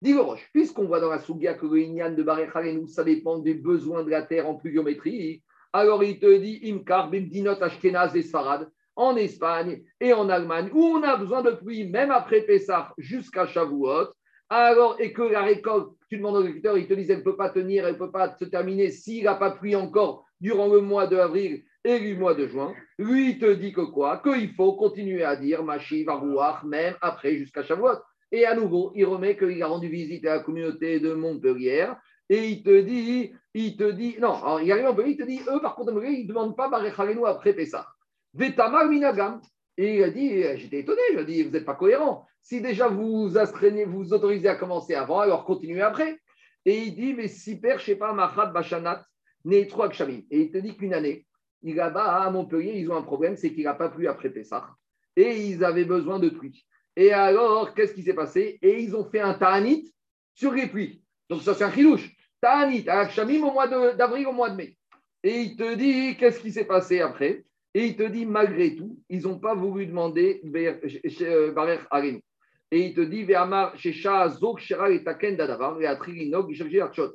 Dis 0.02 0.14
le 0.14 0.22
Roche, 0.22 0.50
puisqu'on 0.52 0.86
voit 0.86 1.00
dans 1.00 1.12
la 1.12 1.20
Sougia 1.20 1.54
que 1.54 1.68
le 1.68 1.78
Inyan 1.78 2.16
de 2.16 2.24
Barechalenu, 2.24 2.88
ça 2.88 3.04
dépend 3.04 3.38
des 3.38 3.54
besoins 3.54 4.04
de 4.04 4.10
la 4.10 4.24
terre 4.24 4.50
en 4.50 4.56
pluviométrie, 4.56 5.44
alors 5.72 6.04
il 6.04 6.18
te 6.18 6.40
dit 6.40 6.62
Imkar, 6.64 7.12
Bimdinot, 7.12 7.62
Ashkenaz 7.62 8.16
et 8.16 8.24
Sfarad, 8.24 8.72
en 8.96 9.16
Espagne 9.18 9.84
et 10.00 10.14
en 10.14 10.30
Allemagne, 10.30 10.72
où 10.74 10.84
on 10.84 11.04
a 11.04 11.16
besoin 11.16 11.44
de 11.44 11.52
pluie, 11.52 11.88
même 11.88 12.10
après 12.10 12.42
Pessah 12.42 12.92
jusqu'à 12.98 13.46
Shavuot, 13.46 14.08
alors, 14.52 14.98
et 15.00 15.14
que 15.14 15.22
la 15.22 15.44
récolte, 15.44 15.94
tu 16.10 16.18
demandes 16.18 16.36
aux 16.36 16.40
agriculteurs, 16.40 16.78
ils 16.78 16.88
te 16.88 16.94
disent 16.94 17.10
elle 17.10 17.20
ne 17.20 17.24
peut 17.24 17.38
pas 17.38 17.50
tenir, 17.50 17.88
elle 17.88 17.94
ne 17.94 17.98
peut 17.98 18.12
pas 18.12 18.36
se 18.38 18.44
terminer 18.44 18.90
s'il 18.90 19.24
n'a 19.24 19.36
pas 19.36 19.52
plu 19.52 19.76
encore 19.76 20.26
durant 20.42 20.68
le 20.68 20.82
mois 20.82 21.08
d'avril 21.08 21.64
et 21.86 22.00
le 22.00 22.20
mois 22.20 22.34
de 22.34 22.48
juin. 22.48 22.74
Lui, 23.00 23.32
il 23.32 23.40
te 23.40 23.54
dit 23.54 23.72
que 23.72 23.80
quoi? 23.80 24.22
Qu'il 24.22 24.54
faut 24.54 24.74
continuer 24.74 25.24
à 25.24 25.38
dire 25.38 25.64
Machi, 25.64 26.04
Varouach, 26.04 26.64
même 26.66 26.96
après 27.00 27.38
jusqu'à 27.38 27.64
Shavuot. 27.64 28.00
Et 28.34 28.46
à 28.46 28.54
nouveau, 28.54 28.92
il 28.94 29.06
remet 29.06 29.38
qu'il 29.38 29.64
a 29.64 29.68
rendu 29.68 29.88
visite 29.88 30.26
à 30.26 30.36
la 30.36 30.40
communauté 30.40 31.00
de 31.00 31.14
Montpellier. 31.14 31.88
Et 32.30 32.50
il 32.50 32.62
te 32.62 32.82
dit, 32.82 33.32
il 33.54 33.78
te 33.78 33.90
dit, 33.90 34.18
non, 34.20 34.34
alors 34.34 34.62
il 34.62 34.70
arrive 34.70 34.86
à 34.86 34.90
Montpellier, 34.90 35.12
il 35.12 35.18
te 35.18 35.24
dit, 35.24 35.42
eux, 35.48 35.62
par 35.62 35.76
contre, 35.76 35.94
ils 36.04 36.24
ne 36.24 36.28
demandent 36.28 36.58
pas 36.58 36.70
Barechalenu 36.70 37.26
après 37.26 37.54
Pessah. 37.54 37.88
Vetamar 38.34 38.88
Minagam. 38.88 39.40
Et 39.78 39.98
il 39.98 40.04
a 40.04 40.10
dit, 40.10 40.44
j'étais 40.58 40.80
étonné, 40.80 41.02
je 41.12 41.16
lui 41.16 41.22
ai 41.22 41.26
dit, 41.26 41.44
vous 41.44 41.52
n'êtes 41.52 41.66
pas 41.66 41.76
cohérent. 41.76 42.28
Si 42.42 42.62
déjà 42.62 42.88
vous 42.88 43.38
astreignez, 43.38 43.86
vous 43.86 44.14
autorisez 44.14 44.48
à 44.48 44.56
commencer 44.56 44.96
avant, 44.96 45.20
alors 45.20 45.46
continuez 45.46 45.82
après. 45.82 46.20
Et 46.66 46.78
il 46.84 46.96
dit, 46.96 47.14
mais 47.14 47.28
si 47.28 47.60
père, 47.60 47.80
je 47.80 47.86
sais 47.86 47.96
pas, 47.96 48.14
Machat 48.14 48.48
Bachanat, 48.48 49.06
né 49.46 49.68
trois 49.68 49.90
Kshamim. 49.90 50.22
Et 50.30 50.42
il 50.42 50.52
te 50.52 50.58
dit 50.58 50.76
qu'une 50.76 50.94
année, 50.94 51.26
il 51.64 51.76
là-bas 51.76 52.24
à 52.24 52.30
Montpellier, 52.30 52.74
ils 52.76 52.92
ont 52.92 52.96
un 52.96 53.02
problème, 53.02 53.36
c'est 53.36 53.54
qu'il 53.54 53.64
n'a 53.64 53.74
pas 53.74 53.90
plu 53.90 54.08
après 54.08 54.30
Pessah. 54.30 54.70
Et 55.16 55.48
ils 55.48 55.64
avaient 55.64 55.86
besoin 55.86 56.20
de 56.20 56.30
pluie. 56.30 56.66
Et 56.96 57.14
alors, 57.14 57.74
qu'est-ce 57.74 57.94
qui 57.94 58.04
s'est 58.04 58.14
passé? 58.14 58.60
Et 58.62 58.82
ils 58.82 58.96
ont 58.96 59.06
fait 59.06 59.20
un 59.20 59.34
ta'anit 59.34 59.94
sur 60.36 60.52
les 60.52 60.68
pluies. 60.68 61.04
Donc 61.30 61.42
ça, 61.42 61.54
c'est 61.54 61.64
un 61.64 61.72
chilouche. 61.72 62.12
Ta'anit 62.42 62.88
à 62.90 63.06
Kshamim 63.06 63.44
au 63.44 63.52
mois 63.52 63.68
d'avril, 63.68 64.28
au 64.28 64.34
mois 64.34 64.50
de 64.50 64.56
mai. 64.56 64.78
Et 65.24 65.40
il 65.42 65.56
te 65.56 65.76
dit, 65.76 66.18
qu'est-ce 66.18 66.40
qui 66.40 66.52
s'est 66.52 66.66
passé 66.66 67.00
après? 67.00 67.46
Et 67.74 67.86
il 67.88 67.96
te 67.96 68.04
dit, 68.04 68.26
malgré 68.26 68.76
tout, 68.76 69.00
ils 69.10 69.22
n'ont 69.22 69.40
pas 69.40 69.56
voulu 69.56 69.86
demander 69.86 70.42
euh, 70.46 71.52
Barer 71.54 71.80
Arenu. 71.90 72.22
Et 72.70 72.86
il 72.88 72.94
te 72.94 73.02
dit, 73.02 73.22
et 73.22 73.36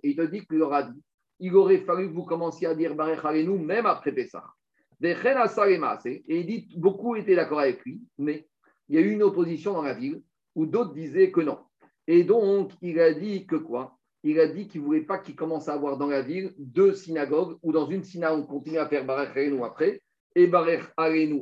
il 0.08 0.16
te 0.16 0.22
dit 0.22 0.46
qu'il 0.46 0.62
aura 0.62 0.82
dit, 0.82 1.02
il 1.40 1.54
aurait 1.54 1.78
fallu 1.78 2.08
que 2.08 2.14
vous 2.14 2.24
commenciez 2.24 2.66
à 2.66 2.74
dire 2.74 2.94
nous 2.94 3.58
même 3.58 3.86
après 3.86 4.12
Pessah. 4.12 4.44
Et 5.02 5.14
il 6.28 6.46
dit, 6.46 6.68
beaucoup 6.76 7.16
étaient 7.16 7.36
d'accord 7.36 7.60
avec 7.60 7.82
lui, 7.84 8.00
mais 8.18 8.46
il 8.88 8.96
y 8.96 8.98
a 8.98 9.02
eu 9.02 9.10
une 9.10 9.22
opposition 9.22 9.72
dans 9.74 9.82
la 9.82 9.94
ville 9.94 10.22
où 10.54 10.64
d'autres 10.64 10.94
disaient 10.94 11.30
que 11.30 11.40
non. 11.42 11.58
Et 12.06 12.24
donc, 12.24 12.72
il 12.80 13.00
a 13.00 13.12
dit 13.12 13.46
que 13.46 13.56
quoi 13.56 13.98
Il 14.22 14.40
a 14.40 14.46
dit 14.46 14.68
qu'il 14.68 14.80
ne 14.80 14.86
voulait 14.86 15.02
pas 15.02 15.18
qu'il 15.18 15.36
commence 15.36 15.68
à 15.68 15.74
avoir 15.74 15.98
dans 15.98 16.06
la 16.06 16.22
ville 16.22 16.54
deux 16.58 16.94
synagogues, 16.94 17.58
ou 17.62 17.72
dans 17.72 17.88
une 17.88 18.04
synagogue, 18.04 18.44
on 18.44 18.46
continue 18.46 18.78
à 18.78 18.88
faire 18.88 19.04
Barer 19.04 19.50
après, 19.62 20.02
et 20.36 20.46
Barer 20.46 20.80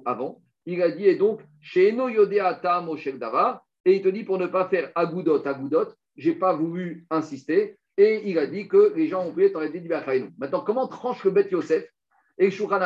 avant. 0.07 0.41
Il 0.67 0.81
a 0.81 0.91
dit, 0.91 1.07
et 1.07 1.17
donc, 1.17 1.43
chez 1.61 1.91
Eno 1.91 2.09
Yodea 2.09 2.81
Moshe 2.81 3.09
Davar, 3.09 3.63
et 3.85 3.97
il 3.97 4.03
te 4.03 4.09
dit 4.09 4.25
pour 4.25 4.39
ne 4.39 4.47
pas 4.47 4.67
faire 4.69 4.91
agoudot, 4.95 5.43
je 6.17 6.31
n'ai 6.31 6.37
pas 6.37 6.55
voulu 6.55 7.07
insister. 7.11 7.77
Et 7.99 8.23
il 8.25 8.39
a 8.39 8.47
dit 8.47 8.67
que 8.67 8.95
les 8.97 9.09
gens 9.09 9.27
ont 9.27 9.33
pu 9.33 9.45
être 9.45 9.63
du 9.67 9.89
Maintenant, 10.39 10.61
comment 10.61 10.89
tranche 10.89 11.23
le 11.25 11.33
Bet 11.33 11.49
Yosef 11.51 11.85
et 12.39 12.51
Shulchan 12.51 12.81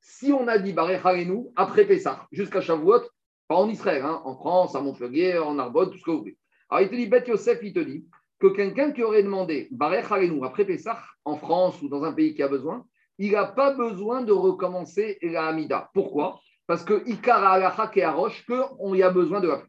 si 0.00 0.32
on 0.32 0.48
a 0.48 0.58
dit 0.58 0.72
Barechalenu 0.72 1.46
après 1.54 1.84
Pessah, 1.84 2.26
jusqu'à 2.32 2.60
Shavuot, 2.60 3.02
pas 3.46 3.54
en 3.54 3.68
Israël, 3.68 4.02
hein, 4.02 4.20
en 4.24 4.34
France, 4.34 4.74
à 4.74 4.80
Montpellier, 4.80 5.38
en 5.38 5.58
Arbonne, 5.58 5.90
tout 5.90 5.98
ce 5.98 6.02
que 6.02 6.10
vous 6.10 6.18
voulez. 6.18 6.38
Alors 6.68 6.82
il 6.82 6.90
te 6.90 6.96
dit, 6.96 7.06
Bet 7.06 7.24
Yosef, 7.28 7.60
il 7.62 7.72
te 7.72 7.78
dit 7.78 8.04
que 8.40 8.48
quelqu'un 8.48 8.90
qui 8.90 9.04
aurait 9.04 9.22
demandé 9.22 9.68
Barechalenu 9.70 10.44
après 10.44 10.64
Pessah, 10.64 10.98
en 11.24 11.36
France 11.36 11.80
ou 11.82 11.88
dans 11.88 12.02
un 12.02 12.12
pays 12.12 12.34
qui 12.34 12.42
a 12.42 12.48
besoin, 12.48 12.84
il 13.22 13.32
n'a 13.32 13.46
pas 13.46 13.72
besoin 13.72 14.22
de 14.22 14.32
recommencer 14.32 15.18
la 15.22 15.46
Hamida. 15.46 15.90
Pourquoi? 15.94 16.40
Parce 16.66 16.84
que 16.84 17.08
Ikara 17.08 17.52
Alacha 17.52 17.86
Kearosh, 17.86 18.44
qu'on 18.46 18.94
y 18.94 19.02
a 19.02 19.10
besoin 19.10 19.40
de 19.40 19.48
la 19.48 19.62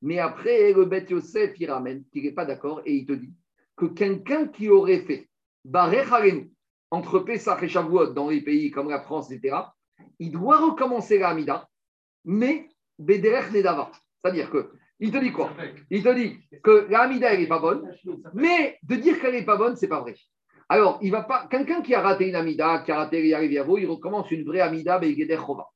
mais 0.00 0.18
après, 0.18 0.72
le 0.72 0.84
Bet 0.84 1.06
Yosef, 1.08 1.54
il 1.58 1.70
ramène 1.70 2.04
qu'il 2.12 2.24
n'est 2.24 2.32
pas 2.32 2.44
d'accord 2.44 2.82
et 2.84 2.94
il 2.94 3.06
te 3.06 3.12
dit 3.12 3.32
que 3.74 3.86
quelqu'un 3.86 4.48
qui 4.48 4.68
aurait 4.68 5.00
fait 5.00 5.28
Barech 5.64 6.08
entre 6.90 7.20
Pesach 7.20 7.62
et 7.62 7.68
Shavuot 7.68 8.12
dans 8.12 8.28
les 8.28 8.42
pays 8.42 8.70
comme 8.70 8.90
la 8.90 9.00
France, 9.00 9.30
etc., 9.30 9.56
il 10.18 10.30
doit 10.30 10.58
recommencer 10.58 11.18
la 11.18 11.30
Hamida, 11.30 11.68
mais 12.24 12.68
Bederech 12.98 13.50
Nedava. 13.52 13.90
C'est-à-dire 14.22 14.50
que 14.50 14.72
il 15.00 15.10
te 15.10 15.18
dit 15.18 15.32
quoi? 15.32 15.50
Il 15.90 16.02
te 16.02 16.14
dit 16.14 16.38
que 16.62 16.86
la 16.90 17.02
Hamida, 17.02 17.32
elle 17.32 17.40
n'est 17.40 17.48
pas 17.48 17.58
bonne, 17.58 17.90
mais 18.34 18.78
de 18.82 18.96
dire 18.96 19.20
qu'elle 19.20 19.34
n'est 19.34 19.44
pas 19.44 19.56
bonne, 19.56 19.76
c'est 19.76 19.88
pas 19.88 20.00
vrai. 20.00 20.14
Alors, 20.68 20.98
il 21.02 21.10
va 21.10 21.22
pas. 21.22 21.46
Quelqu'un 21.50 21.82
qui 21.82 21.94
a 21.94 22.00
raté 22.00 22.28
une 22.28 22.36
Amida, 22.36 22.80
qui 22.80 22.92
a 22.92 22.96
raté 22.96 23.26
Yariviavo, 23.26 23.78
il 23.78 23.86
recommence 23.86 24.30
une 24.30 24.44
vraie 24.44 24.60
Amida, 24.60 24.98
Begeder 24.98 25.36
Chova. 25.36 25.66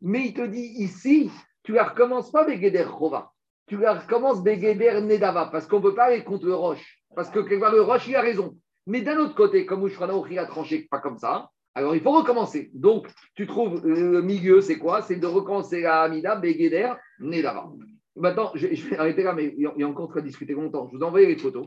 Mais 0.00 0.26
il 0.26 0.34
te 0.34 0.46
dit 0.46 0.74
ici, 0.78 1.30
tu 1.62 1.72
ne 1.72 1.80
recommences 1.80 2.30
pas 2.30 2.44
Begeder 2.44 2.84
Chova 2.84 3.32
tu 3.68 3.76
recommences 3.76 4.42
Begeder 4.42 5.00
Nedava, 5.02 5.46
parce 5.52 5.66
qu'on 5.66 5.76
ne 5.76 5.82
peut 5.82 5.94
pas 5.94 6.04
aller 6.04 6.24
contre 6.24 6.46
le 6.46 6.54
Roche. 6.54 7.02
Parce 7.14 7.30
que 7.30 7.40
quelque 7.40 7.60
part, 7.60 7.72
le 7.72 7.82
Roche, 7.82 8.08
il 8.08 8.16
a 8.16 8.20
raison. 8.20 8.56
Mais 8.86 9.02
d'un 9.02 9.18
autre 9.18 9.34
côté, 9.34 9.66
comme 9.66 9.82
Ouchranaochi 9.82 10.38
a 10.38 10.46
tranché 10.46 10.88
pas 10.90 10.98
comme 10.98 11.18
ça, 11.18 11.50
alors 11.74 11.94
il 11.94 12.00
faut 12.00 12.12
recommencer. 12.12 12.70
Donc, 12.74 13.06
tu 13.34 13.46
trouves 13.46 13.86
le 13.86 14.22
milieu, 14.22 14.60
c'est 14.60 14.78
quoi? 14.78 15.02
C'est 15.02 15.16
de 15.16 15.26
recommencer 15.26 15.82
la 15.82 16.02
Amida, 16.02 16.36
Begeder, 16.36 16.94
Nedava. 17.20 17.68
Maintenant, 18.16 18.50
je, 18.54 18.66
vais 18.66 18.98
arrêter 18.98 19.22
là, 19.22 19.34
mais 19.34 19.54
il 19.56 19.70
y 19.76 19.82
a 19.82 19.86
encore 19.86 20.08
très 20.08 20.22
discuter 20.22 20.54
longtemps. 20.54 20.88
Je 20.90 20.96
vous 20.96 21.04
envoie 21.04 21.20
les 21.20 21.36
photos. 21.36 21.66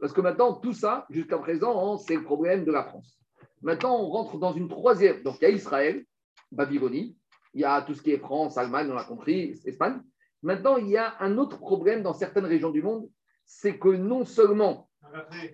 Parce 0.00 0.12
que 0.12 0.20
maintenant, 0.20 0.54
tout 0.54 0.72
ça, 0.72 1.06
jusqu'à 1.10 1.38
présent, 1.38 1.98
c'est 1.98 2.16
le 2.16 2.24
problème 2.24 2.64
de 2.64 2.72
la 2.72 2.84
France. 2.84 3.18
Maintenant, 3.62 4.00
on 4.00 4.08
rentre 4.08 4.38
dans 4.38 4.52
une 4.52 4.68
troisième. 4.68 5.22
Donc, 5.22 5.36
il 5.40 5.42
y 5.42 5.46
a 5.46 5.50
Israël, 5.50 6.04
Babylonie, 6.50 7.16
il 7.54 7.60
y 7.60 7.64
a 7.64 7.82
tout 7.82 7.94
ce 7.94 8.02
qui 8.02 8.12
est 8.12 8.18
France, 8.18 8.56
Allemagne, 8.56 8.88
on 8.90 8.94
l'a 8.94 9.04
compris, 9.04 9.60
Espagne. 9.64 10.00
Maintenant, 10.42 10.76
il 10.78 10.88
y 10.88 10.96
a 10.96 11.14
un 11.20 11.36
autre 11.36 11.58
problème 11.58 12.02
dans 12.02 12.14
certaines 12.14 12.46
régions 12.46 12.70
du 12.70 12.82
monde, 12.82 13.08
c'est 13.44 13.78
que 13.78 13.88
non 13.88 14.24
seulement 14.24 14.88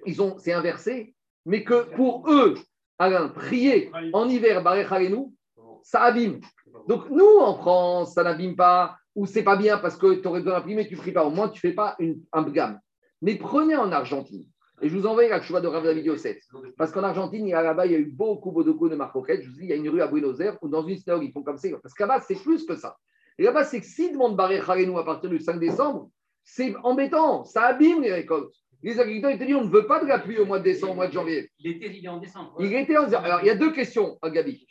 ils 0.05 0.22
ont, 0.22 0.36
c'est 0.38 0.53
inversé, 0.53 1.14
mais 1.44 1.64
que 1.64 1.94
pour 1.94 2.30
eux, 2.30 2.55
Alain, 2.99 3.28
prier 3.28 3.90
en 4.12 4.28
hiver, 4.28 4.62
nous, 5.11 5.34
ça 5.82 6.03
abîme. 6.03 6.40
Donc 6.88 7.09
nous, 7.11 7.38
en 7.40 7.55
France, 7.57 8.14
ça 8.14 8.22
n'abîme 8.22 8.55
pas, 8.55 8.97
ou 9.14 9.26
c'est 9.26 9.42
pas 9.42 9.57
bien 9.57 9.78
parce 9.78 9.97
que 9.97 10.14
tu 10.14 10.28
aurais 10.28 10.40
besoin 10.40 10.59
d'imprimer, 10.59 10.86
tu 10.86 10.94
ne 10.94 11.01
pries 11.01 11.12
pas. 11.12 11.24
Au 11.24 11.30
moins, 11.30 11.49
tu 11.49 11.66
ne 11.66 11.70
fais 11.70 11.74
pas 11.74 11.97
un 12.32 12.42
gamme. 12.44 12.78
Mais 13.22 13.36
prenez 13.36 13.76
en 13.76 13.90
Argentine, 13.92 14.46
et 14.82 14.88
je 14.88 14.96
vous 14.96 15.06
envoie 15.06 15.26
la 15.28 15.40
choix 15.40 15.60
de 15.60 15.68
Rav 15.68 15.88
vidéo 15.94 16.16
7. 16.16 16.38
Parce 16.76 16.92
qu'en 16.92 17.02
Argentine, 17.02 17.46
il 17.46 17.50
y 17.50 17.54
a 17.54 17.62
là-bas, 17.62 17.86
il 17.86 17.92
y 17.92 17.94
a 17.94 17.98
eu 17.98 18.10
beaucoup, 18.10 18.52
beaucoup 18.52 18.88
de 18.88 18.94
marcoquettes. 18.94 19.42
Je 19.42 19.48
vous 19.48 19.56
dis, 19.56 19.62
il 19.62 19.68
y 19.70 19.72
a 19.72 19.76
une 19.76 19.88
rue 19.88 20.02
à 20.02 20.06
Buenos 20.06 20.38
Aires 20.40 20.58
où 20.60 20.68
dans 20.68 20.86
une 20.86 20.98
synagogue, 20.98 21.24
ils 21.24 21.32
font 21.32 21.42
comme 21.42 21.56
ça. 21.56 21.68
Parce 21.82 21.94
qu'à 21.94 22.06
bas 22.06 22.20
c'est 22.20 22.34
plus 22.34 22.66
que 22.66 22.76
ça. 22.76 22.96
Et 23.38 23.42
là-bas, 23.42 23.64
c'est 23.64 23.80
que 23.80 23.86
s'ils 23.86 24.12
demandent 24.12 24.36
Baré 24.36 24.58
à 24.58 25.04
partir 25.04 25.30
du 25.30 25.38
5 25.38 25.58
décembre, 25.58 26.10
c'est 26.44 26.74
embêtant, 26.84 27.44
ça 27.44 27.64
abîme 27.64 28.02
les 28.02 28.12
récoltes. 28.12 28.54
Les 28.82 29.00
agriculteurs, 29.00 29.30
ils 29.30 29.38
te 29.38 29.44
disent 29.44 29.56
on 29.56 29.64
ne 29.64 29.70
veut 29.70 29.86
pas 29.86 30.02
de 30.02 30.06
la 30.06 30.18
pluie 30.18 30.38
au 30.38 30.46
mois 30.46 30.58
de 30.58 30.64
décembre, 30.64 30.92
au 30.92 30.96
mois 30.96 31.08
de 31.08 31.12
janvier. 31.12 31.50
Il 31.58 31.72
était 31.72 31.90
il 31.94 32.04
est 32.04 32.08
en 32.08 32.18
décembre. 32.18 32.54
Il 32.60 32.72
était 32.72 32.96
en 32.96 33.04
décembre. 33.04 33.24
Alors, 33.24 33.40
il 33.42 33.46
y 33.46 33.50
a 33.50 33.56
deux 33.56 33.72
questions, 33.72 34.18
hein, 34.22 34.30
Gabi. 34.30 34.66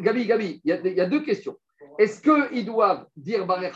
Gabi, 0.00 0.26
Gabi, 0.26 0.60
il 0.64 0.68
y, 0.68 0.72
a, 0.72 0.80
il 0.80 0.94
y 0.94 1.00
a 1.00 1.06
deux 1.06 1.22
questions. 1.22 1.56
Est-ce 1.98 2.20
qu'ils 2.20 2.64
doivent 2.64 3.06
dire 3.16 3.46
Baré 3.46 3.70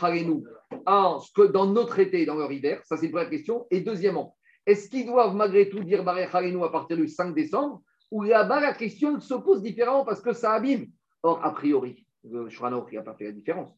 dans 0.85 1.65
notre 1.67 1.99
été, 1.99 2.25
dans 2.25 2.35
leur 2.35 2.51
hiver 2.51 2.81
Ça, 2.85 2.97
c'est 2.97 3.05
une 3.05 3.11
première 3.11 3.29
question. 3.29 3.67
Et 3.71 3.81
deuxièmement, 3.81 4.35
est-ce 4.65 4.89
qu'ils 4.89 5.05
doivent 5.05 5.35
malgré 5.35 5.69
tout 5.69 5.79
dire 5.79 6.03
Baré 6.03 6.23
à 6.23 6.69
partir 6.69 6.97
du 6.97 7.07
5 7.07 7.35
décembre 7.35 7.81
Ou 8.11 8.23
là-bas, 8.23 8.59
la 8.59 8.73
question 8.73 9.19
se 9.19 9.33
pose 9.35 9.61
différemment 9.61 10.05
parce 10.05 10.21
que 10.21 10.33
ça 10.33 10.53
abîme. 10.53 10.87
Or, 11.23 11.43
a 11.43 11.51
priori, 11.51 12.05
le 12.23 12.49
Shrano 12.49 12.83
qui 12.83 12.95
n'a 12.95 13.01
pas 13.01 13.15
fait 13.15 13.25
la 13.25 13.31
différence. 13.31 13.71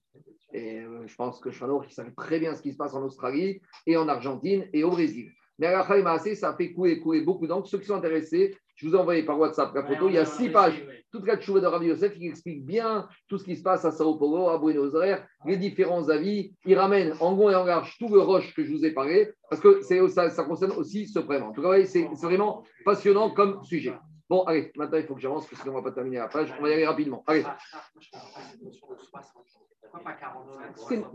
Et 0.53 0.79
euh, 0.79 1.05
je 1.05 1.15
pense 1.15 1.39
que 1.39 1.51
Shano, 1.51 1.81
qui 1.81 1.93
savent 1.93 2.13
très 2.15 2.39
bien 2.39 2.55
ce 2.55 2.61
qui 2.61 2.71
se 2.71 2.77
passe 2.77 2.93
en 2.93 3.03
Australie 3.03 3.61
et 3.85 3.97
en 3.97 4.07
Argentine 4.07 4.67
et 4.73 4.83
au 4.83 4.91
Brésil. 4.91 5.31
Mais 5.59 5.67
à 5.67 6.19
ça 6.35 6.55
fait 6.55 6.71
couler, 6.71 6.99
couler 6.99 7.21
beaucoup 7.21 7.47
d'encre. 7.47 7.67
Ceux 7.67 7.79
qui 7.79 7.85
sont 7.85 7.95
intéressés, 7.95 8.55
Je 8.75 8.87
vous 8.87 8.95
ai 8.95 8.99
envoyé 8.99 9.23
par 9.23 9.39
WhatsApp 9.39 9.73
la 9.73 9.83
photo. 9.83 10.07
Il 10.07 10.13
y 10.13 10.17
a 10.19 10.25
six 10.25 10.49
pages. 10.49 10.85
Toute 11.11 11.25
la 11.25 11.37
tchouva 11.37 11.61
de 11.61 11.67
Rabbi 11.67 11.87
Yosef 11.87 12.13
qui 12.17 12.27
explique 12.27 12.65
bien 12.65 13.07
tout 13.27 13.37
ce 13.37 13.45
qui 13.45 13.55
se 13.55 13.63
passe 13.63 13.85
à 13.85 13.91
Sao 13.91 14.15
Paulo, 14.15 14.49
à 14.49 14.57
Buenos 14.57 14.93
Aires, 14.95 15.25
les 15.45 15.55
différents 15.55 16.09
avis. 16.09 16.53
Il 16.65 16.77
ramène 16.77 17.13
en 17.21 17.33
gond 17.33 17.49
et 17.49 17.55
en 17.55 17.63
large 17.63 17.95
tout 17.97 18.09
le 18.09 18.19
roche 18.19 18.53
que 18.53 18.63
je 18.63 18.71
vous 18.71 18.83
ai 18.83 18.91
parlé, 18.91 19.31
parce 19.49 19.61
que 19.61 19.81
ça, 19.81 20.43
concerne 20.43 20.73
aussi 20.73 21.07
ce 21.07 21.19
prénom. 21.19 21.47
En 21.47 21.53
tout 21.53 21.61
cas, 21.61 21.83
c'est 21.85 22.07
vraiment 22.21 22.63
passionnant 22.83 23.29
comme 23.29 23.63
sujet. 23.63 23.93
Bon, 24.29 24.43
allez, 24.43 24.73
maintenant 24.75 24.97
il 24.97 25.05
faut 25.05 25.15
que 25.15 25.21
j'avance, 25.21 25.47
parce 25.47 25.63
qu'on 25.63 25.69
ne 25.69 25.75
va 25.75 25.81
pas 25.81 25.93
terminer 25.93 26.17
la 26.17 26.27
page. 26.27 26.53
On 26.59 26.61
va 26.61 26.69
y 26.69 26.73
aller 26.73 26.85
rapidement. 26.85 27.23
Allez. 27.27 27.45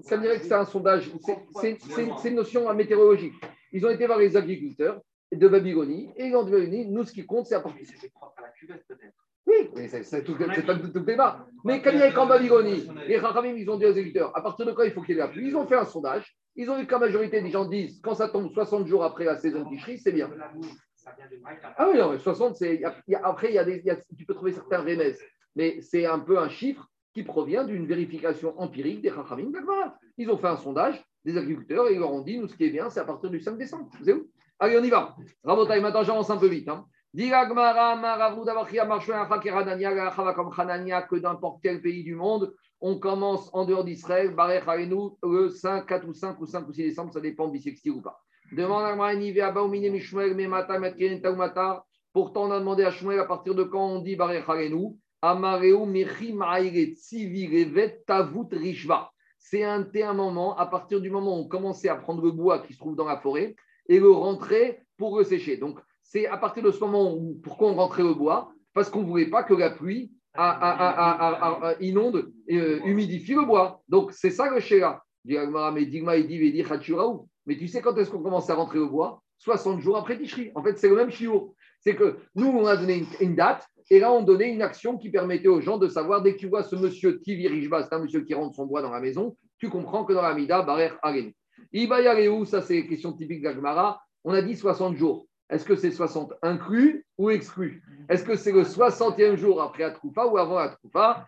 Ça 0.02 0.16
me 0.16 0.22
dirait 0.22 0.38
que 0.38 0.44
c'est 0.44 0.54
un 0.54 0.64
sondage, 0.64 1.10
c'est 1.60 1.78
une 2.24 2.34
notion 2.34 2.72
météorologique. 2.72 3.34
Ils 3.72 3.84
ont 3.84 3.90
été 3.90 4.06
voir 4.06 4.18
les 4.18 4.36
agriculteurs 4.36 5.02
de 5.30 5.48
Babylonie 5.48 6.10
et 6.16 6.34
ont 6.34 6.44
dit 6.44 6.86
nous, 6.88 7.04
ce 7.04 7.12
qui 7.12 7.26
compte, 7.26 7.46
c'est 7.46 7.54
à 7.54 7.60
partir. 7.60 7.86
Oui, 9.46 9.70
mais 9.74 9.88
c'est 9.88 10.22
tout, 10.22 10.36
pas 10.36 10.54
tout 10.54 10.90
le 10.94 11.00
débat. 11.00 11.46
Mais 11.64 11.82
quand 11.82 11.90
il 11.90 11.98
y 11.98 12.02
a 12.02 12.12
qu'en 12.12 12.26
Babylonie, 12.26 12.88
les 13.08 13.18
Rachamim, 13.18 13.56
ils 13.56 13.68
ont 13.68 13.76
dit 13.76 13.86
aux 13.86 13.90
agriculteurs, 13.90 14.36
à 14.36 14.42
partir 14.42 14.66
de 14.66 14.72
quand 14.72 14.84
il 14.84 14.92
faut 14.92 15.02
qu'il 15.02 15.16
y 15.16 15.18
ait 15.18 15.22
la 15.22 15.28
pluie 15.28 15.48
Ils 15.48 15.56
ont 15.56 15.66
fait 15.66 15.76
un 15.76 15.84
sondage. 15.84 16.36
Ils 16.54 16.70
ont 16.70 16.78
vu 16.78 16.86
que 16.86 16.92
la 16.92 16.98
majorité 16.98 17.40
des 17.40 17.50
gens 17.50 17.64
disent, 17.64 18.00
quand 18.02 18.14
ça 18.14 18.28
tombe 18.28 18.52
60 18.52 18.86
jours 18.86 19.04
après 19.04 19.24
la 19.24 19.36
saison 19.36 19.68
de 19.68 19.76
c'est 19.96 20.12
bien. 20.12 20.30
Ah 21.76 21.88
oui, 21.90 21.98
non, 21.98 22.12
mais 22.12 22.18
60, 22.18 22.56
c'est. 22.56 22.82
Après, 23.22 23.48
il 23.48 23.54
y 23.54 23.58
a 23.58 23.64
des, 23.64 23.82
tu 24.16 24.24
peux 24.24 24.34
trouver 24.34 24.52
certains 24.52 24.78
remèdes, 24.78 25.16
mais 25.56 25.80
c'est 25.80 26.06
un 26.06 26.20
peu 26.20 26.38
un 26.38 26.48
chiffre 26.48 26.86
qui 27.14 27.22
provient 27.22 27.64
d'une 27.64 27.86
vérification 27.86 28.58
empirique 28.60 29.02
des 29.02 29.10
Rachamim 29.10 29.50
Ils 30.18 30.30
ont 30.30 30.38
fait 30.38 30.48
un 30.48 30.56
sondage 30.56 31.02
des 31.24 31.36
agriculteurs 31.36 31.88
et 31.88 31.94
ils 31.94 31.98
leur 31.98 32.12
ont 32.12 32.22
dit 32.22 32.38
nous, 32.38 32.48
ce 32.48 32.56
qui 32.56 32.64
est 32.64 32.70
bien, 32.70 32.90
c'est 32.90 33.00
à 33.00 33.04
partir 33.04 33.30
du 33.30 33.40
5 33.40 33.58
décembre. 33.58 33.90
C'est 34.02 34.12
où? 34.12 34.28
Allez, 34.58 34.78
on 34.78 34.82
y 34.84 34.90
va. 34.90 35.16
Rabotaï, 35.42 35.80
maintenant 35.80 36.04
j'avance 36.04 36.30
un 36.30 36.36
peu 36.36 36.46
vite. 36.46 36.68
Hein. 36.68 36.86
Que 41.08 41.16
n'importe 41.16 41.60
quel 41.62 41.82
pays 41.82 42.02
du 42.02 42.14
monde, 42.14 42.54
on 42.80 42.98
commence 42.98 43.50
en 43.52 43.66
dehors 43.66 43.84
d'Israël, 43.84 44.34
le 45.22 45.48
5, 45.50 45.86
4 45.86 46.08
ou 46.08 46.14
5 46.14 46.40
ou 46.40 46.46
5 46.46 46.68
ou 46.68 46.72
6 46.72 46.82
décembre, 46.82 47.12
ça 47.12 47.20
dépend 47.20 47.48
bisextile 47.48 47.92
ou 47.92 48.00
pas. 48.00 48.18
Demande 48.50 48.84
à 48.84 48.94
Pourtant, 52.14 52.44
on 52.44 52.50
a 52.50 52.58
demandé 52.58 52.84
à 52.84 52.90
Shmuel 52.90 53.20
à 53.20 53.24
partir 53.24 53.54
de 53.54 53.62
quand 53.62 53.86
on 53.86 54.00
dit 54.00 54.16
Barech 54.16 54.48
Harenu. 54.48 54.96
C'est 59.38 59.64
un, 59.64 59.86
un 59.94 60.14
moment, 60.14 60.56
à 60.56 60.66
partir 60.66 61.00
du 61.00 61.10
moment 61.10 61.36
où 61.36 61.40
on 61.40 61.48
commençait 61.48 61.88
à 61.88 61.96
prendre 61.96 62.22
le 62.22 62.30
bois 62.30 62.60
qui 62.60 62.72
se 62.72 62.78
trouve 62.78 62.96
dans 62.96 63.06
la 63.06 63.18
forêt 63.18 63.54
et 63.88 63.98
le 63.98 64.10
rentrer 64.10 64.80
pour 64.98 65.18
le 65.18 65.24
sécher. 65.24 65.56
Donc, 65.56 65.78
c'est 66.12 66.26
à 66.26 66.36
partir 66.36 66.62
de 66.62 66.70
ce 66.70 66.78
moment 66.78 67.14
où, 67.14 67.40
pourquoi 67.42 67.70
on 67.70 67.74
rentrait 67.74 68.02
le 68.02 68.12
bois? 68.12 68.52
Parce 68.74 68.90
qu'on 68.90 69.00
ne 69.00 69.06
voulait 69.06 69.30
pas 69.30 69.44
que 69.44 69.54
la 69.54 69.70
pluie 69.70 70.12
inonde 71.80 72.30
et 72.48 72.58
euh, 72.58 72.80
humidifie 72.84 73.32
le 73.32 73.46
bois. 73.46 73.80
Donc, 73.88 74.12
c'est 74.12 74.30
ça 74.30 74.50
le 74.50 74.60
Sheila. 74.60 75.02
Mais 75.24 75.88
tu 77.56 77.66
sais 77.66 77.80
quand 77.80 77.96
est-ce 77.96 78.10
qu'on 78.10 78.22
commence 78.22 78.50
à 78.50 78.54
rentrer 78.54 78.78
le 78.78 78.88
bois? 78.88 79.22
60 79.38 79.80
jours 79.80 79.96
après 79.96 80.18
Tishri. 80.18 80.50
En 80.54 80.62
fait, 80.62 80.78
c'est 80.78 80.90
le 80.90 80.96
même 80.96 81.10
chiot. 81.10 81.54
C'est 81.80 81.96
que 81.96 82.18
nous, 82.34 82.48
on 82.48 82.66
a 82.66 82.76
donné 82.76 83.06
une 83.20 83.34
date 83.34 83.66
et 83.88 83.98
là, 83.98 84.12
on 84.12 84.22
donnait 84.22 84.52
une 84.52 84.60
action 84.60 84.98
qui 84.98 85.08
permettait 85.08 85.48
aux 85.48 85.62
gens 85.62 85.78
de 85.78 85.88
savoir, 85.88 86.20
dès 86.20 86.34
que 86.34 86.40
tu 86.40 86.48
vois 86.48 86.62
ce 86.62 86.76
monsieur 86.76 87.20
qui 87.24 87.48
Rishba, 87.48 87.84
c'est 87.84 87.94
un 87.94 88.00
monsieur 88.00 88.20
qui 88.20 88.34
rentre 88.34 88.54
son 88.54 88.66
bois 88.66 88.82
dans 88.82 88.90
la 88.90 89.00
maison, 89.00 89.34
tu 89.58 89.70
comprends 89.70 90.04
que 90.04 90.12
dans 90.12 90.22
la 90.22 90.34
Mida, 90.34 90.60
Barer 90.60 90.92
Aren. 91.02 91.32
où 92.28 92.44
ça 92.44 92.60
c'est 92.60 92.86
question 92.86 93.14
typique 93.14 93.42
d'Agmara, 93.42 94.02
on 94.24 94.34
a 94.34 94.42
dit 94.42 94.56
60 94.56 94.96
jours. 94.96 95.26
Est-ce 95.52 95.66
que 95.66 95.76
c'est 95.76 95.90
60 95.90 96.32
inclus 96.40 97.04
ou 97.18 97.28
exclus? 97.28 97.82
Est-ce 98.08 98.24
que 98.24 98.36
c'est 98.36 98.52
le 98.52 98.62
60e 98.62 99.36
jour 99.36 99.60
après 99.60 99.84
Atroufa 99.84 100.26
ou 100.26 100.38
avant 100.38 100.56
Atroufa. 100.56 101.26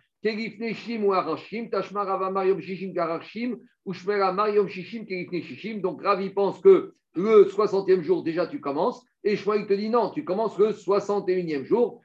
Donc 5.83 6.03
Ravi 6.03 6.31
pense 6.31 6.61
que 6.61 6.95
le 7.15 7.45
60e 7.45 8.01
jour, 8.01 8.23
déjà 8.23 8.47
tu 8.47 8.61
commences, 8.61 9.05
et 9.23 9.37
Shmuel 9.37 9.67
te 9.67 9.75
dit 9.75 9.91
non, 9.91 10.09
tu 10.09 10.25
commences 10.25 10.59
le 10.59 10.71
61e 10.71 11.65
jour. 11.65 12.01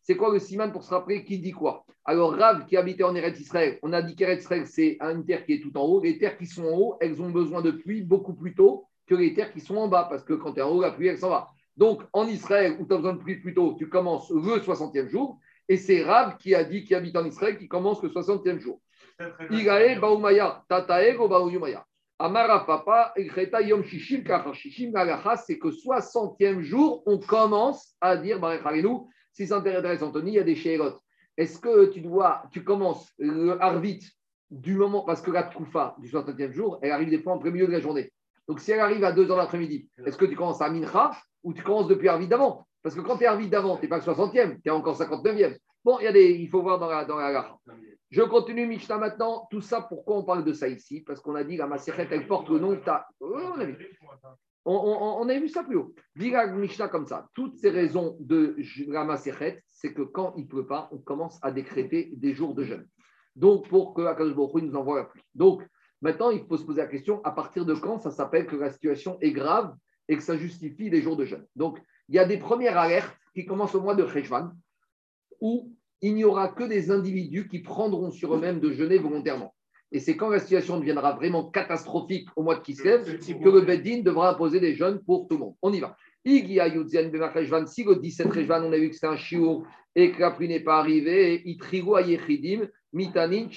C'est 0.00 0.16
quoi 0.16 0.32
le 0.32 0.38
siman 0.38 0.72
pour 0.72 0.84
se 0.84 0.94
rappeler 0.94 1.24
qui 1.24 1.38
dit 1.40 1.52
quoi? 1.52 1.84
Alors, 2.06 2.34
Rav 2.34 2.64
qui 2.64 2.78
habitait 2.78 3.04
en 3.04 3.14
Eretz 3.14 3.38
Israël, 3.38 3.78
on 3.82 3.92
a 3.92 4.00
dit 4.00 4.16
qu'Eretz 4.16 4.40
Israël, 4.40 4.66
c'est 4.66 4.96
une 5.00 5.26
terre 5.26 5.44
qui 5.44 5.52
est 5.52 5.60
tout 5.60 5.76
en 5.76 5.82
haut. 5.82 6.00
Les 6.02 6.16
terres 6.16 6.38
qui 6.38 6.46
sont 6.46 6.64
en 6.64 6.78
haut, 6.78 6.96
elles 7.00 7.20
ont 7.20 7.30
besoin 7.30 7.60
de 7.60 7.70
pluie 7.70 8.00
beaucoup 8.00 8.32
plus 8.32 8.54
tôt 8.54 8.86
que 9.12 9.18
les 9.18 9.34
terres 9.34 9.52
qui 9.52 9.60
sont 9.60 9.76
en 9.76 9.88
bas, 9.88 10.06
parce 10.08 10.24
que 10.24 10.32
quand 10.32 10.54
tu 10.54 10.60
es 10.60 10.62
en 10.62 10.70
haut, 10.70 10.80
la 10.80 10.90
pluie, 10.90 11.08
elle 11.08 11.18
s'en 11.18 11.28
va. 11.28 11.48
Donc, 11.76 12.02
en 12.12 12.26
Israël, 12.26 12.76
où 12.80 12.86
tu 12.86 12.94
as 12.94 12.96
besoin 12.96 13.12
de 13.12 13.18
pluie 13.18 13.36
plus 13.36 13.54
tôt, 13.54 13.74
tu 13.78 13.88
commences 13.88 14.30
le 14.30 14.58
60e 14.58 15.08
jour. 15.08 15.38
Et 15.68 15.76
c'est 15.76 16.02
Rav 16.02 16.38
qui 16.38 16.54
a 16.54 16.64
dit, 16.64 16.84
qui 16.84 16.94
habite 16.94 17.16
en 17.16 17.24
Israël, 17.24 17.58
qui 17.58 17.68
commence 17.68 18.02
le 18.02 18.08
60e 18.08 18.58
jour. 18.58 18.80
Igae 19.50 19.98
Baumaya, 20.00 20.64
Tataego 20.68 21.28
Baumaya. 21.28 21.84
Amara 22.18 22.64
Papa, 22.64 23.12
Yom 23.16 23.84
Shishim, 23.84 24.24
Shishim, 24.54 24.92
c'est 25.44 25.58
que 25.58 25.68
60e 25.68 26.60
jour, 26.60 27.02
on 27.04 27.18
commence 27.18 27.94
à 28.00 28.16
dire, 28.16 28.40
si 29.32 29.46
ça 29.46 29.56
intéresse 29.56 30.02
Anthony, 30.02 30.32
il 30.32 30.34
y 30.34 30.38
a 30.38 30.44
des 30.44 30.56
chérotes. 30.56 31.00
Est-ce 31.36 31.58
que 31.58 31.86
tu 31.86 32.00
dois, 32.00 32.44
tu 32.52 32.64
commences 32.64 33.12
le 33.18 33.60
Arvit 33.60 34.00
du 34.50 34.76
moment, 34.76 35.02
parce 35.02 35.20
que 35.20 35.30
la 35.30 35.42
Troufa 35.44 35.96
du 35.98 36.08
60e 36.08 36.52
jour, 36.52 36.78
elle 36.82 36.92
arrive 36.92 37.10
des 37.10 37.18
fois 37.18 37.32
en 37.32 37.38
premier 37.38 37.54
milieu 37.54 37.66
de 37.66 37.72
la 37.72 37.80
journée. 37.80 38.12
Donc 38.48 38.60
si 38.60 38.72
elle 38.72 38.80
arrive 38.80 39.04
à 39.04 39.12
2 39.12 39.26
h 39.26 39.36
l'après-midi, 39.36 39.88
est-ce 40.04 40.16
que 40.16 40.24
tu 40.24 40.36
commences 40.36 40.60
à 40.60 40.70
Mincha 40.70 41.12
ou 41.42 41.52
tu 41.52 41.62
commences 41.62 41.88
depuis 41.88 42.08
Arvit 42.08 42.28
d'avant? 42.28 42.66
Parce 42.82 42.94
que 42.94 43.00
quand 43.00 43.16
tu 43.16 43.24
es 43.24 43.26
Arvit 43.26 43.48
d'avant, 43.48 43.76
tu 43.76 43.82
n'es 43.82 43.88
pas 43.88 43.98
le 43.98 44.02
60e, 44.02 44.60
tu 44.60 44.68
es 44.68 44.70
encore 44.70 45.00
59e. 45.00 45.56
Bon, 45.84 45.98
il, 46.00 46.04
y 46.04 46.08
a 46.08 46.12
des, 46.12 46.30
il 46.30 46.48
faut 46.48 46.62
voir 46.62 46.78
dans 46.78 46.88
la, 46.88 47.04
dans 47.04 47.16
la 47.16 47.58
je 48.12 48.20
continue 48.20 48.66
Mishnah 48.66 48.98
maintenant. 48.98 49.48
Tout 49.50 49.62
ça, 49.62 49.80
pourquoi 49.80 50.18
on 50.18 50.22
parle 50.22 50.44
de 50.44 50.52
ça 50.52 50.68
ici? 50.68 51.00
Parce 51.00 51.18
qu'on 51.20 51.34
a 51.34 51.44
dit 51.44 51.56
la 51.56 51.66
Maseret, 51.66 52.08
elle 52.10 52.26
porte 52.26 52.50
le 52.50 52.58
nom 52.58 52.72
de 52.72 52.76
ta. 52.76 53.08
on, 53.20 53.58
a 53.58 53.64
vu. 53.64 53.98
On, 54.66 55.28
a 55.28 55.38
vu 55.38 55.48
ça 55.48 55.64
plus 55.64 55.76
haut. 55.76 55.94
La 56.16 56.46
Mishnah 56.46 56.88
comme 56.88 57.06
ça. 57.06 57.26
Toutes 57.32 57.56
ces 57.56 57.70
raisons 57.70 58.18
de 58.20 58.54
la 58.88 59.04
Maseret, 59.04 59.64
c'est 59.70 59.94
que 59.94 60.02
quand 60.02 60.34
il 60.36 60.44
ne 60.44 60.48
pleut 60.48 60.66
pas, 60.66 60.90
on 60.92 60.98
commence 60.98 61.38
à 61.40 61.50
décréter 61.50 62.10
des 62.14 62.34
jours 62.34 62.54
de 62.54 62.64
jeûne. 62.64 62.86
Donc, 63.34 63.66
pour 63.70 63.94
que 63.94 64.02
Akadosh 64.02 64.36
Baruch 64.36 64.62
nous 64.62 64.76
envoie 64.76 64.98
la 64.98 65.04
pluie. 65.04 65.22
Donc, 65.34 65.66
maintenant, 66.02 66.30
il 66.30 66.44
faut 66.44 66.58
se 66.58 66.64
poser 66.64 66.82
la 66.82 66.88
question 66.88 67.22
à 67.24 67.30
partir 67.30 67.64
de 67.64 67.74
quand 67.74 67.98
ça 67.98 68.10
s'appelle 68.10 68.46
que 68.46 68.56
la 68.56 68.70
situation 68.70 69.16
est 69.20 69.32
grave 69.32 69.74
et 70.08 70.16
que 70.16 70.22
ça 70.22 70.36
justifie 70.36 70.90
les 70.90 71.00
jours 71.00 71.16
de 71.16 71.24
jeûne? 71.24 71.46
Donc, 71.56 71.78
il 72.08 72.16
y 72.16 72.18
a 72.18 72.26
des 72.26 72.36
premières 72.38 72.76
alertes 72.76 73.16
qui 73.34 73.46
commencent 73.46 73.74
au 73.74 73.80
mois 73.80 73.94
de 73.94 74.06
Cheshvan 74.06 74.50
où 75.40 75.72
il 76.02 76.14
n'y 76.14 76.24
aura 76.24 76.48
que 76.48 76.64
des 76.64 76.90
individus 76.90 77.48
qui 77.48 77.60
prendront 77.60 78.10
sur 78.10 78.34
eux-mêmes 78.34 78.60
de 78.60 78.72
jeûner 78.72 78.98
volontairement. 78.98 79.54
Et 79.92 80.00
c'est 80.00 80.16
quand 80.16 80.30
la 80.30 80.40
situation 80.40 80.78
deviendra 80.78 81.12
vraiment 81.12 81.50
catastrophique 81.50 82.28
au 82.34 82.42
mois 82.42 82.56
de 82.56 82.60
Kislev 82.60 83.18
que 83.18 83.48
le 83.48 83.60
Beddin 83.60 84.00
devra 84.02 84.30
imposer 84.30 84.58
des 84.58 84.74
jeûnes 84.74 85.00
pour 85.04 85.28
tout 85.28 85.36
le 85.36 85.40
monde. 85.40 85.54
On 85.62 85.72
y 85.72 85.80
va. 85.80 85.96
Si 86.24 86.42
le 87.84 87.94
17 87.94 88.32
Rejvan, 88.32 88.64
on 88.64 88.72
a 88.72 88.78
vu 88.78 88.90
que 88.90 88.96
c'est 88.96 89.06
un 89.06 89.16
chiour 89.16 89.66
et 89.94 90.12
que 90.12 90.20
la 90.20 90.30
pluie 90.30 90.48
n'est 90.48 90.60
pas 90.60 90.78
arrivée, 90.78 91.42
Itrigo 91.44 91.98
Yechidim, 91.98 92.68
Mitanin, 92.92 93.48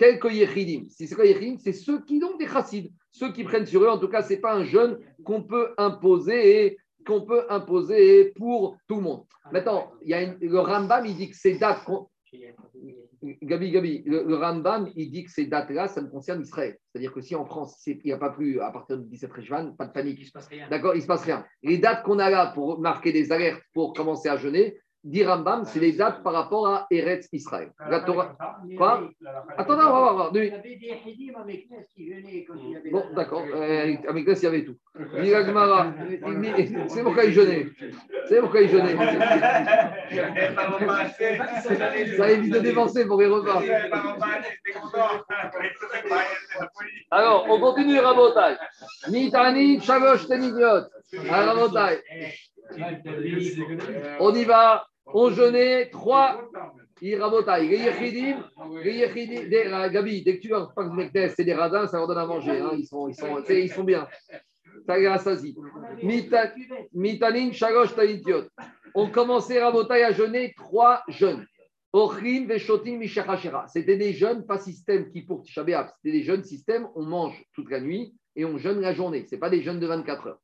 Quelques 0.00 0.32
Yechidim. 0.32 0.86
Si 0.88 1.06
c'est 1.06 1.14
quoi 1.14 1.26
Yechidim 1.26 1.58
C'est 1.58 1.74
ceux 1.74 2.02
qui 2.02 2.22
ont 2.24 2.38
des 2.38 2.46
chassides, 2.46 2.90
ceux 3.10 3.32
qui 3.32 3.44
prennent 3.44 3.66
sur 3.66 3.82
eux. 3.84 3.88
En 3.88 3.98
tout 3.98 4.08
cas, 4.08 4.22
ce 4.22 4.32
n'est 4.32 4.40
pas 4.40 4.54
un 4.54 4.64
jeûne 4.64 4.98
qu'on 5.24 5.42
peut 5.42 5.74
imposer 5.76 6.64
et 6.64 6.78
qu'on 7.06 7.20
peut 7.20 7.44
imposer 7.50 8.32
pour 8.34 8.78
tout 8.88 8.96
le 8.96 9.02
monde. 9.02 9.24
Maintenant, 9.52 9.92
il 10.00 10.08
y 10.08 10.14
a 10.14 10.34
le 10.40 10.58
Rambam, 10.58 11.04
il 11.04 11.16
dit 11.16 11.28
que 11.28 11.36
ces 11.36 11.58
dates. 11.58 11.86
Gabi, 13.42 13.72
Gabi, 13.72 14.02
le, 14.06 14.34
Rambam, 14.36 14.90
il 14.96 15.10
dit 15.10 15.24
que 15.24 15.30
ces 15.30 15.44
dates-là, 15.44 15.86
ça 15.86 16.00
ne 16.00 16.08
concerne 16.08 16.40
Israël. 16.40 16.78
C'est-à-dire 16.88 17.12
que 17.12 17.20
si 17.20 17.34
en 17.34 17.44
France, 17.44 17.86
il 17.86 18.00
n'y 18.02 18.12
a 18.12 18.16
pas 18.16 18.30
plus 18.30 18.58
à 18.58 18.70
partir 18.70 18.96
du 18.96 19.06
17 19.06 19.38
juin, 19.42 19.74
pas 19.76 19.84
de 19.84 19.92
panique. 19.92 20.32
D'accord, 20.70 20.94
il 20.94 20.98
ne 20.98 21.02
se 21.02 21.06
passe 21.06 21.24
rien. 21.24 21.44
Les 21.62 21.76
dates 21.76 22.04
qu'on 22.04 22.20
a 22.20 22.30
là 22.30 22.52
pour 22.54 22.80
marquer 22.80 23.12
des 23.12 23.32
alertes 23.32 23.60
pour 23.74 23.92
commencer 23.92 24.30
à 24.30 24.38
jeûner, 24.38 24.80
dit 25.02 25.24
Rambam, 25.24 25.64
c'est 25.64 25.80
les 25.80 25.92
dates 25.92 26.22
par 26.22 26.32
rapport 26.34 26.66
à 26.68 26.86
Eretz 26.90 27.28
Israël. 27.32 27.72
La 27.88 28.00
Torah. 28.00 28.36
Quoi 28.76 29.08
Attendez, 29.56 29.82
on 29.84 29.92
va 29.92 30.12
voir. 30.12 30.30
Il 30.34 30.44
y 30.44 30.50
avait 30.50 30.76
des 30.76 31.00
Hidim 31.06 31.38
à 31.40 31.44
Meknes 31.44 31.84
qui 31.94 32.10
venaient 32.10 32.44
quand 32.44 32.54
il 32.62 32.70
y 32.70 32.76
avait. 32.76 32.90
Bon, 32.90 33.04
d'accord. 33.14 33.42
Euh, 33.54 33.96
à 34.06 34.12
Meknes, 34.12 34.34
il 34.36 34.42
y 34.42 34.46
avait 34.46 34.64
tout. 34.64 34.76
C'est 36.88 37.02
pourquoi 37.02 37.24
il 37.24 37.32
jeûnait. 37.32 37.66
C'est 38.28 38.40
pourquoi 38.40 38.60
il 38.60 38.68
jeûnait. 38.68 38.96
Ça 42.16 42.30
évite 42.30 42.52
de 42.52 42.58
dépenser 42.58 43.06
pour 43.06 43.20
les 43.20 43.26
repas. 43.26 43.62
Alors, 47.10 47.46
on 47.48 47.58
continue, 47.58 47.98
Rabotai. 47.98 48.56
Nitani, 49.08 49.80
Chavosh, 49.80 50.28
Tenidiot. 50.28 50.88
Rabotai. 51.26 52.02
On 54.20 54.34
y 54.34 54.44
va. 54.44 54.86
On 55.14 55.30
jeûnait 55.30 55.90
trois 55.90 56.42
Irabotaï. 57.02 57.68
Les 57.68 57.78
Yechidim, 57.78 58.44
les 58.82 58.94
Yechidim, 58.98 59.88
Gabi, 59.88 60.22
dès 60.22 60.36
que 60.36 60.42
tu 60.42 60.48
vas 60.48 60.68
pas 60.74 60.88
c'est 61.36 61.44
des 61.44 61.54
radins, 61.54 61.86
ça 61.86 61.98
leur 61.98 62.06
donne 62.06 62.18
à 62.18 62.26
manger. 62.26 62.58
Hein. 62.60 62.72
Ils, 62.76 62.86
sont, 62.86 63.08
ils, 63.08 63.14
sont, 63.14 63.42
ils 63.48 63.70
sont 63.70 63.84
bien. 63.84 64.06
Mitanin, 66.92 67.52
Shalosh, 67.52 67.94
Talitiot. 67.94 68.44
On 68.94 69.10
commençait 69.10 69.60
à 69.60 70.12
jeûner 70.12 70.52
trois 70.56 71.02
jeûnes. 71.08 71.46
Ochrim, 71.92 72.46
Veshotim, 72.46 72.98
Mishachashera. 72.98 73.66
C'était 73.66 73.96
des 73.96 74.12
jeûnes, 74.12 74.46
pas 74.46 74.58
système 74.58 75.10
qui 75.10 75.22
pour 75.22 75.42
Tisha 75.42 75.64
B'Av. 75.64 75.90
C'était 75.96 76.18
des 76.18 76.22
jeûnes 76.22 76.44
système, 76.44 76.88
on 76.94 77.02
mange 77.02 77.42
toute 77.52 77.68
la 77.70 77.80
nuit 77.80 78.14
et 78.36 78.44
on 78.44 78.58
jeûne 78.58 78.80
la 78.80 78.92
journée. 78.92 79.26
Ce 79.28 79.36
pas 79.36 79.50
des 79.50 79.62
jeûnes 79.62 79.80
de 79.80 79.86
24 79.86 80.26
heures. 80.28 80.40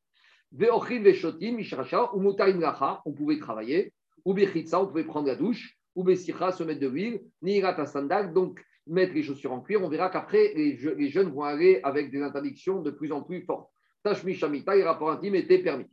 Ve'ochrim, 0.51 1.03
Veshotim, 1.03 1.55
Mishachashera. 1.55 2.13
Ou 2.15 2.19
Mutarim 2.19 2.59
Lacha, 2.59 3.01
on 3.05 3.13
pouvait 3.13 3.39
travailler. 3.39 3.93
Ou 4.27 4.33
Bechitza, 4.33 4.81
on 4.81 4.87
pouvait 4.87 5.05
prendre 5.05 5.27
la 5.27 5.35
douche. 5.35 5.77
Ou 5.95 6.03
Besicha, 6.03 6.51
se 6.51 6.61
mettre 6.65 6.81
de 6.81 6.87
l'huile. 6.89 7.21
Nirat 7.41 7.85
Sandak, 7.85 8.33
donc 8.33 8.61
mettre 8.85 9.13
les 9.13 9.23
chaussures 9.23 9.53
en 9.53 9.61
cuir. 9.61 9.81
On 9.81 9.87
verra 9.87 10.09
qu'après, 10.09 10.51
les, 10.53 10.75
je- 10.75 10.89
les 10.89 11.07
jeunes 11.09 11.29
vont 11.31 11.43
aller 11.43 11.79
avec 11.81 12.11
des 12.11 12.21
interdictions 12.21 12.81
de 12.81 12.91
plus 12.91 13.13
en 13.13 13.21
plus 13.23 13.43
fortes. 13.43 13.69
Tashmi 14.03 14.33
Shamita, 14.33 14.75
les 14.75 14.83
rapports 14.83 15.11
intimes 15.11 15.35
étaient 15.35 15.59
permis. 15.59 15.85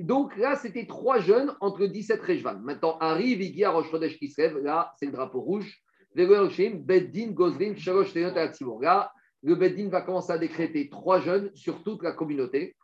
Donc 0.00 0.34
là, 0.38 0.56
c'était 0.56 0.86
trois 0.86 1.18
jeunes 1.20 1.54
entre 1.60 1.84
17 1.86 2.22
Rejvan. 2.22 2.60
Maintenant, 2.60 2.96
arrive 2.98 3.42
Igi 3.42 3.62
à 3.62 3.74
Chodesh 3.90 4.18
qui. 4.18 4.32
Là, 4.62 4.94
c'est 4.98 5.04
le 5.06 5.12
drapeau 5.12 5.42
rouge. 5.42 5.78
Beddin, 6.14 7.34
le 9.44 9.54
Beddin 9.54 9.88
va 9.90 10.00
commencer 10.00 10.32
à 10.32 10.38
décréter 10.38 10.88
trois 10.88 11.20
jeunes 11.20 11.50
sur 11.54 11.82
toute 11.82 12.02
la 12.02 12.12
communauté. 12.12 12.74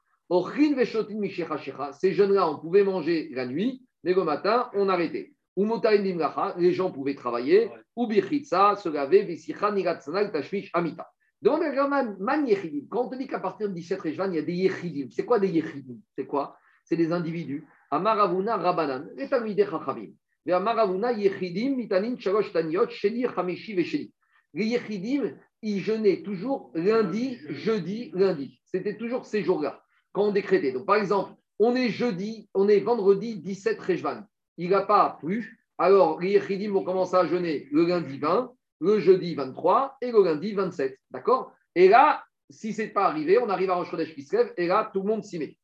Ces 1.92 2.12
jeunes-là, 2.12 2.50
on 2.50 2.59
pouvait 2.59 2.84
manger 2.84 3.30
la 3.32 3.46
nuit, 3.46 3.82
mais 4.05 4.14
le 4.14 4.24
matin, 4.24 4.70
on 4.74 4.88
arrêtait. 4.88 5.32
Les 5.57 6.72
gens 6.72 6.90
pouvaient 6.92 7.16
travailler. 7.16 7.68
Ou 7.96 8.07
Bichitsa, 8.07 8.76
se 8.76 8.88
laver, 8.88 9.24
Visicha, 9.24 9.72
Nigatsanal, 9.72 10.30
Tashmish, 10.30 10.70
Amita. 10.72 11.09
German, 11.42 12.16
Man. 12.20 12.46
Quand 12.90 13.11
on 13.12 13.16
dit 13.16 13.26
qu'à 13.26 13.40
partir 13.40 13.68
de 13.68 13.74
17 13.74 14.01
Rejvan, 14.01 14.30
il 14.30 14.36
y 14.36 14.38
a 14.38 14.42
des 14.42 14.55
Yechidim. 14.55 15.09
C'est 15.11 15.24
quoi 15.24 15.38
des 15.38 15.49
Yechidim 15.49 15.99
C'est 16.16 16.26
quoi? 16.26 16.57
C'est 16.84 16.96
des 16.96 17.12
individus. 17.12 17.66
Amaravuna 17.90 18.57
Rabanan, 18.57 19.09
les 19.16 19.28
Talmidei 19.28 19.64
Chachamim. 19.64 20.12
Et 20.46 20.53
Amaravuna 20.53 21.12
Yechidim, 21.12 21.76
Mitanin, 21.76 22.16
Shalosh 22.18 22.53
Taniot, 22.53 22.88
Sheni, 22.88 23.26
Chamishi, 23.26 23.74
Vesheni. 23.74 24.12
Les 24.55 24.66
Yechidim, 24.66 25.36
ils 25.62 25.80
jeûnaient 25.80 26.22
toujours 26.22 26.70
lundi, 26.74 27.38
jeudi, 27.49 28.11
lundi. 28.14 28.61
C'était 28.64 28.96
toujours 28.96 29.26
ces 29.26 29.42
jours-là, 29.42 29.82
quand 30.12 30.28
on 30.28 30.32
décrétait. 30.32 30.72
Donc, 30.72 30.86
par 30.86 30.96
exemple, 30.96 31.32
on 31.59 31.74
est 31.74 31.90
jeudi, 31.90 32.48
on 32.54 32.68
est 32.68 32.80
vendredi 32.80 33.36
17 33.36 33.80
Rejvan. 33.80 34.22
Il 34.56 34.70
n'a 34.70 34.82
pas 34.82 35.18
plu. 35.20 35.59
Alors, 35.78 36.20
les 36.20 36.30
Yechidim 36.30 36.72
vont 36.72 36.84
commencer 36.84 37.16
à 37.16 37.26
jeûner 37.26 37.68
le 37.70 37.86
lundi 37.86 38.18
20, 38.18 38.52
le 38.80 38.98
jeudi 38.98 39.34
23 39.34 39.96
et 40.00 40.11
le 40.11 40.24
lundi 40.24 40.52
27. 40.52 40.98
D'accord? 41.11 41.52
Et 41.74 41.88
là, 41.88 42.24
si 42.50 42.72
ce 42.72 42.82
n'est 42.82 42.88
pas 42.88 43.06
arrivé, 43.06 43.38
on 43.38 43.48
arrive 43.48 43.70
à 43.70 43.74
Rosh 43.74 43.90
Chodesh 43.90 44.14
et 44.56 44.66
là, 44.66 44.90
tout 44.92 45.02
le 45.02 45.09
monde 45.09 45.24
s'y 45.24 45.38
met. 45.38 45.56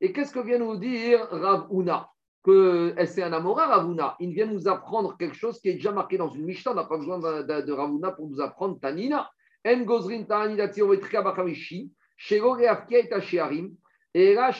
Et 0.00 0.12
qu'est-ce 0.12 0.32
que 0.32 0.40
vient 0.40 0.58
nous 0.58 0.76
dire 0.76 1.26
Rav 1.30 1.68
Una 1.70 2.08
Que 2.42 2.94
eh, 2.98 3.06
c'est 3.06 3.22
un 3.22 3.32
Amora, 3.32 3.66
Rav 3.66 3.90
Una. 3.90 4.16
Il 4.18 4.34
vient 4.34 4.46
nous 4.46 4.68
apprendre 4.68 5.16
quelque 5.16 5.36
chose 5.36 5.60
qui 5.60 5.68
est 5.68 5.74
déjà 5.74 5.92
marqué 5.92 6.18
dans 6.18 6.28
une 6.28 6.44
Mishnah. 6.44 6.72
On 6.72 6.74
n'a 6.74 6.84
pas 6.84 6.98
besoin 6.98 7.18
de, 7.18 7.42
de, 7.42 7.66
de 7.66 7.72
Rav 7.72 7.92
Una 7.92 8.10
pour 8.10 8.28
nous 8.28 8.40
apprendre 8.40 8.78
Tanina. 8.80 9.30
En 9.66 9.78
Gozrin 9.82 10.24
Bakamishi. 10.24 11.92
Shego 12.16 12.58
et. 12.58 12.68
Et 14.14 14.34
là. 14.34 14.50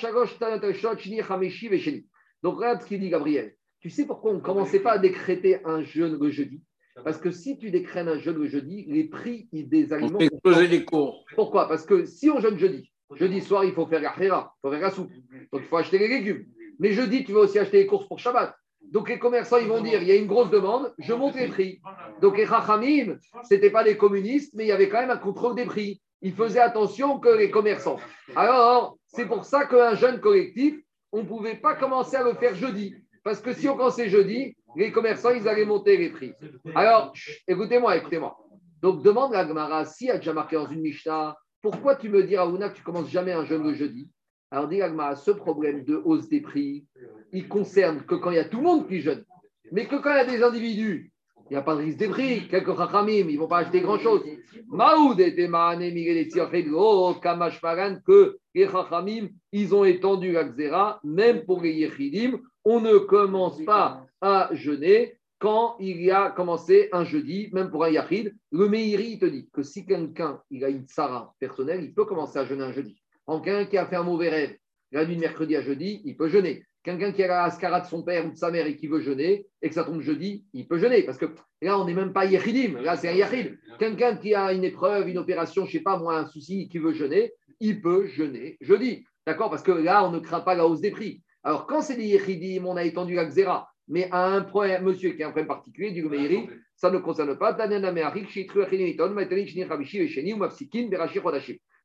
Donc, 2.42 2.56
regarde 2.56 2.82
ce 2.82 2.86
qu'il 2.86 3.00
dit 3.00 3.08
Gabriel. 3.08 3.54
Tu 3.80 3.90
sais 3.90 4.06
pourquoi 4.06 4.32
on 4.32 4.34
ne 4.34 4.40
commençait 4.40 4.80
pas 4.80 4.92
à 4.92 4.98
décréter 4.98 5.64
un 5.64 5.82
jeûne 5.82 6.18
le 6.20 6.30
jeudi? 6.30 6.62
Parce 7.04 7.18
que 7.18 7.30
si 7.30 7.58
tu 7.58 7.70
décrètes 7.70 8.06
un 8.06 8.18
jeûne 8.18 8.38
le 8.38 8.46
jeudi, 8.46 8.84
les 8.88 9.04
prix 9.04 9.48
des 9.52 9.92
On 9.92 9.96
aliments. 9.96 10.18
fait 10.18 10.26
exploser 10.26 10.68
les 10.68 10.84
cours. 10.84 11.24
Pourquoi? 11.34 11.68
Parce 11.68 11.84
que 11.84 12.04
si 12.04 12.30
on 12.30 12.40
jeûne 12.40 12.58
jeudi, 12.58 12.90
jeudi 13.14 13.40
soir, 13.40 13.64
il 13.64 13.72
faut 13.72 13.86
faire 13.86 14.00
la 14.00 14.14
il 14.18 14.28
faut 14.62 14.70
faire 14.70 14.80
la 14.80 14.90
soupe. 14.90 15.10
Donc 15.52 15.62
il 15.62 15.68
faut 15.68 15.76
acheter 15.76 15.98
les 15.98 16.08
légumes. 16.08 16.46
Mais 16.78 16.92
jeudi, 16.92 17.24
tu 17.24 17.32
vas 17.32 17.40
aussi 17.40 17.58
acheter 17.58 17.78
les 17.78 17.86
courses 17.86 18.06
pour 18.06 18.18
Shabbat. 18.18 18.54
Donc 18.90 19.08
les 19.08 19.18
commerçants, 19.18 19.58
ils 19.58 19.66
vont 19.68 19.82
dire, 19.82 20.02
il 20.02 20.08
y 20.08 20.12
a 20.12 20.16
une 20.16 20.26
grosse 20.26 20.50
demande, 20.50 20.92
je 20.98 21.12
monte 21.14 21.34
les 21.36 21.48
prix. 21.48 21.80
Donc 22.20 22.36
les 22.36 22.46
Chachamim, 22.46 23.18
ce 23.48 23.54
n'étaient 23.54 23.70
pas 23.70 23.82
des 23.82 23.96
communistes, 23.96 24.52
mais 24.54 24.64
il 24.64 24.68
y 24.68 24.72
avait 24.72 24.88
quand 24.88 25.00
même 25.00 25.10
un 25.10 25.16
contrôle 25.16 25.54
des 25.54 25.64
prix. 25.64 26.00
Ils 26.22 26.32
faisaient 26.32 26.60
attention 26.60 27.18
que 27.18 27.28
les 27.28 27.50
commerçants. 27.50 27.98
Alors, 28.36 28.96
c'est 29.14 29.26
pour 29.26 29.44
ça 29.44 29.64
qu'un 29.66 29.94
jeune 29.94 30.20
collectif, 30.20 30.74
on 31.12 31.22
ne 31.22 31.28
pouvait 31.28 31.54
pas 31.54 31.76
commencer 31.76 32.16
à 32.16 32.24
le 32.24 32.34
faire 32.34 32.54
jeudi. 32.56 32.96
Parce 33.22 33.40
que 33.40 33.52
si 33.52 33.68
on 33.68 33.76
commençait 33.76 34.08
jeudi, 34.08 34.56
les 34.76 34.90
commerçants, 34.90 35.30
ils 35.30 35.48
allaient 35.48 35.64
monter 35.64 35.96
les 35.96 36.10
prix. 36.10 36.32
Alors, 36.74 37.12
écoutez-moi, 37.46 37.96
écoutez-moi. 37.96 38.36
Donc, 38.82 39.02
demande 39.02 39.34
à 39.34 39.44
Gmara, 39.44 39.84
si 39.84 40.10
a 40.10 40.16
déjà 40.18 40.32
marqué 40.32 40.56
dans 40.56 40.68
une 40.68 40.80
Mishnah, 40.80 41.36
pourquoi 41.62 41.94
tu 41.94 42.08
me 42.08 42.24
dis, 42.24 42.36
Raouna, 42.36 42.68
que 42.70 42.76
tu 42.76 42.82
commences 42.82 43.08
jamais 43.08 43.32
un 43.32 43.44
jeûne 43.44 43.62
le 43.62 43.74
jeudi? 43.74 44.10
Alors, 44.50 44.68
dis 44.68 44.78
Gmara, 44.78 45.14
ce 45.14 45.30
problème 45.30 45.84
de 45.84 45.94
hausse 46.04 46.28
des 46.28 46.40
prix, 46.40 46.84
il 47.32 47.48
concerne 47.48 48.04
que 48.04 48.16
quand 48.16 48.32
il 48.32 48.36
y 48.36 48.40
a 48.40 48.48
tout 48.48 48.58
le 48.58 48.64
monde 48.64 48.88
qui 48.88 49.00
jeûne. 49.00 49.24
Mais 49.70 49.86
que 49.86 49.96
quand 49.96 50.10
il 50.10 50.16
y 50.16 50.20
a 50.20 50.26
des 50.26 50.42
individus, 50.42 51.12
il 51.50 51.52
n'y 51.54 51.56
a 51.56 51.62
pas 51.62 51.74
de 51.74 51.82
risque 51.82 51.98
des 51.98 52.08
prix. 52.08 52.48
Quelques 52.48 52.74
rachamim, 52.74 53.28
ils 53.28 53.34
ne 53.34 53.38
vont 53.38 53.48
pas 53.48 53.58
acheter 53.58 53.80
grand-chose. 53.80 54.22
Maoud 54.68 55.20
et 55.20 56.28
Tirchedro, 56.28 57.14
Kamash 57.14 57.62
Maran, 57.62 57.96
que 58.06 58.38
les 58.54 58.66
rachamim, 58.66 59.28
ils 59.52 59.74
ont 59.74 59.84
étendu 59.84 60.32
la 60.32 60.44
xéra, 60.44 61.00
même 61.04 61.44
pour 61.44 61.60
les 61.60 61.72
yechidim. 61.72 62.40
On 62.64 62.80
ne 62.80 62.96
commence 62.98 63.62
pas 63.64 64.06
à 64.20 64.48
jeûner 64.52 65.18
quand 65.38 65.76
il 65.78 66.00
y 66.00 66.10
a 66.10 66.30
commencé 66.30 66.88
un 66.92 67.04
jeudi, 67.04 67.50
même 67.52 67.70
pour 67.70 67.84
un 67.84 67.90
yachid. 67.90 68.34
Le 68.50 68.68
Meiri, 68.68 69.18
te 69.18 69.26
dit 69.26 69.48
que 69.52 69.62
si 69.62 69.84
quelqu'un 69.84 70.40
il 70.50 70.64
a 70.64 70.70
une 70.70 70.86
tsara 70.86 71.34
personnelle, 71.38 71.84
il 71.84 71.92
peut 71.92 72.06
commencer 72.06 72.38
à 72.38 72.46
jeûner 72.46 72.62
un 72.62 72.72
jeudi. 72.72 72.96
En 73.26 73.40
quelqu'un 73.40 73.66
qui 73.70 73.76
a 73.76 73.86
fait 73.86 73.96
un 73.96 74.02
mauvais 74.02 74.30
rêve, 74.30 74.56
la 74.92 75.04
nuit 75.04 75.16
de 75.16 75.20
mercredi 75.20 75.56
à 75.56 75.60
jeudi, 75.60 76.00
il 76.04 76.16
peut 76.16 76.28
jeûner. 76.28 76.64
Quelqu'un 76.84 77.12
qui 77.12 77.22
a 77.22 77.28
la 77.28 77.44
ascara 77.44 77.80
de 77.80 77.86
son 77.86 78.02
père 78.02 78.26
ou 78.26 78.30
de 78.30 78.36
sa 78.36 78.50
mère 78.50 78.66
et 78.66 78.76
qui 78.76 78.86
veut 78.86 79.00
jeûner, 79.00 79.46
et 79.62 79.68
que 79.68 79.74
ça 79.74 79.84
tombe 79.84 80.02
jeudi, 80.02 80.44
il 80.52 80.68
peut 80.68 80.78
jeûner. 80.78 81.02
Parce 81.02 81.16
que 81.16 81.26
là, 81.62 81.78
on 81.78 81.86
n'est 81.86 81.94
même 81.94 82.12
pas 82.12 82.26
yachidim, 82.26 82.78
là, 82.82 82.96
c'est 82.96 83.08
un 83.08 83.14
yachid. 83.14 83.58
Quelqu'un 83.78 84.16
qui 84.16 84.34
a 84.34 84.52
une 84.52 84.64
épreuve, 84.64 85.08
une 85.08 85.16
opération, 85.16 85.62
je 85.62 85.68
ne 85.68 85.72
sais 85.72 85.82
pas 85.82 85.98
moi, 85.98 86.18
un 86.18 86.26
souci, 86.26 86.68
qui 86.68 86.78
veut 86.78 86.92
jeûner, 86.92 87.32
il 87.58 87.80
peut 87.80 88.06
jeûner 88.06 88.58
jeudi. 88.60 89.04
D'accord? 89.26 89.48
Parce 89.48 89.62
que 89.62 89.72
là, 89.72 90.06
on 90.06 90.10
ne 90.10 90.18
craint 90.18 90.40
pas 90.40 90.54
la 90.54 90.66
hausse 90.66 90.82
des 90.82 90.90
prix. 90.90 91.22
Alors, 91.42 91.66
quand 91.66 91.80
c'est 91.80 91.96
des 91.96 92.06
yachidim, 92.06 92.66
on 92.66 92.76
a 92.76 92.84
étendu 92.84 93.14
la 93.14 93.24
xéra. 93.24 93.66
Mais 93.88 94.08
à 94.10 94.26
un 94.26 94.42
point, 94.42 94.78
monsieur 94.80 95.12
qui 95.12 95.22
a 95.22 95.26
un 95.26 95.30
problème 95.30 95.48
particulier, 95.48 95.90
du 95.90 96.02
Meiri, 96.02 96.48
ça 96.76 96.90
ne 96.90 96.98
concerne 96.98 97.36
pas. 97.36 97.56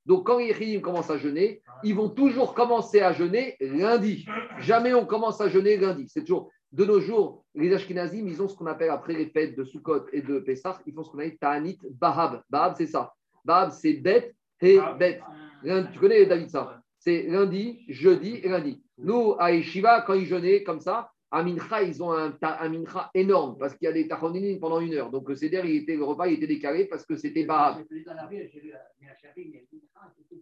Donc, 0.05 0.25
quand 0.25 0.37
les 0.39 0.47
Yechidim 0.47 0.81
commencent 0.81 1.09
à 1.11 1.17
jeûner, 1.17 1.61
ils 1.83 1.93
vont 1.95 2.09
toujours 2.09 2.53
commencer 2.53 3.01
à 3.01 3.13
jeûner 3.13 3.55
lundi. 3.59 4.25
Jamais 4.59 4.93
on 4.93 5.05
commence 5.05 5.39
à 5.41 5.49
jeûner 5.49 5.77
lundi. 5.77 6.05
C'est 6.07 6.21
toujours, 6.21 6.49
de 6.71 6.85
nos 6.85 6.99
jours, 6.99 7.45
les 7.55 7.73
Ashkenazim, 7.73 8.27
ils 8.27 8.41
ont 8.41 8.47
ce 8.47 8.55
qu'on 8.55 8.65
appelle 8.67 8.89
après 8.89 9.13
les 9.13 9.27
fêtes 9.27 9.55
de 9.55 9.63
Sukkot 9.63 10.05
et 10.13 10.21
de 10.21 10.39
Pessah, 10.39 10.79
ils 10.85 10.93
font 10.93 11.03
ce 11.03 11.11
qu'on 11.11 11.19
appelle 11.19 11.37
Ta'anit 11.37 11.77
Bahab. 11.91 12.41
Bahab, 12.49 12.73
c'est 12.77 12.87
ça. 12.87 13.13
Bahab, 13.45 13.71
c'est 13.71 13.93
bête 13.93 14.35
et 14.61 14.79
bête. 14.97 15.21
Lundi- 15.63 15.89
Tu 15.93 15.99
connais 15.99 16.25
David 16.25 16.49
ça? 16.49 16.81
C'est 16.97 17.23
lundi, 17.23 17.85
jeudi 17.87 18.35
et 18.43 18.49
lundi. 18.49 18.81
Nous, 18.97 19.35
à 19.39 19.51
Yeshiva, 19.51 20.01
quand 20.01 20.13
ils 20.13 20.25
jeûnaient 20.25 20.63
comme 20.63 20.81
ça, 20.81 21.11
à 21.31 21.43
Mincha, 21.43 21.83
ils 21.83 22.01
ont 22.01 22.11
un, 22.11 22.33
un 22.41 22.69
Mincha 22.69 23.11
énorme 23.13 23.57
parce 23.57 23.75
qu'il 23.75 23.85
y 23.85 23.89
a 23.89 23.93
des 23.93 24.07
tachonines 24.07 24.59
pendant 24.59 24.79
une 24.79 24.93
heure. 24.95 25.11
Donc, 25.11 25.29
c'est-à-dire 25.35 25.65
il 25.65 25.77
était, 25.83 25.95
le 25.95 26.03
repas 26.03 26.27
il 26.27 26.35
était 26.35 26.47
décalé 26.47 26.85
parce 26.85 27.05
que 27.05 27.15
c'était 27.15 27.45
Bahab. 27.45 27.83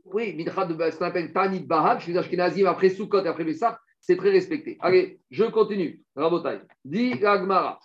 Oui, 0.06 0.36
Mincha 0.36 0.66
de 0.66 0.92
ce 0.92 0.98
qu'on 0.98 1.06
appelle 1.06 1.34
Tanit 1.34 1.66
Bahab, 1.66 2.00
chez 2.00 2.12
les 2.12 2.18
Ashkenazim, 2.18 2.66
après 2.68 2.90
Sukkot 2.90 3.24
et 3.24 3.28
après 3.28 3.46
Pessah, 3.46 3.80
c'est 4.00 4.16
très 4.16 4.32
respecté. 4.32 4.78
Allez, 4.80 5.20
je 5.30 5.44
continue. 5.46 6.02
Rabotai. 6.16 6.60
Dit 6.86 7.12
Gagmara. 7.12 7.80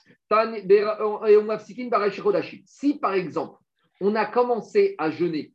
Si 2.67 2.99
par 2.99 3.15
exemple, 3.15 3.59
on 4.01 4.15
a 4.15 4.27
commencé 4.27 4.95
à 4.99 5.11
jeûner 5.11 5.53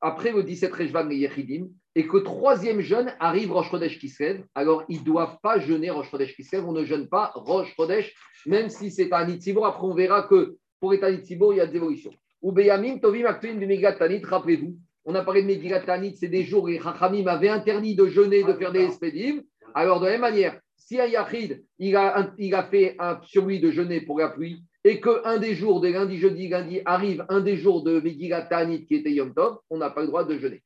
après 0.00 0.32
le 0.32 0.42
17 0.42 0.72
Rejvan 0.72 1.10
et 1.10 1.16
Yechidim, 1.16 1.68
et 1.94 2.06
que 2.06 2.18
troisième 2.18 2.80
jeûne 2.80 3.12
arrive 3.18 3.52
Rosh 3.52 3.70
Chodesh 3.70 3.98
Kislev, 3.98 4.44
alors 4.54 4.84
ils 4.88 5.00
ne 5.00 5.04
doivent 5.04 5.38
pas 5.42 5.58
jeûner 5.58 5.90
Rosh 5.90 6.10
Chodesh 6.10 6.34
Kislev, 6.36 6.66
on 6.68 6.72
ne 6.72 6.84
jeûne 6.84 7.08
pas 7.08 7.32
Rosh 7.34 7.74
Chodesh, 7.76 8.14
même 8.46 8.68
si 8.68 8.90
c'est 8.90 9.12
un 9.12 9.26
Nitzibour. 9.26 9.66
Après, 9.66 9.86
on 9.86 9.94
verra 9.94 10.22
que 10.22 10.56
pour 10.80 10.92
les 10.92 11.00
Nitzibour, 11.00 11.54
il 11.54 11.56
y 11.56 11.60
a 11.60 11.66
des 11.66 11.76
évolutions. 11.76 12.12
Ou 12.40 12.52
Beyamim, 12.52 12.98
Tovim, 12.98 13.26
Megilat 13.42 13.94
Tanit, 13.94 14.22
rappelez-vous, 14.24 14.76
on 15.04 15.14
a 15.14 15.22
parlé 15.22 15.42
de 15.42 15.84
Tanit, 15.86 16.16
c'est 16.16 16.28
des 16.28 16.44
jours 16.44 16.64
où 16.64 16.66
les 16.66 16.78
Chachamim 16.78 17.26
avaient 17.26 17.48
interdit 17.48 17.96
de 17.96 18.06
jeûner, 18.06 18.44
de 18.44 18.52
faire 18.52 18.72
des 18.72 18.84
espédives. 18.84 19.42
Alors, 19.74 20.00
de 20.00 20.04
la 20.04 20.12
même 20.12 20.20
manière, 20.20 20.60
si 20.76 21.00
un 21.00 21.06
Yachid, 21.06 21.64
il 21.78 21.96
a, 21.96 22.18
un- 22.20 22.34
il 22.38 22.54
a 22.54 22.62
fait 22.62 22.94
un, 22.98 23.18
sur 23.22 23.46
lui 23.46 23.58
de 23.58 23.70
jeûner 23.70 24.02
pour 24.02 24.18
la 24.18 24.28
pluie, 24.28 24.62
et 24.84 25.00
qu'un 25.00 25.38
des 25.38 25.54
jours 25.54 25.80
de 25.80 25.88
lundi, 25.88 26.18
jeudi, 26.18 26.48
lundi 26.48 26.80
arrive 26.84 27.24
un 27.28 27.40
des 27.40 27.56
jours 27.56 27.82
de 27.82 28.00
Megilat 28.00 28.42
Tanit 28.42 28.86
qui 28.86 28.96
était 28.96 29.12
Yom 29.12 29.34
Tov, 29.34 29.58
on 29.70 29.78
n'a 29.78 29.90
pas 29.90 30.02
le 30.02 30.06
droit 30.06 30.24
de 30.24 30.38
jeûner. 30.38 30.62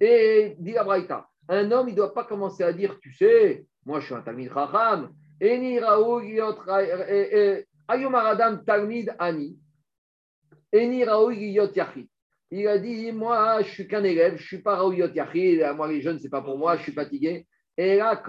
Et 0.00 0.56
dit 0.58 0.72
la 0.72 0.84
Braïta, 0.84 1.26
un 1.48 1.70
homme, 1.70 1.88
il 1.88 1.92
ne 1.92 1.96
doit 1.96 2.14
pas 2.14 2.24
commencer 2.24 2.62
à 2.62 2.72
dire, 2.72 2.98
tu 3.00 3.12
sais, 3.12 3.66
moi 3.84 4.00
je 4.00 4.06
suis 4.06 4.14
un 4.14 4.22
Talmid 4.22 4.52
Chacham. 4.52 5.12
Talmid 8.64 9.14
ani. 9.18 9.58
Il 12.50 12.68
a 12.68 12.78
dit 12.78 13.12
Moi, 13.12 13.62
je 13.62 13.70
suis 13.70 13.88
qu'un 13.88 14.04
élève, 14.04 14.36
je 14.36 14.42
ne 14.42 14.46
suis 14.46 14.62
pas 14.62 14.76
Raouyot 14.76 15.12
Yachid, 15.12 15.64
moi, 15.76 15.88
les 15.88 16.00
jeunes, 16.00 16.18
ce 16.18 16.24
n'est 16.24 16.30
pas 16.30 16.42
pour 16.42 16.58
moi, 16.58 16.76
je 16.76 16.82
suis 16.82 16.92
fatigué. 16.92 17.46
Et 17.76 17.96
là. 17.96 18.22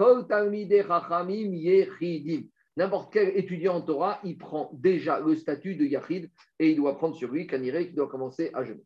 N'importe 2.78 3.12
quel 3.12 3.38
étudiant 3.38 3.76
en 3.76 3.80
Torah, 3.80 4.20
il 4.22 4.36
prend 4.36 4.70
déjà 4.74 5.18
le 5.20 5.34
statut 5.34 5.76
de 5.76 5.84
Yachid 5.84 6.30
et 6.58 6.70
il 6.70 6.76
doit 6.76 6.98
prendre 6.98 7.16
sur 7.16 7.30
lui 7.30 7.46
qu'un 7.46 7.62
qui 7.62 7.92
doit 7.92 8.08
commencer 8.08 8.50
à 8.52 8.64
jeûner. 8.64 8.84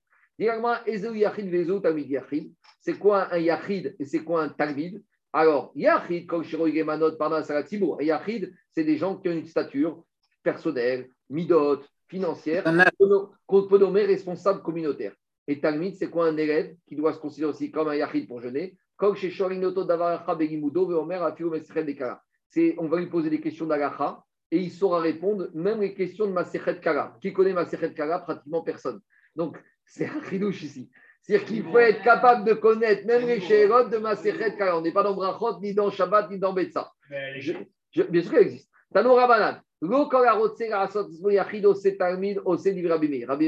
C'est 2.81 2.99
quoi 2.99 3.35
un 3.35 3.39
Yachid 3.39 3.97
et 3.99 4.05
c'est 4.07 4.25
quoi 4.25 4.43
un 4.43 4.49
Talmid 4.49 5.03
Alors, 5.35 5.71
Yachid, 5.75 6.27
comme 6.27 6.45
Parnas 7.19 7.47
Un 7.51 8.03
Yachid, 8.03 8.55
c'est 8.75 8.85
des 8.85 8.97
gens 8.97 9.17
qui 9.17 9.29
ont 9.29 9.33
une 9.33 9.47
stature 9.47 10.03
personnelle, 10.43 11.11
midot, 11.29 11.83
financière, 12.09 12.65
qu'on 13.47 13.67
peut 13.69 13.79
nommer 13.79 14.07
responsable 14.07 14.63
communautaire. 14.63 15.13
Et 15.47 15.61
Talmid, 15.61 15.97
c'est 15.97 16.09
quoi 16.09 16.29
un 16.29 16.37
élève 16.39 16.75
qui 16.87 16.97
doit 16.97 17.13
se 17.13 17.19
considérer 17.19 17.51
aussi 17.51 17.71
comme 17.71 17.89
un 17.89 17.97
Yachid 17.97 18.27
pour 18.27 18.41
jeûner? 18.41 18.79
Comme 18.97 19.17
chez 19.17 19.31
Shorinoto 19.31 19.85
Davaracha 19.85 20.35
Veomer, 20.35 21.17
Afio 21.17 21.51
Dekara 21.51 22.23
on 22.79 22.89
va 22.89 22.99
lui 22.99 23.07
poser 23.07 23.29
des 23.31 23.41
questions 23.41 23.67
d'Alacha 23.67 24.25
et 24.51 24.59
il 24.59 24.71
saura 24.71 25.01
répondre 25.01 25.49
même 25.55 25.81
les 25.81 25.95
questions 25.95 26.27
de 26.27 26.33
Masechet 26.33 26.81
Kala. 26.81 27.17
Qui 27.21 27.33
connaît 27.33 27.53
Masechet 27.53 27.95
Kala 27.95 28.21
Pratiquement 28.21 28.63
personne. 28.63 29.01
Donc, 29.37 29.57
c'est 29.91 30.07
un 30.07 30.21
ridouche 30.21 30.63
ici. 30.63 30.91
C'est-à-dire 31.21 31.47
qu'il 31.47 31.65
faut 31.65 31.79
être 31.79 32.03
capable 32.03 32.47
de 32.47 32.55
connaître 32.55 33.07
même 33.07 33.27
les 33.27 33.41
Shérot 33.41 33.89
de 33.89 33.99
Masechet 33.99 34.57
Kala. 34.57 34.79
On 34.79 34.81
n'est 34.81 34.93
pas 34.93 35.03
dans 35.03 35.15
Brachot, 35.15 35.61
ni 35.61 35.75
dans 35.75 35.91
Shabbat, 35.91 36.31
ni 36.31 36.39
dans 36.39 36.53
Betsa. 36.53 36.93
bien 37.11 38.23
sûr 38.23 38.31
qu'elle 38.31 38.43
existe. 38.43 38.71
Tano 38.93 39.15
Rabanan. 39.15 39.61
Rabbi 39.83 40.31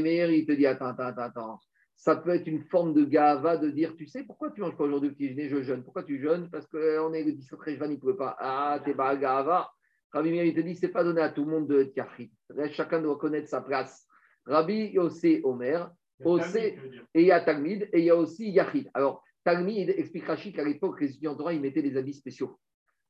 Meir, 0.03 0.31
il 0.31 0.47
te 0.47 0.53
dit 0.53 0.67
Attends, 0.67 0.87
attends, 0.87 1.23
attends 1.23 1.61
ça 2.03 2.17
peut 2.17 2.31
être 2.31 2.49
une 2.49 2.65
forme 2.65 2.95
de 2.95 3.05
gava 3.05 3.57
de 3.57 3.71
dire, 3.71 3.95
tu 3.95 4.09
sais, 4.09 4.25
pourquoi 4.25 4.51
tu 4.51 4.61
manges 4.61 4.77
pas 4.77 4.83
aujourd'hui 4.83 5.11
au 5.11 5.13
petit 5.13 5.33
déjeuner, 5.33 5.49
je 5.49 5.63
jeûne 5.63 5.85
Pourquoi 5.85 6.03
tu 6.03 6.21
jeûnes? 6.21 6.51
Parce 6.51 6.67
qu'on 6.67 7.13
est 7.13 7.23
le 7.23 7.31
17 7.31 7.61
Réjvan, 7.61 7.87
il 7.87 7.93
ne 7.93 7.97
peut 7.97 8.17
pas. 8.17 8.37
Ah, 8.41 8.81
t'es 8.85 8.93
pas 8.93 9.15
gava. 9.15 9.71
Rabbi 10.11 10.33
Meir, 10.33 10.45
il 10.45 10.53
te 10.53 10.61
dit, 10.61 10.75
c'est 10.75 10.89
pas 10.89 11.05
donné 11.05 11.21
à 11.21 11.29
tout 11.29 11.45
le 11.45 11.53
monde 11.53 11.69
de 11.69 11.81
être 11.81 12.73
Chacun 12.73 13.01
doit 13.01 13.17
connaître 13.19 13.49
sa 13.49 13.61
place. 13.61 14.05
Rabbi 14.47 14.91
Yosé 14.95 15.43
Omer, 15.45 15.93
et 16.25 16.77
il 17.15 17.27
y 17.27 17.33
a 17.33 17.41
Talmid, 17.41 17.89
et 17.93 17.99
il 17.99 18.05
y 18.05 18.11
a 18.11 18.17
aussi 18.17 18.51
Yachid. 18.51 18.91
Alors, 18.95 19.23
Talmid 19.45 19.91
explique 19.91 20.27
Rachid 20.27 20.55
qu'à 20.55 20.65
l'époque, 20.65 21.01
les 21.01 21.11
étudiants 21.11 21.35
droit, 21.35 21.53
ils 21.53 21.61
mettaient 21.61 21.83
des 21.83 21.97
habits 21.97 22.15
spéciaux. 22.15 22.59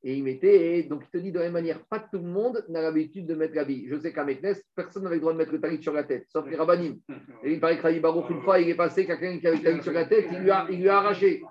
Et 0.04 0.16
il 0.16 0.24
mettait, 0.24 0.82
donc 0.82 1.04
il 1.04 1.10
te 1.10 1.22
dit 1.22 1.30
de 1.30 1.38
la 1.38 1.44
même 1.44 1.52
manière, 1.52 1.84
pas 1.86 2.00
tout 2.00 2.18
le 2.18 2.24
monde 2.24 2.64
n'a 2.68 2.82
l'habitude 2.82 3.24
de 3.24 3.34
mettre 3.34 3.54
l'habit. 3.54 3.86
Je 3.86 3.96
sais 3.96 4.12
qu'à 4.12 4.24
Meknes, 4.24 4.56
personne 4.74 5.04
n'avait 5.04 5.16
le 5.16 5.20
droit 5.20 5.32
de 5.32 5.38
mettre 5.38 5.52
le 5.52 5.60
talit 5.60 5.80
sur 5.80 5.92
la 5.92 6.02
tête, 6.02 6.24
sauf 6.28 6.44
les 6.48 6.56
rabbinim. 6.56 6.98
Et 7.44 7.52
il 7.52 7.60
paraît 7.60 7.76
que 7.76 7.82
Rabbi 7.82 8.00
Baruch, 8.00 8.28
une 8.30 8.42
fois, 8.42 8.58
il 8.58 8.68
est 8.68 8.74
passé, 8.74 9.06
quelqu'un 9.06 9.38
qui 9.38 9.46
avait 9.46 9.58
le 9.58 9.62
talit 9.62 9.82
sur 9.82 9.92
la 9.92 10.06
tête, 10.06 10.26
il 10.32 10.38
lui 10.38 10.50
a, 10.50 10.66
il 10.68 10.80
lui 10.80 10.88
a 10.88 10.98
arraché. 10.98 11.42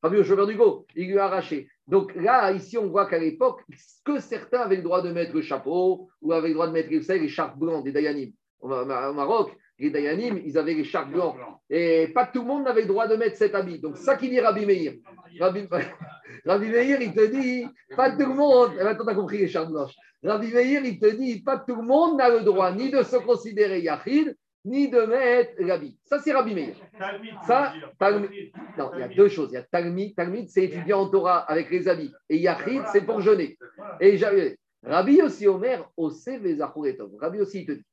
Rabbi 0.00 0.16
au 0.16 0.22
chauffeur 0.22 0.46
du 0.46 0.54
go, 0.54 0.86
il 0.94 1.08
lui 1.08 1.18
a 1.18 1.24
arraché. 1.24 1.68
Donc 1.88 2.14
là, 2.14 2.52
ici, 2.52 2.78
on 2.78 2.86
voit 2.86 3.06
qu'à 3.06 3.18
l'époque, 3.18 3.62
que 4.04 4.20
certains 4.20 4.60
avaient 4.60 4.76
le 4.76 4.82
droit 4.82 5.02
de 5.02 5.10
mettre 5.10 5.34
le 5.34 5.42
chapeau 5.42 6.08
ou 6.22 6.32
avaient 6.32 6.48
le 6.48 6.54
droit 6.54 6.68
de 6.68 6.72
mettre 6.72 6.90
les 6.90 7.28
charpes 7.28 7.58
blancs 7.58 7.82
des 7.84 7.90
Dayanim. 7.90 8.30
Au 8.60 8.68
Maroc, 8.68 9.50
les 9.78 9.90
Dayanim, 9.90 10.40
ils 10.44 10.56
avaient 10.56 10.74
les 10.74 10.84
charpes 10.84 11.10
blancs. 11.10 11.36
Et 11.68 12.08
pas 12.08 12.26
tout 12.26 12.40
le 12.40 12.46
monde 12.46 12.64
n'avait 12.64 12.82
le 12.82 12.86
droit 12.86 13.06
de 13.06 13.16
mettre 13.16 13.36
cet 13.36 13.54
habit. 13.54 13.78
Donc, 13.78 13.96
ça 13.96 14.16
qui 14.16 14.28
dit 14.30 14.40
Rabbi 14.40 14.64
Meir. 14.64 14.94
Rabbi, 15.38 15.66
Rabbi 16.46 16.68
Meir, 16.68 17.00
il 17.02 17.14
te 17.14 17.26
dit, 17.26 17.66
pas 17.94 18.10
tout 18.12 18.26
le 18.26 18.34
monde. 18.34 18.72
Eh 18.80 18.84
maintenant, 18.84 19.04
tu 19.04 19.10
as 19.10 19.14
compris 19.14 19.38
les 19.38 19.48
charpes 19.48 19.70
blanches. 19.70 19.94
Rabbi 20.22 20.52
Meir, 20.52 20.82
il 20.84 20.98
te 20.98 21.14
dit, 21.14 21.42
pas 21.42 21.58
tout 21.58 21.76
le 21.76 21.82
monde 21.82 22.16
n'a 22.16 22.30
le 22.30 22.40
droit 22.40 22.72
ni 22.72 22.90
de 22.90 23.02
se 23.02 23.16
considérer 23.16 23.80
Yachid, 23.80 24.34
ni 24.64 24.88
de 24.88 25.00
mettre 25.00 25.52
l'habit. 25.58 25.98
Ça, 26.04 26.18
c'est 26.20 26.32
Rabbi 26.32 26.54
Meir. 26.54 26.74
Ça, 27.46 27.74
Non, 28.78 28.90
il 28.94 29.00
y 29.00 29.02
a 29.02 29.08
deux 29.08 29.28
choses. 29.28 29.50
Il 29.52 29.54
y 29.54 29.58
a 29.58 29.62
Talmid, 29.62 30.16
Talmid 30.16 30.48
c'est 30.48 30.64
étudier 30.64 30.94
en 30.94 31.08
Torah 31.08 31.40
avec 31.40 31.70
les 31.70 31.86
habits. 31.86 32.12
Et 32.30 32.38
Yachid, 32.38 32.82
c'est 32.92 33.02
pour 33.02 33.20
jeûner. 33.20 33.58
Et 34.00 34.18
Rabbi 34.82 35.20
aussi, 35.20 35.46
Omer, 35.46 35.90
Ose 35.96 36.24
Rabbi 37.20 37.40
aussi, 37.40 37.60
il 37.60 37.66
te 37.66 37.72
dit 37.72 37.84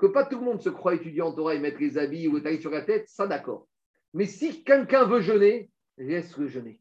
que 0.00 0.06
pas 0.06 0.24
tout 0.24 0.38
le 0.38 0.44
monde 0.44 0.62
se 0.62 0.70
croit 0.70 0.94
étudiant 0.94 1.28
en 1.28 1.32
Torah 1.32 1.54
et 1.54 1.60
mettre 1.60 1.78
les 1.78 1.98
habits 1.98 2.26
ou 2.26 2.36
le 2.36 2.42
taille 2.42 2.60
sur 2.60 2.70
la 2.70 2.82
tête, 2.82 3.06
ça 3.08 3.26
d'accord. 3.26 3.66
Mais 4.14 4.24
si 4.24 4.64
quelqu'un 4.64 5.04
veut 5.04 5.20
jeûner, 5.20 5.70
laisse-le 5.98 6.48
jeûner. 6.48 6.80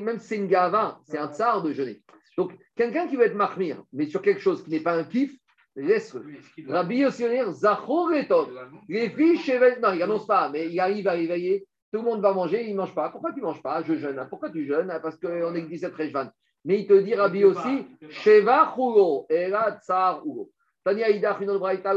Même 0.00 0.18
si 0.18 0.28
c'est 0.28 0.36
une 0.36 0.46
gava, 0.46 1.00
c'est 1.04 1.18
un 1.18 1.32
tsar 1.32 1.62
de 1.62 1.72
jeûner. 1.72 2.02
Donc, 2.36 2.56
quelqu'un 2.76 3.08
qui 3.08 3.16
veut 3.16 3.26
être 3.26 3.34
mahmir, 3.34 3.82
mais 3.92 4.06
sur 4.06 4.22
quelque 4.22 4.40
chose 4.40 4.62
qui 4.64 4.70
n'est 4.70 4.80
pas 4.80 4.94
un 4.94 5.04
kiff, 5.04 5.32
laisse-le. 5.76 6.24
Rabbi 6.68 6.98
Yossiner, 6.98 7.52
Zachor 7.52 8.12
et 8.12 8.28
Les 8.88 9.10
filles, 9.10 9.38
non, 9.82 9.92
il 9.92 9.98
n'annonce 9.98 10.26
pas, 10.26 10.48
mais 10.50 10.68
il 10.68 10.80
arrive 10.80 11.08
à 11.08 11.12
réveiller. 11.12 11.66
Tout 11.92 11.98
le 11.98 12.04
monde 12.04 12.22
va 12.22 12.32
manger, 12.32 12.64
il 12.64 12.72
ne 12.72 12.78
mange 12.78 12.94
pas. 12.94 13.10
Pourquoi 13.10 13.32
tu 13.32 13.40
ne 13.40 13.46
manges 13.46 13.62
pas? 13.62 13.82
Je 13.82 13.94
jeûne. 13.94 14.24
Pourquoi 14.30 14.50
tu 14.50 14.64
jeûnes? 14.64 14.96
Parce 15.02 15.16
qu'on 15.18 15.54
est 15.54 15.62
17 15.62 15.92
Rejvan. 15.94 16.30
Mais 16.64 16.80
il 16.80 16.86
te 16.86 16.94
dit, 16.94 17.14
Rabbi 17.14 17.44
aussi, 17.44 17.86
Sheva 18.08 18.74
Hugo, 18.76 19.26
Era 19.28 19.78
Tsar 19.80 20.22
Hugo. 20.24 20.50
Tania 20.84 21.10
Idach, 21.10 21.40
une 21.40 21.58
braïta, 21.58 21.92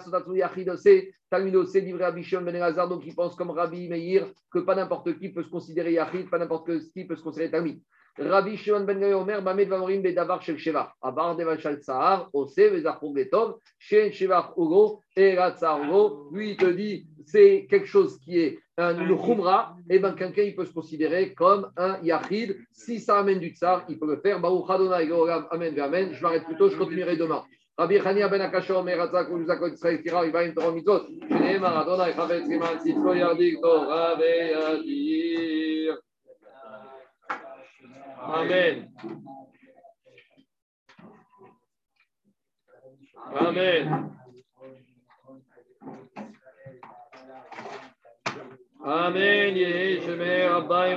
Sotatu 0.00 0.36
Yachid, 0.36 0.74
c'est 0.76 1.80
livré 1.80 2.04
à 2.04 2.10
Bishon 2.10 2.40
Ben 2.42 2.54
Elazar, 2.54 2.88
donc 2.88 3.02
il 3.04 3.14
pense 3.14 3.36
comme 3.36 3.50
Rabbi 3.50 3.88
Meir 3.88 4.26
que 4.50 4.60
pas 4.60 4.74
n'importe 4.74 5.18
qui 5.18 5.28
peut 5.28 5.42
se 5.42 5.50
considérer 5.50 5.92
Yachid, 5.92 6.30
pas 6.30 6.38
n'importe 6.38 6.70
qui 6.94 7.04
peut 7.04 7.16
se 7.16 7.22
considérer 7.22 7.50
Talmid. 7.50 7.80
Rabbi 8.18 8.56
Shimon 8.56 8.84
Ben 8.84 9.04
Omer, 9.12 9.42
Mamed 9.42 9.68
Vamorim 9.68 10.00
Bedavar 10.00 10.40
Shel 10.40 10.56
Sheva, 10.56 10.94
Abar 11.02 11.36
Deval 11.36 11.60
Shal 11.60 11.82
Sahar, 11.82 12.30
Ose, 12.32 12.56
Vezachur 12.56 13.12
Betov, 13.12 13.58
Shen 13.78 14.10
Shevach 14.10 14.52
Ugo, 14.56 15.02
Erat 15.14 15.58
Ugo, 15.84 16.30
lui 16.32 16.52
il 16.52 16.56
te 16.56 16.64
dit 16.64 17.06
c'est 17.26 17.66
quelque 17.68 17.86
chose 17.86 18.18
qui 18.20 18.38
est 18.38 18.58
un 18.78 18.94
Khumra, 18.94 19.76
et 19.90 19.98
bien 19.98 20.12
quelqu'un 20.12 20.42
il 20.42 20.54
peut 20.54 20.64
se 20.64 20.72
considérer 20.72 21.34
comme 21.34 21.70
un 21.76 21.98
Yachid, 22.02 22.56
si 22.72 23.00
ça 23.00 23.18
amène 23.18 23.40
du 23.40 23.50
Tsar, 23.50 23.84
il 23.90 23.98
peut 23.98 24.06
le 24.06 24.16
faire. 24.20 24.40
Baruch 24.40 24.70
Adonai, 24.70 25.10
Amen, 25.50 25.78
Amen, 25.80 26.14
je 26.14 26.22
m'arrête 26.22 26.44
plutôt, 26.44 26.70
je 26.70 26.76
continuerai 26.78 27.16
demain. 27.16 27.44
Amen. 38.18 38.88
Amen. 43.36 44.10
Amen. 48.84 49.54
Yehi 49.54 50.00
Shemei 50.00 50.48
Rabbi 50.48 50.96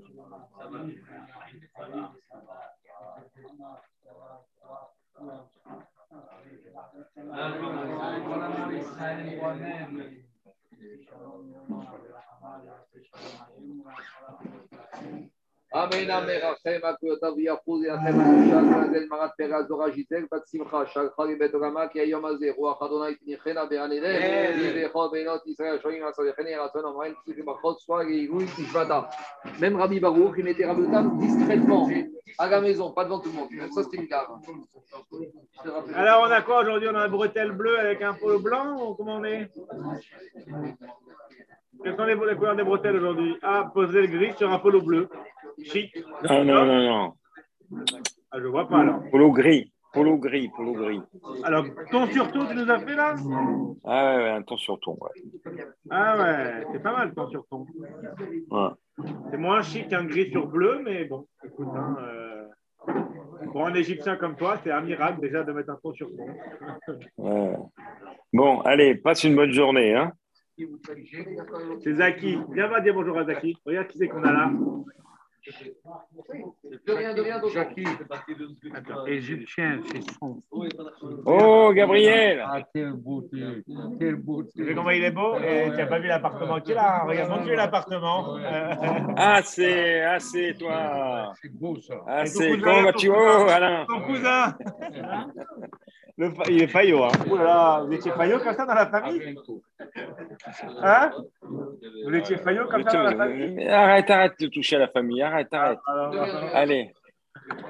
Amen, 15.73 16.09
amen, 16.09 16.41
Rachem, 16.41 16.81
Akuyotav, 16.81 17.37
Yachuz, 17.37 17.83
Yachem, 17.83 18.15
Akushal, 18.15 18.63
Mazel, 18.63 19.07
Marat, 19.07 19.33
Peraz, 19.37 19.67
Dora, 19.67 19.91
Gisel, 19.91 20.27
Bat 20.29 20.47
Simcha, 20.47 20.85
Shalcha, 20.85 21.25
Libet, 21.25 21.53
Rama, 21.53 21.89
Ki 21.89 21.99
Ayom 21.99 22.25
Azeh, 22.25 22.53
Ruach 22.57 22.81
Adonai, 22.81 23.15
Tnichena, 23.15 23.65
Be'anedem, 23.69 24.57
Yivecho, 24.57 25.11
Benot, 25.11 25.41
Israël, 25.45 25.79
Shoyim, 25.81 26.03
Asodechene, 26.03 26.55
Ratzon, 26.57 26.85
Amrain, 26.87 27.13
Tzifim, 27.25 27.45
Bachot, 27.45 27.77
Soir, 27.79 28.03
Yegoui, 28.03 28.45
Tishvata. 28.55 29.09
Même 29.59 29.75
Rabbi 29.75 29.99
Baruch, 29.99 30.35
il 30.37 30.45
mettait 30.45 30.65
Rabbi 30.65 30.83
Otam 30.83 31.17
discrètement 31.19 31.89
à 32.37 32.47
la 32.47 32.61
maison, 32.61 32.91
pas 32.91 33.03
devant 33.03 33.19
tout 33.19 33.29
le 33.29 33.35
monde. 33.35 33.51
Même 33.51 33.71
ça, 33.71 33.83
c'était 33.83 33.97
une 33.97 34.07
gare. 34.07 34.39
Alors, 35.95 36.25
on 36.27 36.31
a 36.31 36.41
quoi 36.41 36.61
aujourd'hui? 36.61 36.89
On 36.91 36.95
a 36.95 37.05
un 37.05 37.09
bretelle 37.09 37.51
bleu 37.51 37.79
avec 37.79 38.01
un 38.01 38.13
polo 38.13 38.39
blanc 38.39 38.89
ou 38.89 38.93
comment 38.95 39.15
on 39.15 39.23
est? 39.23 39.49
Quelles 41.83 41.95
sont 41.95 42.05
les, 42.05 42.15
couleurs 42.15 42.55
des 42.55 42.63
bretelles 42.63 42.97
aujourd'hui? 42.97 43.37
Ah, 43.41 43.69
poser 43.73 44.01
le 44.01 44.07
gris 44.07 44.33
sur 44.37 44.51
un 44.51 44.59
polo 44.59 44.81
bleu. 44.81 45.09
Chic. 45.63 45.95
Non, 46.29 46.43
non, 46.43 46.65
non, 46.65 46.83
non. 46.83 47.13
Ah, 48.31 48.39
je 48.39 48.47
vois 48.47 48.67
pas 48.67 48.79
alors. 48.79 49.01
Polo 49.11 49.31
gris. 49.31 49.71
Polo 49.93 50.17
gris, 50.17 50.49
polo 50.55 50.71
gris. 50.71 51.01
Alors, 51.43 51.65
ton 51.91 52.07
surtout, 52.07 52.45
tu 52.45 52.55
nous 52.55 52.69
as 52.71 52.79
fait 52.79 52.95
là? 52.95 53.15
Ah 53.83 54.15
ouais, 54.15 54.23
ouais, 54.23 54.29
un 54.29 54.41
ton 54.41 54.55
sur 54.55 54.79
ton. 54.79 54.93
Ouais. 54.93 55.65
Ah 55.89 56.17
ouais, 56.17 56.65
c'est 56.71 56.81
pas 56.81 56.93
mal 56.93 57.13
ton 57.13 57.29
sur 57.29 57.45
ton. 57.47 57.65
Ouais. 58.51 58.69
C'est 59.31 59.37
moins 59.37 59.61
chic 59.61 59.89
qu'un 59.89 60.05
gris 60.05 60.31
sur 60.31 60.47
bleu, 60.47 60.81
mais 60.83 61.05
bon, 61.05 61.27
écoute, 61.43 61.67
hein, 61.75 61.97
euh, 61.99 62.45
pour 63.51 63.65
un 63.65 63.73
Égyptien 63.73 64.15
comme 64.15 64.35
toi, 64.35 64.59
c'est 64.63 64.71
un 64.71 64.81
miracle 64.81 65.21
déjà 65.21 65.43
de 65.43 65.51
mettre 65.51 65.71
un 65.71 65.79
ton 65.81 65.93
sur. 65.93 66.09
Ouais. 67.17 67.57
Bon, 68.33 68.61
allez, 68.61 68.95
passe 68.95 69.23
une 69.23 69.35
bonne 69.35 69.51
journée. 69.51 69.93
Hein. 69.93 70.11
C'est 71.83 71.93
Zaki. 71.95 72.37
Viens, 72.53 72.67
va 72.67 72.79
dire 72.81 72.93
bonjour 72.93 73.17
à 73.17 73.25
Zaki. 73.25 73.57
Regarde 73.65 73.87
qui 73.87 73.97
c'est 73.97 74.07
qu'on 74.07 74.23
a 74.23 74.31
là. 74.31 74.51
De 76.85 76.93
rien, 76.93 77.13
de 77.15 77.21
rien, 77.21 77.39
donc. 77.39 77.51
Égyptien, 79.07 79.79
c'est 79.91 80.01
son. 80.19 80.41
Oh, 81.25 81.71
Gabriel 81.73 82.43
Ah, 82.47 82.61
quelle 82.73 82.93
beauté, 82.93 83.63
quelle 83.99 84.15
Tu 84.17 84.21
beauté. 84.21 84.65
sais 84.65 84.75
comment 84.75 84.91
il 84.91 85.03
est 85.03 85.11
beau? 85.11 85.35
Et 85.39 85.71
tu 85.71 85.77
n'as 85.77 85.87
pas 85.87 85.99
vu 85.99 86.07
l'appartement 86.07 86.59
qu'il 86.61 86.77
a 86.77 87.05
Regarde, 87.05 87.29
montre-lui 87.31 87.55
l'appartement. 87.55 88.37
Ah, 89.17 89.41
c'est, 89.43 90.03
ah, 90.03 90.19
c'est 90.19 90.53
toi. 90.59 91.33
C'est 91.41 91.51
beau 91.53 91.75
ça. 91.81 91.95
Ah, 92.07 92.25
c'est. 92.25 92.59
Comment 92.59 92.83
vas-tu? 92.83 93.09
Oh. 93.09 93.47
Alain 93.49 93.85
Ton 93.87 94.01
cousin 94.01 94.55
Le 96.21 96.31
Il 96.49 96.61
est 96.61 96.67
faillot. 96.67 97.03
Hein. 97.03 97.11
Ouh 97.27 97.35
là 97.35 97.43
là, 97.43 97.83
vous 97.83 97.93
étiez 97.93 98.11
faillot 98.11 98.37
comme 98.37 98.55
ça 98.55 98.63
dans 98.67 98.75
la 98.75 98.85
famille? 98.85 99.35
Hein? 100.83 101.11
Vous 101.41 102.13
étiez 102.13 102.37
faillot 102.37 102.67
comme 102.67 102.83
ça 102.83 102.91
dans 102.91 103.03
la 103.05 103.15
famille? 103.15 103.67
Arrête, 103.67 104.07
arrête 104.11 104.39
de 104.39 104.45
toucher 104.45 104.75
à 104.75 104.79
la 104.79 104.87
famille. 104.87 105.19
Arrête, 105.23 105.51
arrête. 105.51 105.79
Rien. 105.87 106.49
Allez, 106.53 106.93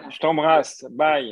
je 0.10 0.20
t'embrasse. 0.20 0.86
Bye. 0.89 1.30